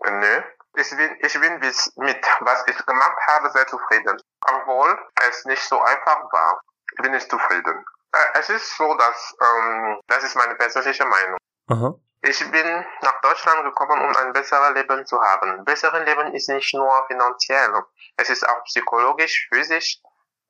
Nö. 0.04 0.42
Ich 0.80 0.96
bin, 0.96 1.14
ich 1.20 1.38
bin 1.38 1.60
mit 1.60 2.26
was 2.40 2.64
ich 2.66 2.86
gemacht 2.86 3.18
habe 3.26 3.50
sehr 3.50 3.66
zufrieden. 3.66 4.16
Obwohl 4.40 4.98
es 5.28 5.44
nicht 5.44 5.62
so 5.62 5.78
einfach 5.78 6.32
war, 6.32 6.62
bin 7.02 7.12
ich 7.12 7.28
zufrieden. 7.28 7.84
Äh, 8.12 8.38
es 8.38 8.48
ist 8.48 8.76
so, 8.78 8.94
dass 8.94 9.36
ähm, 9.42 10.00
das 10.06 10.24
ist 10.24 10.36
meine 10.36 10.54
persönliche 10.54 11.04
Meinung. 11.04 11.36
Aha. 11.68 11.94
Ich 12.22 12.50
bin 12.50 12.86
nach 13.02 13.20
Deutschland 13.20 13.62
gekommen, 13.64 14.00
um 14.00 14.16
ein 14.16 14.32
besseres 14.32 14.74
Leben 14.74 15.04
zu 15.04 15.20
haben. 15.20 15.64
Besseres 15.64 16.04
Leben 16.06 16.34
ist 16.34 16.48
nicht 16.48 16.72
nur 16.74 17.06
finanziell, 17.08 17.72
es 18.16 18.30
ist 18.30 18.48
auch 18.48 18.64
psychologisch, 18.64 19.48
physisch 19.52 20.00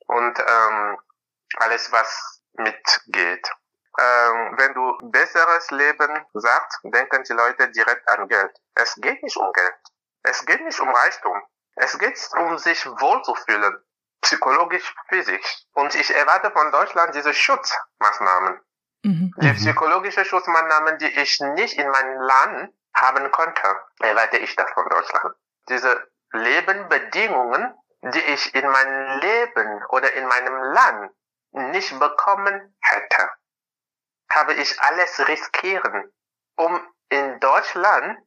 und 0.06 0.38
ähm, 0.38 0.98
alles, 1.58 1.90
was 1.90 2.42
mitgeht. 2.54 3.50
Ähm, 3.98 4.54
wenn 4.56 4.74
du 4.74 4.96
besseres 5.10 5.70
Leben 5.72 6.24
sagst, 6.34 6.80
denken 6.84 7.24
die 7.24 7.32
Leute 7.32 7.68
direkt 7.70 8.08
an 8.08 8.28
Geld. 8.28 8.52
Es 8.74 8.94
geht 8.96 9.22
nicht 9.22 9.36
um 9.36 9.52
Geld. 9.52 9.74
Es 10.22 10.44
geht 10.46 10.60
nicht 10.62 10.80
um 10.80 10.88
Reichtum. 10.88 11.42
Es 11.76 11.98
geht 11.98 12.18
um 12.36 12.58
sich 12.58 12.84
wohlzufühlen. 12.86 13.76
Psychologisch, 14.20 14.94
physisch. 15.08 15.64
Und 15.72 15.94
ich 15.94 16.14
erwarte 16.14 16.50
von 16.50 16.70
Deutschland 16.70 17.14
diese 17.14 17.32
Schutzmaßnahmen. 17.32 18.60
Mhm. 19.02 19.34
Die 19.38 19.48
mhm. 19.48 19.56
psychologische 19.56 20.24
Schutzmaßnahmen, 20.24 20.98
die 20.98 21.08
ich 21.08 21.40
nicht 21.40 21.78
in 21.78 21.88
meinem 21.88 22.20
Land 22.20 22.74
haben 22.94 23.30
konnte, 23.30 23.80
erwarte 24.00 24.36
ich 24.38 24.54
das 24.56 24.70
von 24.72 24.86
Deutschland. 24.90 25.34
Diese 25.68 26.06
Lebenbedingungen, 26.32 27.74
die 28.02 28.20
ich 28.20 28.54
in 28.54 28.68
meinem 28.68 29.20
Leben 29.20 29.84
oder 29.88 30.12
in 30.12 30.26
meinem 30.26 30.62
Land 30.74 31.12
nicht 31.52 31.98
bekommen 31.98 32.76
hätte, 32.82 33.30
habe 34.30 34.54
ich 34.54 34.80
alles 34.80 35.26
riskieren, 35.26 36.12
um 36.56 36.80
in 37.08 37.40
Deutschland 37.40 38.18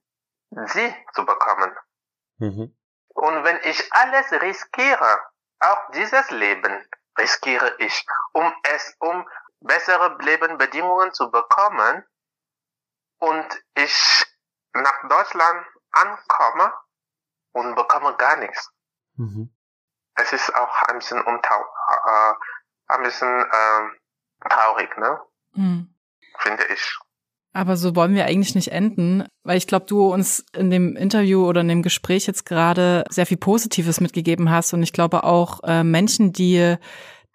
sie 0.68 0.96
zu 1.14 1.26
bekommen. 1.26 1.76
Mhm. 2.38 2.76
Und 3.10 3.44
wenn 3.44 3.60
ich 3.64 3.94
alles 3.94 4.32
riskiere, 4.32 5.22
auch 5.60 5.92
dieses 5.92 6.30
Leben 6.32 6.86
riskiere 7.18 7.76
ich, 7.80 8.06
um 8.34 8.54
es, 8.64 8.96
um 9.00 9.28
bessere 9.62 10.18
Lebenbedingungen 10.20 11.14
zu 11.14 11.32
bekommen 11.32 12.04
und 13.20 13.64
ich 13.76 14.26
nach 14.74 15.08
Deutschland 15.08 15.66
ankomme 15.92 16.74
und 17.54 17.76
bekomme 17.76 18.16
gar 18.18 18.36
nichts. 18.38 18.72
Mhm. 19.16 19.56
Es 20.16 20.34
ist 20.34 20.54
auch 20.56 20.82
ein 20.84 21.00
bisschen 21.00 21.22
untau 21.22 21.66
äh, 22.06 22.34
ein 22.88 23.04
bisschen 23.04 23.42
äh, 23.52 24.50
traurig, 24.50 24.98
ne? 24.98 25.22
Mhm. 25.54 25.96
Finde 26.40 26.66
ich. 26.66 27.00
Aber 27.54 27.78
so 27.78 27.96
wollen 27.96 28.16
wir 28.16 28.26
eigentlich 28.26 28.56
nicht 28.56 28.72
enden, 28.72 29.24
weil 29.44 29.58
ich 29.58 29.68
glaube, 29.68 29.86
du 29.88 30.12
uns 30.12 30.44
in 30.58 30.72
dem 30.72 30.96
Interview 30.96 31.46
oder 31.46 31.62
in 31.62 31.68
dem 31.68 31.84
Gespräch 31.84 32.26
jetzt 32.26 32.46
gerade 32.46 33.04
sehr 33.10 33.28
viel 33.28 33.38
Positives 33.38 34.02
mitgegeben 34.02 34.50
hast. 34.50 34.74
Und 34.74 34.82
ich 34.82 34.92
glaube 34.92 35.24
auch 35.24 35.64
äh, 35.64 35.84
Menschen, 35.84 36.34
die 36.34 36.76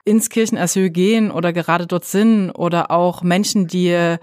ins 0.04 0.28
Kirchenasyl 0.28 0.90
gehen 0.90 1.30
oder 1.30 1.52
gerade 1.52 1.86
dort 1.86 2.04
sind 2.04 2.50
oder 2.50 2.90
auch 2.90 3.22
Menschen, 3.22 3.68
die 3.68 4.16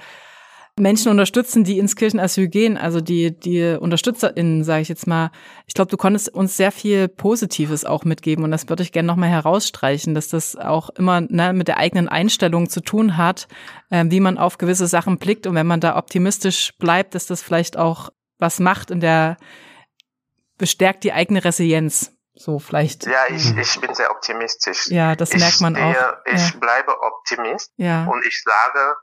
Menschen 0.78 1.10
unterstützen, 1.10 1.64
die 1.64 1.80
ins 1.80 1.96
Kirchenasyl 1.96 2.50
gehen, 2.50 2.78
also 2.78 3.00
die, 3.00 3.38
die 3.38 3.78
UnterstützerInnen, 3.80 4.66
sage 4.66 4.82
ich 4.82 4.90
jetzt 4.90 5.08
mal. 5.08 5.32
Ich 5.68 5.74
glaube, 5.74 5.90
du 5.90 5.96
konntest 5.96 6.34
uns 6.34 6.58
sehr 6.58 6.72
viel 6.72 7.08
Positives 7.08 7.86
auch 7.86 8.04
mitgeben 8.04 8.44
und 8.44 8.52
das 8.52 8.68
würde 8.68 8.84
ich 8.84 8.92
gerne 8.92 9.08
nochmal 9.08 9.30
herausstreichen, 9.30 10.14
dass 10.14 10.28
das 10.28 10.58
auch 10.58 10.90
immer 10.90 11.22
ne, 11.22 11.54
mit 11.54 11.70
der 11.70 11.78
eigenen 11.78 12.10
Einstellung 12.10 12.70
zu 12.70 12.82
tun 12.82 13.16
hat, 13.16 13.48
äh, 13.90 14.04
wie 14.08 14.20
man 14.20 14.38
auf 14.38 14.58
gewisse 14.58 14.88
Sachen 14.88 15.18
blickt 15.18 15.48
und 15.48 15.56
wenn 15.56 15.68
man 15.68 15.80
da 15.80 15.98
optimistisch 15.98 16.74
bleibt, 16.78 17.16
dass 17.16 17.26
das 17.26 17.42
vielleicht 17.42 17.78
auch 17.78 18.10
was 18.38 18.60
macht 18.60 18.92
in 18.92 19.00
der, 19.00 19.38
bestärkt 20.58 21.06
die 21.06 21.14
eigene 21.14 21.46
Resilienz. 21.46 22.12
So 22.38 22.60
vielleicht. 22.60 23.06
Ja, 23.06 23.24
ich, 23.30 23.56
ich 23.58 23.80
bin 23.80 23.94
sehr 23.96 24.12
optimistisch. 24.12 24.88
Ja, 24.88 25.16
das 25.16 25.32
ich 25.32 25.40
merkt 25.40 25.62
man 25.62 25.74
stehe, 25.74 26.10
auch. 26.10 26.18
Ich 26.26 26.50
ja. 26.52 26.60
bleibe 26.60 26.92
Optimist 27.02 27.72
ja. 27.78 28.08
und 28.08 28.26
ich 28.26 28.44
sage, 28.44 28.96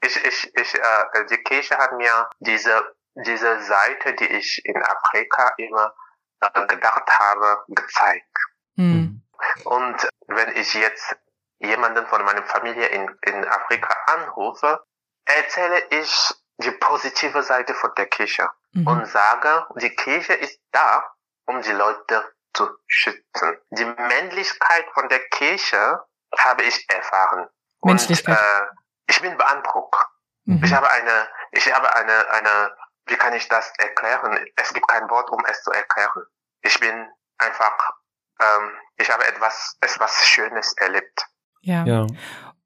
ich, 0.00 0.24
ich, 0.24 0.54
ich, 0.54 0.74
äh, 0.74 1.24
die 1.30 1.38
Kirche 1.38 1.76
hat 1.76 1.92
mir 1.92 2.28
diese, 2.40 2.94
diese 3.14 3.60
Seite, 3.62 4.14
die 4.14 4.26
ich 4.26 4.60
in 4.64 4.82
Afrika 4.82 5.52
immer 5.56 5.94
äh, 6.40 6.66
gedacht 6.66 7.08
habe, 7.18 7.64
gezeigt. 7.68 8.36
Mhm. 8.76 9.22
Und 9.64 10.08
wenn 10.26 10.56
ich 10.56 10.74
jetzt 10.74 11.16
jemanden 11.58 12.06
von 12.06 12.24
meiner 12.24 12.44
Familie 12.44 12.86
in, 12.86 13.08
in 13.22 13.44
Afrika 13.44 13.94
anrufe, 14.06 14.84
erzähle 15.24 15.82
ich 15.90 16.34
die 16.58 16.70
positive 16.72 17.42
Seite 17.42 17.74
von 17.74 17.90
der 17.96 18.06
Kirche 18.06 18.48
mhm. 18.72 18.86
und 18.86 19.06
sage, 19.06 19.66
die 19.76 19.90
Kirche 19.90 20.34
ist 20.34 20.60
da, 20.72 21.04
um 21.46 21.62
die 21.62 21.72
Leute 21.72 22.24
zu 22.52 22.68
schützen. 22.86 23.58
Die 23.70 23.84
Männlichkeit 23.84 24.86
von 24.94 25.08
der 25.08 25.20
Kirche 25.28 26.04
habe 26.36 26.62
ich 26.64 26.84
erfahren. 26.88 27.48
Menschlichkeit. 27.82 28.36
Und, 28.36 28.44
äh, 28.44 28.66
ich 29.08 29.20
bin 29.20 29.36
beeindruckt. 29.36 29.96
Mhm. 30.44 30.62
Ich 30.64 30.72
habe 30.72 30.90
eine, 30.90 31.28
ich 31.52 31.72
habe 31.72 31.94
eine, 31.96 32.30
eine, 32.30 32.70
wie 33.06 33.16
kann 33.16 33.34
ich 33.34 33.48
das 33.48 33.72
erklären? 33.78 34.38
Es 34.56 34.72
gibt 34.72 34.86
kein 34.88 35.08
Wort, 35.10 35.30
um 35.30 35.42
es 35.50 35.62
zu 35.62 35.70
erklären. 35.70 36.22
Ich 36.62 36.78
bin 36.78 37.06
einfach, 37.38 37.94
ähm, 38.40 38.70
ich 38.98 39.10
habe 39.10 39.26
etwas, 39.26 39.76
etwas 39.80 40.26
Schönes 40.26 40.74
erlebt. 40.76 41.26
Ja. 41.62 41.84
ja. 41.84 42.06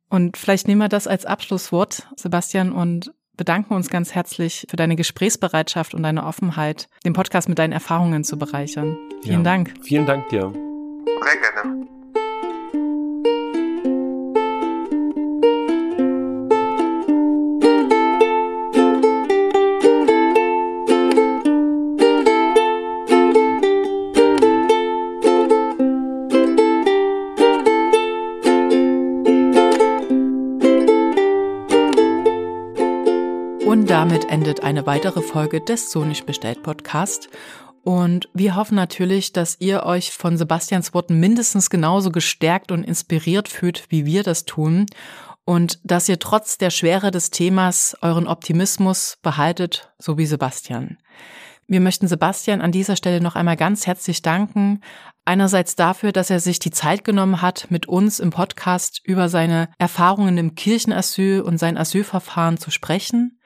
Und 0.09 0.37
vielleicht 0.37 0.69
nehmen 0.69 0.81
wir 0.81 0.89
das 0.89 1.07
als 1.07 1.25
Abschlusswort, 1.25 2.09
Sebastian, 2.17 2.73
und 2.73 3.13
bedanken 3.37 3.75
uns 3.75 3.89
ganz 3.89 4.15
herzlich 4.15 4.67
für 4.69 4.77
deine 4.77 4.97
Gesprächsbereitschaft 4.97 5.95
und 5.95 6.03
deine 6.03 6.27
Offenheit, 6.27 6.89
den 7.05 7.15
Podcast 7.15 7.49
mit 7.49 7.59
deinen 7.59 7.73
Erfahrungen 7.73 8.25
zu 8.25 8.39
bereichern. 8.39 8.99
Vielen 9.23 9.45
ja. 9.45 9.51
Dank. 9.51 9.75
Vielen 9.83 10.07
Dank 10.07 10.29
dir. 10.29 10.53
Sehr 10.53 11.37
gerne. 11.37 12.02
Endet 34.33 34.63
eine 34.63 34.87
weitere 34.87 35.21
Folge 35.21 35.61
des 35.61 35.93
Sonisch 35.93 36.25
bestellt 36.25 36.63
Podcast. 36.63 37.29
Und 37.83 38.31
wir 38.33 38.57
hoffen 38.57 38.77
natürlich, 38.77 39.35
dass 39.35 39.59
ihr 39.61 39.83
euch 39.83 40.11
von 40.11 40.39
Sebastians 40.39 40.95
Worten 40.95 41.21
mindestens 41.21 41.69
genauso 41.69 42.11
gestärkt 42.11 42.73
und 42.73 42.83
inspiriert 42.83 43.49
fühlt, 43.49 43.85
wie 43.91 44.07
wir 44.07 44.23
das 44.23 44.47
tun. 44.47 44.87
Und 45.45 45.81
dass 45.85 46.09
ihr 46.09 46.19
trotz 46.19 46.57
der 46.57 46.71
Schwere 46.71 47.11
des 47.11 47.31
Themas 47.31 47.95
euren 48.01 48.27
Optimismus 48.27 49.19
behaltet, 49.21 49.93
so 49.99 50.17
wie 50.17 50.25
Sebastian. 50.25 50.97
Wir 51.67 51.81
möchten 51.81 52.09
Sebastian 52.09 52.63
an 52.63 52.73
dieser 52.73 52.97
Stelle 52.97 53.21
noch 53.21 53.37
einmal 53.37 53.57
ganz 53.57 53.87
herzlich 53.87 54.23
danken. 54.23 54.81
Einerseits 55.27 55.77
dafür, 55.77 56.11
dass 56.11 56.31
er 56.31 56.41
sich 56.41 56.59
die 56.59 56.71
Zeit 56.71 57.05
genommen 57.05 57.43
hat, 57.43 57.67
mit 57.69 57.87
uns 57.87 58.19
im 58.19 58.31
Podcast 58.31 59.03
über 59.05 59.29
seine 59.29 59.69
Erfahrungen 59.79 60.39
im 60.39 60.55
Kirchenasyl 60.55 61.43
und 61.43 61.59
sein 61.59 61.77
Asylverfahren 61.77 62.57
zu 62.57 62.71
sprechen 62.71 63.39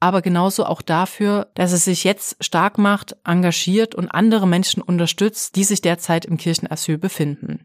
aber 0.00 0.22
genauso 0.22 0.64
auch 0.64 0.82
dafür, 0.82 1.48
dass 1.54 1.72
es 1.72 1.84
sich 1.84 2.04
jetzt 2.04 2.36
stark 2.40 2.78
macht, 2.78 3.16
engagiert 3.24 3.94
und 3.94 4.08
andere 4.08 4.46
Menschen 4.46 4.82
unterstützt, 4.82 5.56
die 5.56 5.64
sich 5.64 5.80
derzeit 5.80 6.24
im 6.24 6.36
Kirchenasyl 6.36 6.98
befinden. 6.98 7.64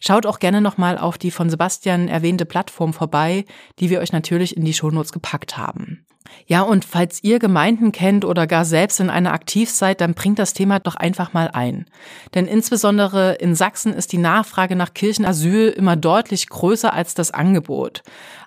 Schaut 0.00 0.26
auch 0.26 0.38
gerne 0.38 0.60
nochmal 0.60 0.96
auf 0.96 1.18
die 1.18 1.30
von 1.30 1.50
Sebastian 1.50 2.08
erwähnte 2.08 2.46
Plattform 2.46 2.94
vorbei, 2.94 3.44
die 3.78 3.90
wir 3.90 4.00
euch 4.00 4.12
natürlich 4.12 4.56
in 4.56 4.64
die 4.64 4.74
Shownotes 4.74 5.12
gepackt 5.12 5.58
haben. 5.58 6.06
Ja, 6.46 6.62
und 6.62 6.84
falls 6.84 7.22
ihr 7.22 7.38
Gemeinden 7.38 7.92
kennt 7.92 8.24
oder 8.24 8.46
gar 8.46 8.64
selbst 8.64 9.00
in 9.00 9.10
einer 9.10 9.32
aktiv 9.32 9.70
seid, 9.70 10.00
dann 10.00 10.14
bringt 10.14 10.38
das 10.38 10.52
Thema 10.52 10.78
doch 10.78 10.96
einfach 10.96 11.32
mal 11.32 11.48
ein. 11.48 11.86
Denn 12.34 12.46
insbesondere 12.46 13.34
in 13.34 13.54
Sachsen 13.54 13.92
ist 13.92 14.12
die 14.12 14.18
Nachfrage 14.18 14.76
nach 14.76 14.94
Kirchenasyl 14.94 15.68
immer 15.68 15.96
deutlich 15.96 16.48
größer 16.48 16.92
als 16.92 17.14
das 17.14 17.30
Angebot. 17.30 18.02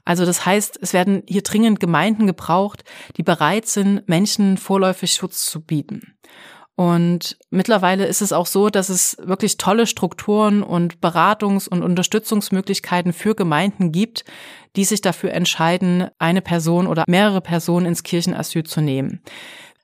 Also 0.05 0.25
das 0.25 0.45
heißt, 0.45 0.79
es 0.81 0.93
werden 0.93 1.23
hier 1.27 1.43
dringend 1.43 1.79
Gemeinden 1.79 2.27
gebraucht, 2.27 2.83
die 3.17 3.23
bereit 3.23 3.67
sind, 3.67 4.07
Menschen 4.07 4.57
vorläufig 4.57 5.13
Schutz 5.13 5.45
zu 5.45 5.61
bieten. 5.61 6.15
Und 6.79 7.37
mittlerweile 7.49 8.05
ist 8.05 8.21
es 8.21 8.31
auch 8.31 8.45
so, 8.45 8.69
dass 8.69 8.87
es 8.87 9.17
wirklich 9.21 9.57
tolle 9.57 9.85
Strukturen 9.85 10.63
und 10.63 11.01
Beratungs- 11.01 11.67
und 11.67 11.83
Unterstützungsmöglichkeiten 11.83 13.11
für 13.11 13.35
Gemeinden 13.35 13.91
gibt, 13.91 14.23
die 14.77 14.85
sich 14.85 15.01
dafür 15.01 15.33
entscheiden, 15.33 16.07
eine 16.19 16.41
Person 16.41 16.87
oder 16.87 17.03
mehrere 17.05 17.41
Personen 17.41 17.85
ins 17.85 18.03
Kirchenasyl 18.03 18.63
zu 18.63 18.79
nehmen. 18.79 19.21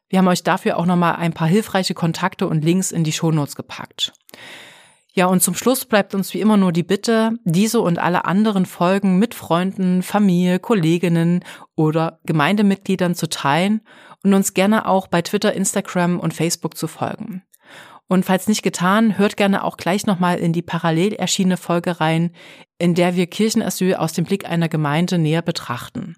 Wir 0.07 0.19
haben 0.19 0.29
euch 0.29 0.43
dafür 0.43 0.77
auch 0.77 0.85
nochmal 0.85 1.17
ein 1.17 1.33
paar 1.33 1.49
hilfreiche 1.49 1.95
Kontakte 1.95 2.47
und 2.47 2.63
Links 2.63 2.93
in 2.93 3.03
die 3.03 3.11
Shownotes 3.11 3.57
gepackt. 3.57 4.13
Ja, 5.11 5.25
und 5.25 5.43
zum 5.43 5.53
Schluss 5.53 5.83
bleibt 5.83 6.15
uns 6.15 6.33
wie 6.33 6.39
immer 6.39 6.55
nur 6.55 6.71
die 6.71 6.83
Bitte, 6.83 7.31
diese 7.43 7.81
und 7.81 7.99
alle 7.99 8.23
anderen 8.23 8.65
Folgen 8.65 9.19
mit 9.19 9.33
Freunden, 9.33 10.01
Familie, 10.01 10.59
Kolleginnen 10.59 11.43
oder 11.75 12.19
Gemeindemitgliedern 12.25 13.15
zu 13.15 13.27
teilen 13.27 13.81
und 14.25 14.33
uns 14.33 14.55
gerne 14.55 14.87
auch 14.87 15.07
bei 15.07 15.21
Twitter, 15.21 15.53
Instagram 15.53 16.19
und 16.19 16.33
Facebook 16.33 16.75
zu 16.75 16.87
folgen. 16.87 17.43
Und 18.07 18.25
falls 18.25 18.47
nicht 18.47 18.63
getan, 18.63 19.17
hört 19.17 19.37
gerne 19.37 19.63
auch 19.63 19.77
gleich 19.77 20.05
nochmal 20.05 20.37
in 20.37 20.51
die 20.51 20.61
parallel 20.61 21.13
erschienene 21.13 21.57
Folge 21.57 21.99
rein, 21.99 22.31
in 22.77 22.95
der 22.95 23.15
wir 23.15 23.27
Kirchenasyl 23.27 23.95
aus 23.95 24.13
dem 24.13 24.25
Blick 24.25 24.49
einer 24.49 24.67
Gemeinde 24.67 25.17
näher 25.17 25.41
betrachten. 25.41 26.15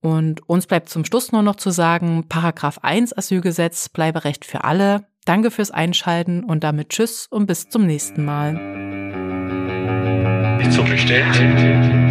Und 0.00 0.48
uns 0.48 0.66
bleibt 0.66 0.88
zum 0.88 1.04
Schluss 1.04 1.30
nur 1.30 1.42
noch 1.42 1.56
zu 1.56 1.70
sagen, 1.70 2.28
Paragraph 2.28 2.78
1 2.82 3.16
Asylgesetz 3.16 3.88
bleibe 3.88 4.24
Recht 4.24 4.44
für 4.44 4.64
alle. 4.64 5.06
Danke 5.24 5.52
fürs 5.52 5.70
Einschalten 5.70 6.42
und 6.42 6.64
damit 6.64 6.88
Tschüss 6.88 7.28
und 7.30 7.46
bis 7.46 7.68
zum 7.68 7.86
nächsten 7.86 8.24
Mal. 8.24 8.54
Nicht 10.58 10.72
so 10.72 10.82
bestellt. 10.82 12.01